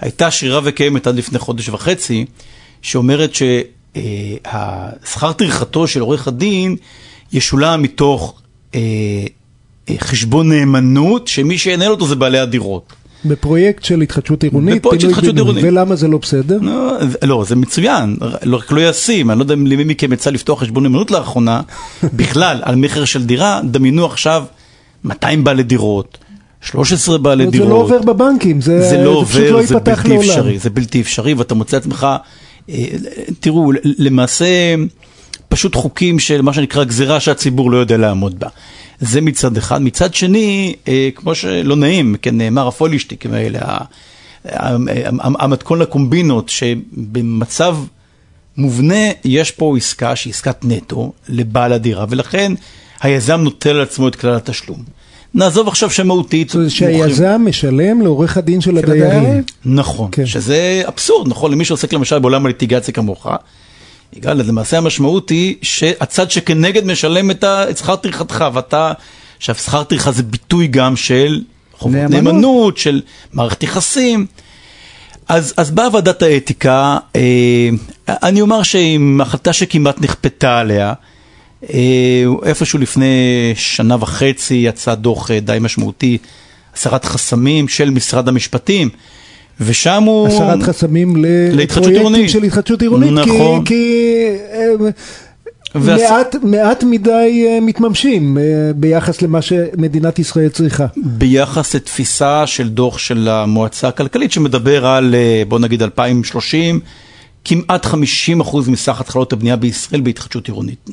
הייתה 0.00 0.30
שרירה 0.30 0.60
וקיימת 0.64 1.06
עד 1.06 1.16
לפני 1.16 1.38
חודש 1.38 1.68
וחצי, 1.68 2.24
שאומרת 2.82 3.30
שהשכר 3.34 5.32
טרחתו 5.32 5.86
של 5.86 6.00
עורך 6.00 6.28
הדין 6.28 6.76
ישולם 7.32 7.82
מתוך 7.82 8.34
אה, 8.74 8.80
אה, 9.88 9.94
חשבון 9.98 10.52
נאמנות, 10.52 11.28
שמי 11.28 11.58
שינהל 11.58 11.90
אותו 11.90 12.06
זה 12.06 12.14
בעלי 12.14 12.38
הדירות. 12.38 12.92
בפרויקט 13.24 13.84
של 13.84 14.00
התחדשות 14.00 14.42
עירונית, 14.42 14.74
בפרויקט 14.76 15.00
של 15.00 15.08
התחדשות. 15.10 15.34
עירונית. 15.36 15.64
ולמה 15.64 15.96
זה 15.96 16.08
לא 16.08 16.18
בסדר? 16.18 16.58
לא, 16.62 16.92
זה- 17.06 17.18
לא, 17.26 17.44
זה 17.48 17.56
מצוין, 17.56 18.16
לא- 18.42 18.56
רק 18.56 18.72
לא 18.72 18.88
ישים, 18.88 19.30
אני 19.30 19.38
לא 19.38 19.44
יודע 19.44 19.54
אם 19.54 19.66
למי 19.66 19.84
מכם 19.84 20.12
יצא 20.12 20.30
לפתוח 20.30 20.60
חשבון 20.62 20.82
נאמנות 20.82 21.10
לאחרונה, 21.10 21.60
בכלל, 22.16 22.58
על 22.62 22.76
מכר 22.76 23.04
של 23.04 23.24
דירה, 23.24 23.60
דמיינו 23.64 24.06
עכשיו 24.06 24.44
200 25.04 25.44
בעלי 25.44 25.62
דירות, 25.62 26.18
13 26.60 27.18
בעלי 27.18 27.44
זה 27.44 27.50
דירות. 27.50 27.68
לא 27.68 27.74
עובר 27.74 28.02
בבנקים, 28.02 28.60
זה 28.60 28.88
זה 28.90 28.96
לא 29.04 29.22
פשוט 29.28 29.40
עובר, 29.40 29.50
לא 29.52 29.62
זה 29.62 29.74
ייפתח 29.74 29.96
בלתי 30.02 30.08
לעולם. 30.08 30.28
אפשרי, 30.30 30.58
זה 30.58 30.70
בלתי 30.70 31.00
אפשרי, 31.00 31.34
ואתה 31.34 31.54
מוצא 31.54 31.76
עצמך, 31.76 32.06
אה, 32.70 32.84
תראו, 33.40 33.72
למעשה, 33.98 34.46
פשוט 35.48 35.74
חוקים 35.74 36.18
של 36.18 36.42
מה 36.42 36.52
שנקרא 36.52 36.84
גזירה 36.84 37.20
שהציבור 37.20 37.70
לא 37.70 37.76
יודע 37.76 37.96
לעמוד 37.96 38.38
בה. 38.38 38.48
זה 39.00 39.20
מצד 39.20 39.56
אחד. 39.56 39.82
מצד 39.82 40.14
שני, 40.14 40.74
אה, 40.88 41.08
כמו 41.14 41.34
שלא 41.34 41.76
נעים, 41.76 42.16
כן, 42.22 42.38
נאמר 42.38 42.68
הפולישטיקים 42.68 43.32
האלה, 43.32 43.60
המתכון 45.20 45.78
לקומבינות, 45.78 46.48
שבמצב 46.48 47.76
מובנה 48.56 49.04
יש 49.24 49.50
פה 49.50 49.76
עסקה 49.76 50.16
שהיא 50.16 50.32
עסקת 50.32 50.64
נטו 50.64 51.12
לבעל 51.28 51.72
הדירה, 51.72 52.06
ולכן 52.08 52.52
היזם 53.00 53.40
נוטל 53.40 53.70
על 53.70 53.80
עצמו 53.80 54.08
את 54.08 54.16
כלל 54.16 54.34
התשלום. 54.34 54.82
נעזוב 55.34 55.68
עכשיו 55.68 55.90
שמהותית. 55.90 56.48
זאת 56.48 56.56
אומרת 56.56 56.70
שהיזם 56.70 57.42
משלם 57.44 58.02
לעורך 58.02 58.36
הדין 58.36 58.60
של 58.60 58.78
הדיירים. 58.78 59.42
נכון, 59.64 60.08
כן. 60.12 60.26
שזה 60.26 60.82
אבסורד, 60.88 61.28
נכון, 61.28 61.52
למי 61.52 61.64
שעוסק 61.64 61.92
למשל 61.92 62.18
בעולם 62.18 62.46
הליטיגציה 62.46 62.94
כמוך. 62.94 63.26
יגאל, 64.16 64.40
אז 64.40 64.48
למעשה 64.48 64.78
המשמעות 64.78 65.30
היא 65.30 65.56
שהצד 65.62 66.30
שכנגד 66.30 66.86
משלם 66.86 67.30
את 67.30 67.44
שכר 67.78 67.96
טרחתך, 67.96 68.44
ואתה, 68.52 68.92
עכשיו 69.36 69.54
שכר 69.54 69.84
טרחה 69.84 70.12
זה 70.12 70.22
ביטוי 70.22 70.66
גם 70.66 70.96
של 70.96 71.42
חובות 71.78 71.96
נאמנות. 71.96 72.24
נאמנות, 72.24 72.78
של 72.78 73.02
מערכת 73.32 73.62
יחסים. 73.62 74.26
אז, 75.28 75.54
אז 75.56 75.70
באה 75.70 75.88
ועדת 75.92 76.22
האתיקה, 76.22 76.98
אה, 77.16 77.68
אני 78.08 78.40
אומר 78.40 78.62
שעם 78.62 79.20
החלטה 79.20 79.52
שכמעט 79.52 80.00
נכפתה 80.00 80.58
עליה, 80.58 80.92
אה, 81.72 82.24
איפשהו 82.44 82.78
לפני 82.78 83.52
שנה 83.56 83.96
וחצי 84.00 84.54
יצא 84.54 84.94
דוח 84.94 85.30
אה, 85.30 85.40
די 85.40 85.58
משמעותי, 85.60 86.18
הסרת 86.74 87.04
חסמים 87.04 87.68
של 87.68 87.90
משרד 87.90 88.28
המשפטים, 88.28 88.88
ושם 89.60 90.02
הוא... 90.02 90.28
הסרת 90.28 90.62
חסמים 90.62 91.16
לפרויקטים. 91.52 92.28
של 92.28 92.42
התחדשות 92.42 92.82
עירונית, 92.82 93.10
כי- 93.24 93.30
נכון. 93.38 93.64
כי 93.64 94.02
אה, 94.52 94.66
והס- 95.74 96.00
מעט- 96.10 96.36
מעט 96.42 96.84
מדי 96.84 97.10
אה, 97.48 97.58
מתממשים 97.62 98.38
אה, 98.38 98.42
ביחס 98.76 99.22
למה 99.22 99.42
שמדינת 99.42 100.18
ישראל 100.18 100.48
צריכה. 100.48 100.86
ביחס 100.96 101.74
לתפיסה 101.74 102.46
של 102.46 102.68
דוח 102.68 102.98
של 102.98 103.28
המועצה 103.28 103.88
הכלכלית 103.88 104.32
שמדבר 104.32 104.86
על, 104.86 105.14
בוא 105.48 105.58
נגיד 105.58 105.82
2030, 105.82 106.80
כמעט 107.44 107.86
50% 107.86 107.96
מסך 108.66 109.00
התחלות 109.00 109.32
הבנייה 109.32 109.56
בישראל 109.56 110.00
בהתחדשות 110.00 110.48
עירונית, 110.48 110.90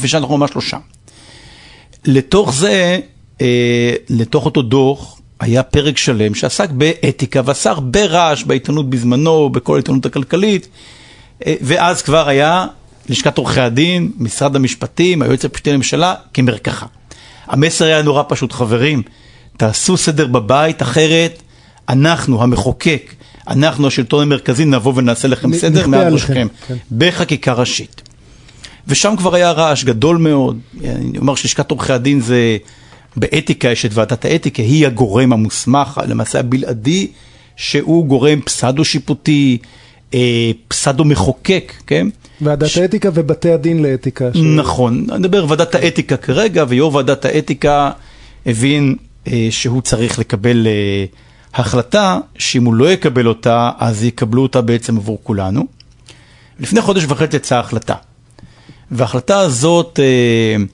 ושאנחנו 0.00 0.36
ממש 0.38 0.50
לא 0.54 0.60
שם. 0.60 0.78
לתוך 2.06 2.54
זה, 2.54 2.98
לתוך 4.10 4.44
אותו 4.44 4.62
דוח, 4.62 5.18
היה 5.42 5.62
פרק 5.62 5.96
שלם 5.96 6.34
שעסק 6.34 6.70
באתיקה 6.70 7.40
ועשה 7.44 7.70
הרבה 7.70 8.04
רעש 8.06 8.42
בעיתונות 8.42 8.90
בזמנו, 8.90 9.50
בכל 9.50 9.74
העיתונות 9.74 10.06
הכלכלית, 10.06 10.68
אה, 11.46 11.54
ואז 11.60 12.02
כבר 12.02 12.28
היה 12.28 12.66
לשכת 13.08 13.38
עורכי 13.38 13.60
הדין, 13.60 14.12
משרד 14.18 14.56
המשפטים, 14.56 15.22
היועץ 15.22 15.44
המשפטי 15.44 15.72
לממשלה, 15.72 16.14
כמרקחה. 16.34 16.86
המסר 17.46 17.84
היה 17.84 18.02
נורא 18.02 18.22
פשוט, 18.28 18.52
חברים, 18.52 19.02
תעשו 19.56 19.96
סדר 19.96 20.26
בבית, 20.26 20.82
אחרת 20.82 21.42
אנחנו, 21.88 22.42
המחוקק, 22.42 23.14
אנחנו, 23.48 23.86
השלטון 23.86 24.22
המרכזי, 24.22 24.64
נבוא 24.64 24.92
ונעשה 24.96 25.28
לכם 25.28 25.54
סדר 25.54 25.86
מעל 25.86 26.12
ראשכם, 26.12 26.48
כן. 26.68 26.76
בחקיקה 26.92 27.52
ראשית. 27.52 28.02
ושם 28.86 29.14
כבר 29.18 29.34
היה 29.34 29.52
רעש 29.52 29.84
גדול 29.84 30.16
מאוד. 30.16 30.58
אני 30.84 31.18
אומר 31.18 31.34
שלשכת 31.34 31.70
עורכי 31.70 31.92
הדין 31.92 32.20
זה, 32.20 32.56
באתיקה 33.16 33.68
יש 33.68 33.86
את 33.86 33.90
ועדת 33.94 34.24
האתיקה, 34.24 34.62
היא 34.62 34.86
הגורם 34.86 35.32
המוסמך, 35.32 36.00
למעשה 36.08 36.40
הבלעדי, 36.40 37.06
שהוא 37.56 38.06
גורם 38.06 38.40
פסדו-שיפוטי, 38.40 39.58
אה, 40.14 40.50
פסדו-מחוקק, 40.68 41.72
כן? 41.86 42.06
ועדת 42.40 42.76
האתיקה 42.76 43.08
ובתי 43.14 43.52
הדין 43.52 43.82
לאתיקה. 43.82 44.24
ש- 44.34 44.36
נכון, 44.56 45.06
אני 45.10 45.18
מדבר 45.18 45.46
ועדת 45.48 45.74
האתיקה 45.74 46.16
כרגע, 46.16 46.64
ויו"ר 46.68 46.94
ועדת 46.94 47.24
האתיקה 47.24 47.90
הבין 48.46 48.96
אה, 49.28 49.48
שהוא 49.50 49.82
צריך 49.82 50.18
לקבל 50.18 50.66
אה, 50.66 51.04
החלטה, 51.54 52.18
שאם 52.38 52.64
הוא 52.64 52.74
לא 52.74 52.92
יקבל 52.92 53.26
אותה, 53.28 53.70
אז 53.78 54.04
יקבלו 54.04 54.42
אותה 54.42 54.60
בעצם 54.60 54.96
עבור 54.96 55.18
כולנו. 55.22 55.66
לפני 56.60 56.80
חודש 56.80 57.04
וחצי 57.08 57.36
יצאה 57.36 57.60
החלטה, 57.60 57.94
וההחלטה 58.90 59.38
הזאת 59.38 60.00
אה, 60.02 60.64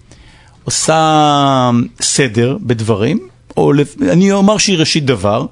עושה 0.69 1.71
סדר 2.01 2.57
בדברים, 2.61 3.19
או 3.57 3.73
אני 4.03 4.33
אומר 4.33 4.59
שהיא 4.59 4.79
ראשית 4.79 5.05
דבר, 5.05 5.47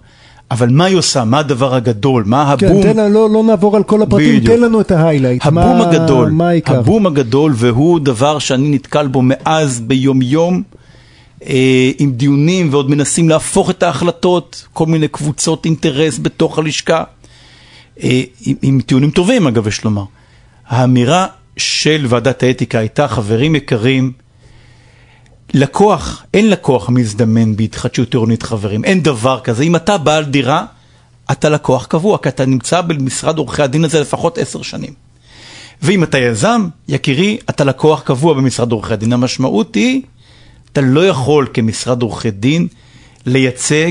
אבל 0.51 0.69
מה 0.69 0.85
היא 0.85 0.97
עושה? 0.97 1.25
מה 1.25 1.39
הדבר 1.39 1.75
הגדול? 1.75 2.25
מה 2.27 2.55
כן, 2.59 2.67
הבום? 2.67 2.83
תן 2.83 2.97
לנו, 2.97 3.15
לא, 3.15 3.31
לא 3.31 3.43
נעבור 3.43 3.77
על 3.77 3.83
כל 3.83 4.03
הפרטים, 4.03 4.37
בדיוק. 4.37 4.57
תן 4.57 4.61
לנו 4.61 4.81
את 4.81 4.91
ההיילייט. 4.91 5.47
הבום 5.47 5.79
מה, 5.79 5.91
הגדול, 5.91 6.31
מה 6.31 6.49
העיקר? 6.49 6.79
הבום 6.79 7.07
הגדול, 7.07 7.53
והוא 7.57 8.01
דבר 8.01 8.39
שאני 8.39 8.69
נתקל 8.69 9.07
בו 9.07 9.23
מאז 9.23 9.81
ביום-יום, 9.81 10.63
אה, 11.47 11.91
עם 11.99 12.13
דיונים 12.13 12.69
ועוד 12.71 12.91
מנסים 12.91 13.29
להפוך 13.29 13.71
את 13.71 13.83
ההחלטות, 13.83 14.67
כל 14.73 14.87
מיני 14.87 15.09
קבוצות 15.09 15.65
אינטרס 15.65 16.19
בתוך 16.19 16.59
הלשכה, 16.59 17.05
אה, 18.03 18.23
עם, 18.47 18.57
עם 18.63 18.81
טיעונים 18.87 19.11
טובים 19.11 19.47
אגב, 19.47 19.67
יש 19.67 19.85
לומר. 19.85 20.05
האמירה 20.69 21.27
של 21.57 22.07
ועדת 22.09 22.43
האתיקה 22.43 22.79
הייתה, 22.79 23.09
חברים 23.09 23.55
יקרים, 23.55 24.13
לקוח, 25.55 26.25
אין 26.35 26.51
לקוח 26.51 26.89
מזדמן 26.89 27.57
בהתחדשות 27.57 28.15
עירונית 28.15 28.43
חברים, 28.43 28.85
אין 28.85 29.03
דבר 29.03 29.41
כזה. 29.41 29.63
אם 29.63 29.77
אתה 29.77 29.99
בעל 29.99 30.25
דירה, 30.25 30.65
אתה 31.31 31.49
לקוח 31.49 31.87
קבוע, 31.87 32.19
כי 32.19 32.29
אתה 32.29 32.47
נמצא 32.47 32.81
במשרד 32.81 33.39
עורכי 33.39 33.63
הדין 33.63 33.85
הזה 33.85 34.01
לפחות 34.01 34.39
עשר 34.39 34.63
שנים. 34.63 34.93
ואם 35.83 36.03
אתה 36.03 36.19
יזם, 36.19 36.69
יקירי, 36.89 37.39
אתה 37.51 37.65
לקוח 37.65 38.03
קבוע 38.03 38.35
במשרד 38.35 38.73
עורכי 38.73 38.93
הדין. 38.93 39.13
המשמעות 39.13 39.75
היא, 39.75 40.03
אתה 40.73 40.81
לא 40.81 41.07
יכול 41.07 41.47
כמשרד 41.55 42.03
עורכי 42.03 42.31
דין 42.31 42.67
לייצג 43.27 43.91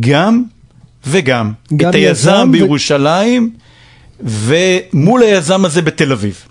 גם 0.00 0.42
וגם. 1.06 1.52
גם 1.76 1.90
את 1.90 1.94
היזם 1.94 2.30
יזם 2.30 2.48
ו- 2.48 2.52
בירושלים 2.52 3.50
ומול 4.20 5.22
היזם 5.22 5.64
הזה 5.64 5.82
בתל 5.82 6.12
אביב. 6.12 6.44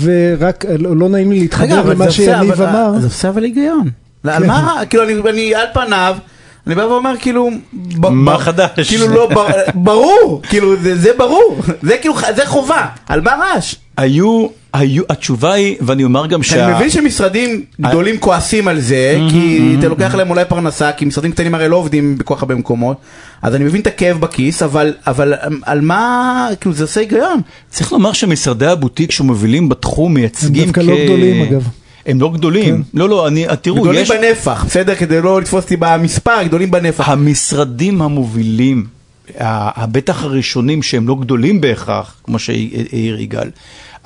ורק, 0.00 0.64
לא 0.78 1.08
נעים 1.08 1.32
לי 1.32 1.40
להתחבר 1.40 1.82
למה 1.90 2.10
שיניב 2.10 2.62
אמר. 2.62 2.92
זה 3.00 3.06
עושה 3.06 3.28
אבל 3.28 3.44
היגיון. 3.44 3.88
לא, 4.24 4.32
על 4.32 4.46
מה? 4.46 4.80
כאילו 4.90 5.04
אני- 5.04 5.30
אני 5.30 5.54
על 5.54 5.66
פניו, 5.74 6.16
אני 6.66 6.74
בא 6.74 6.82
ואומר 6.82 7.14
כאילו, 7.20 7.50
מה 8.10 8.38
חדש? 8.38 8.88
כאילו 8.88 9.08
לא, 9.08 9.28
ברור, 9.74 10.40
כאילו 10.48 10.76
זה 10.76 10.96
זה 10.96 11.10
ברור, 11.18 11.56
זה 11.82 11.96
כאילו, 12.00 12.14
זה 12.36 12.46
חובה, 12.46 12.86
על 13.08 13.20
מה 13.20 13.30
רעש? 13.34 13.74
היו, 13.96 14.46
היו, 14.72 15.02
התשובה 15.08 15.52
היא, 15.52 15.76
ואני 15.80 16.04
אומר 16.04 16.26
גם 16.26 16.42
שה... 16.42 16.66
אני 16.66 16.74
מבין 16.74 16.90
שמשרדים 16.90 17.64
גדולים 17.80 18.18
כועסים 18.18 18.68
על 18.68 18.80
זה, 18.80 19.18
כי 19.30 19.76
אתה 19.78 19.88
לוקח 19.88 20.14
להם 20.14 20.30
אולי 20.30 20.44
פרנסה, 20.44 20.92
כי 20.92 21.04
משרדים 21.04 21.32
קטנים 21.32 21.54
הרי 21.54 21.68
לא 21.68 21.76
עובדים 21.76 22.18
בכל 22.18 22.34
כך 22.34 22.42
הרבה 22.42 22.54
מקומות, 22.54 22.96
אז 23.42 23.54
אני 23.54 23.64
מבין 23.64 23.80
את 23.80 23.86
הכאב 23.86 24.20
בכיס, 24.20 24.62
אבל 24.62 24.94
אבל 25.06 25.34
על 25.62 25.80
מה, 25.80 26.48
כאילו 26.60 26.74
זה 26.74 26.84
עושה 26.84 27.00
היגיון. 27.00 27.40
צריך 27.70 27.92
לומר 27.92 28.12
שמשרדי 28.12 28.66
הבוטיק 28.66 29.10
שמובילים 29.10 29.68
בתחום 29.68 30.14
מייצגים 30.14 30.64
דווקא 30.64 30.80
לא 30.80 30.94
גדולים, 31.04 31.42
אגב. 31.42 31.68
הם 32.06 32.20
לא 32.20 32.32
גדולים. 32.32 32.82
לא, 32.94 33.08
לא, 33.08 33.28
אני, 33.28 33.46
תראו, 33.62 33.82
גדולים 33.82 34.02
יש... 34.02 34.10
בנפח, 34.10 34.64
בסדר? 34.66 34.94
כדי 34.94 35.22
לא 35.22 35.40
לתפוס 35.40 35.64
אותי 35.64 35.76
במספר, 35.78 36.42
גדולים 36.42 36.70
בנפח. 36.70 37.08
המשרדים 37.08 38.02
המובילים, 38.02 38.86
ה- 39.40 39.86
בטח 39.86 40.24
הראשונים 40.24 40.82
שהם 40.82 41.08
לא 41.08 41.16
גדולים 41.20 41.60
בהכרח, 41.60 42.14
כמו 42.24 42.38
שהעיר 42.38 43.20
יגאל, 43.20 43.48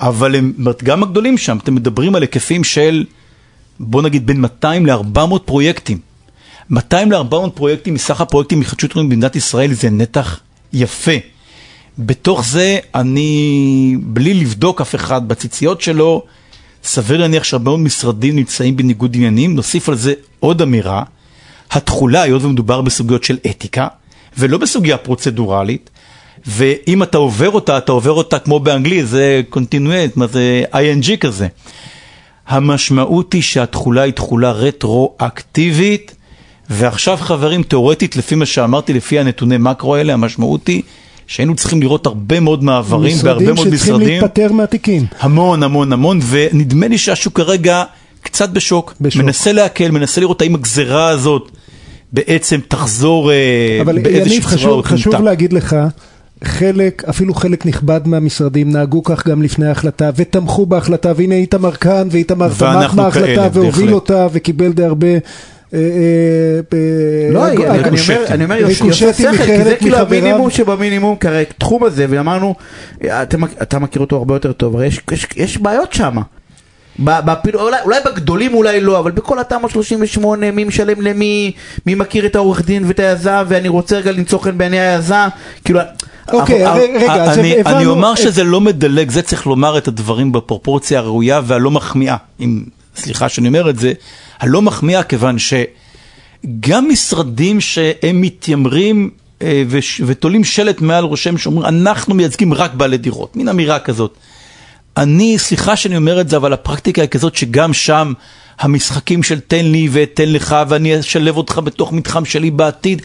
אבל 0.07 0.35
הם 0.35 0.53
גם 0.83 1.03
הגדולים 1.03 1.37
שם, 1.37 1.57
אתם 1.63 1.75
מדברים 1.75 2.15
על 2.15 2.21
היקפים 2.21 2.63
של, 2.63 3.05
בוא 3.79 4.01
נגיד, 4.01 4.25
בין 4.27 4.41
200 4.41 4.85
ל-400 4.85 5.39
פרויקטים. 5.45 5.97
200 6.69 7.11
ל-400 7.11 7.49
פרויקטים 7.53 7.93
מסך 7.93 8.21
הפרויקטים 8.21 8.59
מחדשות 8.59 8.91
עירונית 8.91 9.09
במדינת 9.09 9.35
ישראל 9.35 9.73
זה 9.73 9.89
נתח 9.89 10.39
יפה. 10.73 11.11
בתוך 11.99 12.45
זה 12.45 12.79
אני, 12.95 13.97
בלי 14.01 14.33
לבדוק 14.33 14.81
אף 14.81 14.95
אחד 14.95 15.27
בציציות 15.27 15.81
שלו, 15.81 16.23
סביר 16.83 17.17
להניח 17.17 17.43
שהרבה 17.43 17.71
מאוד 17.71 17.79
משרדים 17.79 18.35
נמצאים 18.35 18.77
בניגוד 18.77 19.15
עניינים. 19.15 19.55
נוסיף 19.55 19.89
על 19.89 19.95
זה 19.95 20.13
עוד 20.39 20.61
אמירה, 20.61 21.03
התכולה, 21.71 22.21
היות 22.21 22.43
ומדובר 22.43 22.81
בסוגיות 22.81 23.23
של 23.23 23.37
אתיקה, 23.49 23.87
ולא 24.37 24.57
בסוגיה 24.57 24.97
פרוצדורלית, 24.97 25.89
ואם 26.47 27.03
אתה 27.03 27.17
עובר 27.17 27.49
אותה, 27.49 27.77
אתה 27.77 27.91
עובר 27.91 28.11
אותה 28.11 28.39
כמו 28.39 28.59
באנגלית, 28.59 29.07
זה 29.07 29.41
קונטינואט, 29.49 30.17
מה 30.17 30.27
זה 30.27 30.63
ING 30.73 31.17
כזה. 31.17 31.47
המשמעות 32.47 33.33
היא 33.33 33.41
שהתכולה 33.41 34.01
היא 34.01 34.13
תכולה 34.13 34.51
רטרואקטיבית, 34.51 36.15
ועכשיו 36.69 37.17
חברים, 37.17 37.63
תאורטית, 37.63 38.15
לפי 38.15 38.35
מה 38.35 38.45
שאמרתי, 38.45 38.93
לפי 38.93 39.19
הנתוני 39.19 39.57
מקרו 39.57 39.95
האלה, 39.95 40.13
המשמעות 40.13 40.67
היא 40.67 40.81
שהיינו 41.27 41.55
צריכים 41.55 41.81
לראות 41.81 42.05
הרבה 42.05 42.39
מאוד 42.39 42.63
מעברים 42.63 43.17
בהרבה 43.23 43.45
מאוד 43.45 43.53
משרדים 43.53 43.77
שצריכים 43.77 43.95
משרדים. 43.95 44.19
להיפטר 44.21 44.51
מהתיקים. 44.51 45.05
המון 45.19 45.63
המון 45.63 45.93
המון, 45.93 46.19
ונדמה 46.29 46.87
לי 46.87 46.97
שהשוק 46.97 47.37
כרגע 47.37 47.83
קצת 48.21 48.49
בשוק. 48.49 48.93
בשוק. 49.01 49.23
מנסה 49.23 49.51
להקל, 49.51 49.91
מנסה 49.91 50.21
לראות 50.21 50.41
האם 50.41 50.55
הגזרה 50.55 51.09
הזאת 51.09 51.51
בעצם 52.13 52.59
תחזור 52.67 53.31
אה, 53.31 53.35
אבל 53.81 53.99
באיזושהי 53.99 54.37
יניב, 54.37 54.43
צורה 54.43 54.53
חשוב, 54.57 54.71
או 54.71 54.83
חשוב 54.83 55.13
תמותה. 55.13 55.19
להגיד 55.19 55.53
לך, 55.53 55.75
חלק, 56.43 57.03
אפילו 57.09 57.33
חלק 57.33 57.65
נכבד 57.65 58.01
מהמשרדים 58.05 58.71
נהגו 58.71 59.03
כך 59.03 59.27
גם 59.27 59.41
לפני 59.41 59.67
ההחלטה 59.67 60.09
ותמכו 60.15 60.65
בהחלטה, 60.65 61.11
והנה 61.15 61.35
איתמר 61.35 61.71
כאן 61.71 62.07
ואיתמר 62.11 62.47
תמך 62.47 62.93
בהחלטה 62.93 63.25
כאלה, 63.25 63.47
והוביל. 63.53 63.93
אותה 63.93 64.27
וקיבל 64.33 64.71
די 64.71 64.83
הרבה... 64.83 65.07
אה, 65.07 65.17
אה, 65.73 65.79
ב- 66.71 67.33
לא, 67.33 67.47
אני- 67.47 67.57
אומר, 68.43 68.55
ריקושטים 68.55 68.87
יוסף 69.07 69.17
שכל, 69.17 69.43
כי 69.45 69.63
זה 69.63 69.75
כאילו. 69.79 69.97
המינימום 69.97 70.49
שבמינימום, 70.49 71.15
כי 71.15 71.27
הרי 71.27 71.43
תחום 71.57 71.83
הזה, 71.83 72.05
ואמרנו, 72.09 72.55
אתה 73.05 73.37
מכ- 73.37 73.61
אתה 73.61 73.79
מכיר 73.79 74.01
אותו 74.01 74.15
הרבה 74.15 74.35
יותר 74.35 74.51
טוב, 74.51 74.75
הרי 74.75 74.87
יש- 74.87 74.99
יש- 75.11 75.27
יש 75.35 75.57
בעיות 75.57 75.93
שם. 75.93 76.15
ב- 77.03 77.19
בפילו- 77.25 77.61
אולי, 77.61 77.77
אולי 77.85 77.99
בגדולים 78.05 78.53
אולי 78.53 78.81
לא, 78.81 78.99
אבל 78.99 79.11
בכל 79.11 79.39
התמ"א 79.39 79.69
38, 79.69 80.51
מי 80.51 80.63
משלם 80.63 81.01
למי, 81.01 81.51
מי 81.85 81.95
מכיר 81.95 82.25
את 82.25 82.35
העורך 82.35 82.65
דין 82.65 82.83
ואת 82.87 82.99
היזם, 82.99 83.43
ואני 83.47 83.67
רוצה 83.67 83.97
רגע 83.97 84.11
למצוא 84.11 84.39
חן 84.39 84.57
בעיני 84.57 84.79
היזם, 84.79 85.27
כאילו... 85.65 85.79
אוקיי, 86.31 86.65
ר- 86.65 86.73
רגע, 86.95 87.23
אז 87.23 87.39
אני, 87.39 87.59
הבנו... 87.59 87.75
אני 87.77 87.85
אומר 87.85 88.15
שזה 88.15 88.43
לא 88.43 88.61
מדלג, 88.61 89.11
זה 89.11 89.21
צריך 89.21 89.47
לומר 89.47 89.77
את 89.77 89.87
הדברים 89.87 90.31
בפרופורציה 90.31 90.99
הראויה 90.99 91.41
והלא 91.45 91.71
מחמיאה. 91.71 92.17
אם, 92.39 92.63
סליחה 92.95 93.29
שאני 93.29 93.47
אומר 93.47 93.69
את 93.69 93.79
זה, 93.79 93.93
הלא 94.39 94.61
מחמיאה 94.61 95.03
כיוון 95.03 95.35
שגם 95.39 96.89
משרדים 96.89 97.61
שהם 97.61 98.21
מתיימרים 98.21 99.09
אה, 99.41 99.63
ותולים 100.05 100.43
שלט 100.43 100.81
מעל 100.81 101.05
ראשם 101.05 101.37
שאומרים, 101.37 101.65
אנחנו 101.67 102.15
מייצגים 102.15 102.53
רק 102.53 102.73
בעלי 102.73 102.97
דירות, 102.97 103.35
מין 103.35 103.47
אמירה 103.47 103.79
כזאת. 103.79 104.17
אני, 104.97 105.37
סליחה 105.37 105.75
שאני 105.75 105.97
אומר 105.97 106.21
את 106.21 106.29
זה, 106.29 106.37
אבל 106.37 106.53
הפרקטיקה 106.53 107.01
היא 107.01 107.09
כזאת 107.09 107.35
שגם 107.35 107.73
שם 107.73 108.13
המשחקים 108.59 109.23
של 109.23 109.39
תן 109.39 109.65
לי 109.65 109.89
ותן 109.91 110.29
לך 110.29 110.55
ואני 110.69 110.99
אשלב 110.99 111.37
אותך 111.37 111.61
בתוך 111.63 111.93
מתחם 111.93 112.25
שלי 112.25 112.51
בעתיד, 112.51 113.01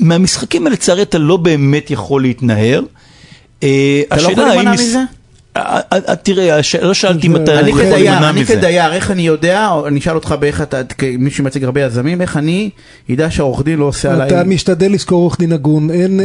מהמשחקים 0.00 0.62
האלה 0.62 0.74
לצערי 0.74 1.02
אתה 1.02 1.18
לא 1.18 1.36
באמת 1.36 1.90
יכול 1.90 2.22
להתנער. 2.22 2.82
אה, 3.62 4.02
אתה 4.06 4.16
לא 4.16 4.28
יכול 4.28 4.44
להימנע 4.44 4.72
מזה? 4.72 5.00
אה, 5.56 5.80
אה, 6.08 6.16
תראה, 6.16 6.58
לא 6.82 6.94
שאלתי 6.94 7.26
אם 7.26 7.36
אתה 7.36 7.58
אני 7.60 7.70
יכול 7.70 7.82
כדייר, 7.82 7.94
להימנע 8.10 8.30
אני 8.30 8.40
מזה. 8.40 8.56
כדייר, 8.56 8.92
איך 8.92 9.10
אני 9.10 9.22
יודע, 9.22 9.68
אני 9.86 10.00
אשאל 10.00 10.14
אותך 10.14 10.34
באיך 10.40 10.60
אתה, 10.62 10.80
כמי 10.98 11.30
שמייצג 11.30 11.64
הרבה 11.64 11.80
יזמים, 11.80 12.20
איך 12.22 12.36
אני 12.36 12.70
ידע 13.08 13.30
שהעורך 13.30 13.62
דין 13.62 13.78
לא 13.78 13.84
עושה 13.84 14.12
עליי... 14.12 14.26
אתה 14.28 14.44
משתדל 14.44 14.92
לזכור 14.92 15.22
עורך 15.22 15.38
דין 15.38 15.52
הגון, 15.52 15.90
אין, 15.90 16.20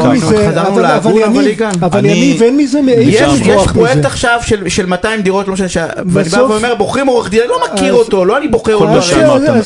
ככה. 0.00 0.12
מזה, 0.12 0.26
אבל, 1.82 2.04
יניב, 2.04 2.36
אני- 2.36 2.46
אין 2.46 2.56
מזה, 2.56 2.78
אי 2.88 3.04
יש, 3.04 3.22
פרויקט 3.72 3.96
מזה. 3.98 4.06
עכשיו 4.06 4.40
של, 4.46 4.68
של 4.68 4.86
200 4.86 5.22
דירות, 5.22 5.48
לא 5.48 5.54
משנה. 5.54 5.86
ואני 6.06 6.28
בא 6.28 6.36
ואומר, 6.42 6.74
בוחרים 6.74 7.06
עורך 7.06 7.30
דין, 7.30 7.40
אני 7.40 7.48
לא 7.48 7.60
מכיר 7.74 7.94
אותו, 7.94 8.24
לא 8.24 8.38
אני 8.38 8.48
בוחר 8.48 8.78
כל 8.78 8.84
אותו. 8.84 8.94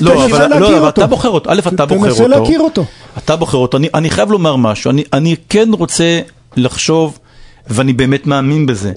לא, 0.00 0.10
תנסה 0.10 0.24
אבל- 0.46 0.58
לא, 0.58 0.78
אבל. 0.78 0.88
אתה 0.88 1.06
בוחר 1.06 1.28
אותו. 1.28 1.50
א', 1.50 1.60
אתה 1.74 1.86
בוחר 1.86 2.08
תנסה 2.08 2.22
אותו. 2.24 2.40
להכיר 2.40 2.60
אותו. 2.60 2.84
אתה 3.18 3.36
בוחר 3.36 3.58
אותו. 3.58 3.76
אני, 3.76 3.88
אני 3.94 4.10
חייב 4.10 4.30
לומר 4.30 4.56
משהו. 4.56 4.90
אני, 4.90 5.04
אני 5.12 5.36
כן 5.48 5.68
רוצה 5.72 6.20
לחשוב, 6.56 7.18
ואני 7.66 7.92
באמת 7.92 8.26
מאמין 8.26 8.66
בזה. 8.66 8.92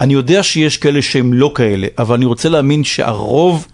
אני 0.00 0.14
יודע 0.14 0.42
שיש 0.42 0.76
כאלה 0.76 1.02
שהם 1.02 1.32
לא 1.32 1.52
כאלה, 1.54 1.86
אבל 1.98 2.14
אני 2.14 2.24
רוצה 2.24 2.48
להאמין 2.48 2.84
שהרוב 2.84 3.66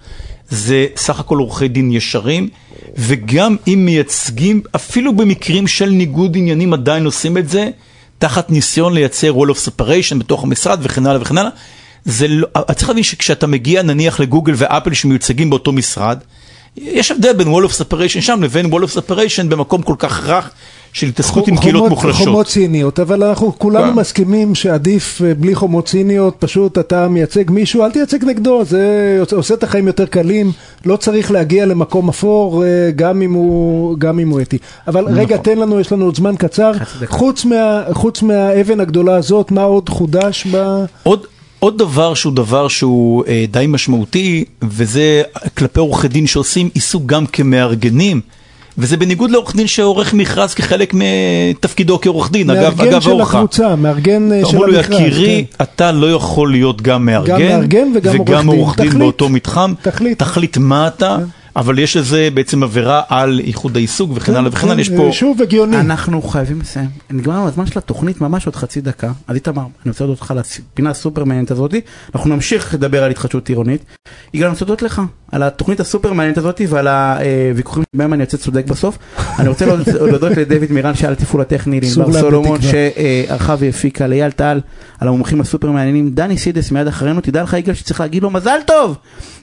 זה 0.48 0.86
סך 0.96 1.20
הכל 1.20 1.38
עורכי 1.38 1.68
דין 1.68 1.92
ישרים, 1.92 2.48
וגם 2.96 3.56
אם 3.68 3.82
מייצגים, 3.84 4.62
אפילו 4.76 5.16
במקרים 5.16 5.66
של 5.66 5.90
ניגוד 5.90 6.36
עניינים 6.36 6.72
עדיין 6.72 7.04
עושים 7.04 7.38
את 7.38 7.48
זה, 7.48 7.70
תחת 8.18 8.50
ניסיון 8.50 8.94
לייצר 8.94 9.34
wall 9.34 9.50
of 9.50 9.68
separation 9.68 10.18
בתוך 10.18 10.44
המשרד 10.44 10.78
וכן 10.82 11.06
הלאה 11.06 11.22
וכן 11.22 11.38
הלאה. 11.38 11.50
זה 12.04 12.28
לא, 12.28 12.46
צריך 12.74 12.88
להבין 12.88 13.04
שכשאתה 13.04 13.46
מגיע 13.46 13.82
נניח 13.82 14.20
לגוגל 14.20 14.52
ואפל 14.56 14.94
שמיוצגים 14.94 15.50
באותו 15.50 15.72
משרד, 15.72 16.18
יש 16.76 17.10
הבדל 17.10 17.32
בין 17.32 17.48
wall 17.48 17.66
of 17.68 17.72
separation 17.72 18.20
שם 18.20 18.42
לבין 18.42 18.66
wall 18.66 18.84
of 18.84 18.96
separation 18.98 19.46
במקום 19.48 19.82
כל 19.82 19.94
כך 19.98 20.28
רך 20.28 20.50
של 20.92 21.06
התעסקות 21.06 21.48
עם 21.48 21.56
קהילות 21.56 21.88
מוחלשות. 21.88 22.26
חומות 22.26 22.46
ציניות, 22.46 23.00
אבל 23.00 23.22
אנחנו 23.24 23.58
כולנו 23.58 23.92
כן. 23.92 23.98
מסכימים 23.98 24.54
שעדיף 24.54 25.20
אה, 25.24 25.34
בלי 25.34 25.54
חומות 25.54 25.86
ציניות, 25.86 26.34
פשוט 26.38 26.78
אתה 26.78 27.08
מייצג 27.08 27.50
מישהו, 27.50 27.84
אל 27.84 27.90
תייצג 27.90 28.24
נגדו, 28.24 28.64
זה 28.64 28.86
עושה- 29.20 29.36
עושה 29.36 29.54
את 29.54 29.62
החיים 29.62 29.86
יותר 29.86 30.06
קלים, 30.06 30.52
לא 30.86 30.96
צריך 30.96 31.30
להגיע 31.30 31.66
למקום 31.66 32.08
אפור, 32.08 32.64
אה, 32.64 32.68
גם 32.96 33.22
אם 33.22 33.32
הוא, 33.32 33.98
גם 33.98 34.18
אם 34.18 34.28
הוא 34.28 34.40
אתי. 34.40 34.58
אבל 34.88 35.00
נכון. 35.02 35.14
רגע, 35.18 35.36
תן 35.36 35.58
לנו, 35.58 35.80
יש 35.80 35.92
לנו 35.92 36.04
עוד 36.04 36.16
זמן 36.16 36.36
קצר, 36.36 36.72
חוץ 37.06 37.44
מה- 37.44 37.82
חוץ 37.92 38.22
מהאבן 38.22 38.80
הגדולה 38.80 39.16
הזאת, 39.16 39.50
מה 39.50 39.62
עוד 39.62 39.88
חודש 39.88 40.46
ב... 40.52 40.84
עוד, 41.02 41.26
עוד 41.64 41.78
דבר 41.78 42.14
שהוא 42.14 42.32
דבר 42.32 42.68
שהוא 42.68 43.24
אה, 43.28 43.44
די 43.50 43.64
משמעותי, 43.68 44.44
וזה 44.62 45.22
כלפי 45.58 45.80
עורכי 45.80 46.08
דין 46.08 46.26
שעושים 46.26 46.68
עיסוק 46.74 47.02
גם 47.06 47.26
כמארגנים, 47.26 48.20
וזה 48.78 48.96
בניגוד 48.96 49.30
לעורך 49.30 49.56
דין 49.56 49.66
שעורך 49.66 50.14
מכרז 50.14 50.54
כחלק 50.54 50.94
מתפקידו 50.94 52.00
כעורך 52.00 52.30
דין, 52.30 52.50
אגב, 52.50 52.62
מארגן 52.62 52.92
אגב 52.92 53.00
של 53.00 53.10
אורחה. 53.10 53.38
הקבוצה, 53.38 53.76
מארגן 53.76 54.32
אה, 54.32 54.40
של 54.40 54.56
אמרו 54.56 54.66
לו, 54.66 54.76
המכרז. 54.76 55.00
יקירי, 55.00 55.44
כן. 55.50 55.64
אתה 55.64 55.92
לא 55.92 56.12
יכול 56.12 56.50
להיות 56.50 56.82
גם 56.82 57.06
מארגן, 57.06 57.48
מארגן 57.48 57.92
וגם 58.02 58.46
עורך 58.46 58.50
דין. 58.50 58.58
עורך 58.58 58.76
דין 58.76 58.86
תחליט. 58.86 59.02
באותו 59.02 59.28
מתחם, 59.28 59.74
תחליט. 59.82 60.18
תחליט 60.18 60.56
מה 60.56 60.86
אתה, 60.86 61.18
אבל 61.56 61.78
יש 61.78 61.96
לזה 61.96 62.28
בעצם 62.34 62.62
עבירה 62.62 63.02
על 63.08 63.40
איחוד 63.44 63.76
העיסוק 63.76 64.10
וכן 64.14 64.34
הלאה 64.34 64.50
וכן 64.52 64.68
הלאה, 64.68 64.80
יש 64.80 64.88
כן, 64.88 64.96
פה... 64.96 65.06
אה, 65.06 65.12
שוב 65.12 65.42
הגיוני. 65.42 65.80
אנחנו 65.80 66.22
חייבים 66.22 66.60
לסיים. 66.60 66.88
נגמר 67.10 67.34
לנו 67.34 67.48
הזמן 67.48 67.66
של 67.66 67.78
התוכנית 67.78 68.20
ממש 68.20 68.46
עוד 68.46 68.56
חצי 68.56 68.80
דקה. 68.80 69.12
אז 69.28 69.34
איתמר, 69.34 69.62
אני 69.62 69.90
רוצה 69.90 70.04
להודות 70.04 70.20
לך 70.20 70.34
לפינה 70.36 70.90
הסופר 70.90 71.24
מעניינת 71.24 71.50
הזאתי. 71.50 71.80
אנחנו 72.14 72.30
נמשיך 72.30 72.74
לדבר 72.74 73.04
על 73.04 73.10
התחדשות 73.10 73.48
עירונית. 73.48 73.84
יגאל, 74.34 74.46
אני 74.46 74.52
רוצה 74.52 74.64
להודות 74.64 74.82
לך 74.82 75.02
על 75.34 75.42
התוכנית 75.42 75.80
הסופר 75.80 76.12
מעניינת 76.12 76.38
הזאתי 76.38 76.66
ועל 76.66 76.88
הוויכוחים 76.88 77.82
שבהם 77.96 78.12
אני 78.12 78.22
יוצא 78.22 78.36
צודק 78.36 78.64
בסוף. 78.66 78.98
אני 79.38 79.48
רוצה 79.48 79.66
להודות- 79.66 80.36
לדויד 80.40 80.72
מירן 80.72 80.94
שהיה 80.94 81.08
על 81.08 81.12
התפעול 81.12 81.40
הטכני, 81.42 81.80
לענבר 81.80 82.06
לאבד 82.06 82.20
סולומון. 82.20 82.58
שערכה 82.62 83.54
והפיקה, 83.58 84.06
לאייל 84.06 84.30
טל 84.30 84.60
על 85.00 85.08
המומחים 85.08 85.40
הסופר 85.40 85.70
מעניינים, 85.70 86.10
דני 86.10 86.38
סידס 86.38 86.70
מיד 86.70 86.86
אחרינו, 86.86 87.20
תדע 87.20 87.42
לך 87.42 87.52
יגאל 87.52 87.74
שצריך 87.74 88.00
להגיד 88.00 88.22
לו 88.22 88.30
מזל 88.30 88.58
טוב! 88.66 88.96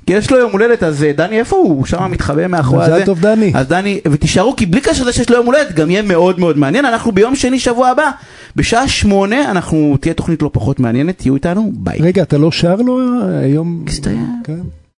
כי 0.05 0.13
יש 0.13 0.31
לו 0.31 0.37
יום 0.37 0.51
הולדת, 0.51 0.83
אז 0.83 1.03
אה, 1.03 1.11
דני 1.15 1.39
איפה 1.39 1.55
הוא? 1.55 1.69
הוא 1.69 1.85
שם 1.85 2.11
מתחבא 2.11 2.47
מאחורי 2.47 2.83
מזל 2.83 2.93
הזה. 2.93 3.05
טוב, 3.05 3.19
דני. 3.21 3.51
אז 3.55 3.67
דני, 3.67 3.99
ותישארו, 4.11 4.55
כי 4.55 4.65
בלי 4.65 4.81
קשר 4.81 5.03
לזה 5.03 5.13
שיש 5.13 5.29
לו 5.29 5.35
יום 5.35 5.45
הולדת, 5.45 5.75
גם 5.75 5.89
יהיה 5.89 6.01
מאוד 6.01 6.39
מאוד 6.39 6.57
מעניין. 6.57 6.85
אנחנו 6.85 7.11
ביום 7.11 7.35
שני 7.35 7.59
שבוע 7.59 7.87
הבא, 7.89 8.11
בשעה 8.55 8.87
שמונה, 8.87 9.51
אנחנו, 9.51 9.97
תהיה 10.01 10.13
תוכנית 10.13 10.41
לא 10.41 10.49
פחות 10.53 10.79
מעניינת, 10.79 11.17
תהיו 11.17 11.35
איתנו, 11.35 11.71
ביי. 11.75 11.99
רגע, 12.01 12.21
אתה 12.23 12.37
לא 12.37 12.51
שר 12.51 12.75
לו 12.75 12.99
היום? 13.43 13.81
מצטער. 13.85 14.13
כן. 14.43 14.59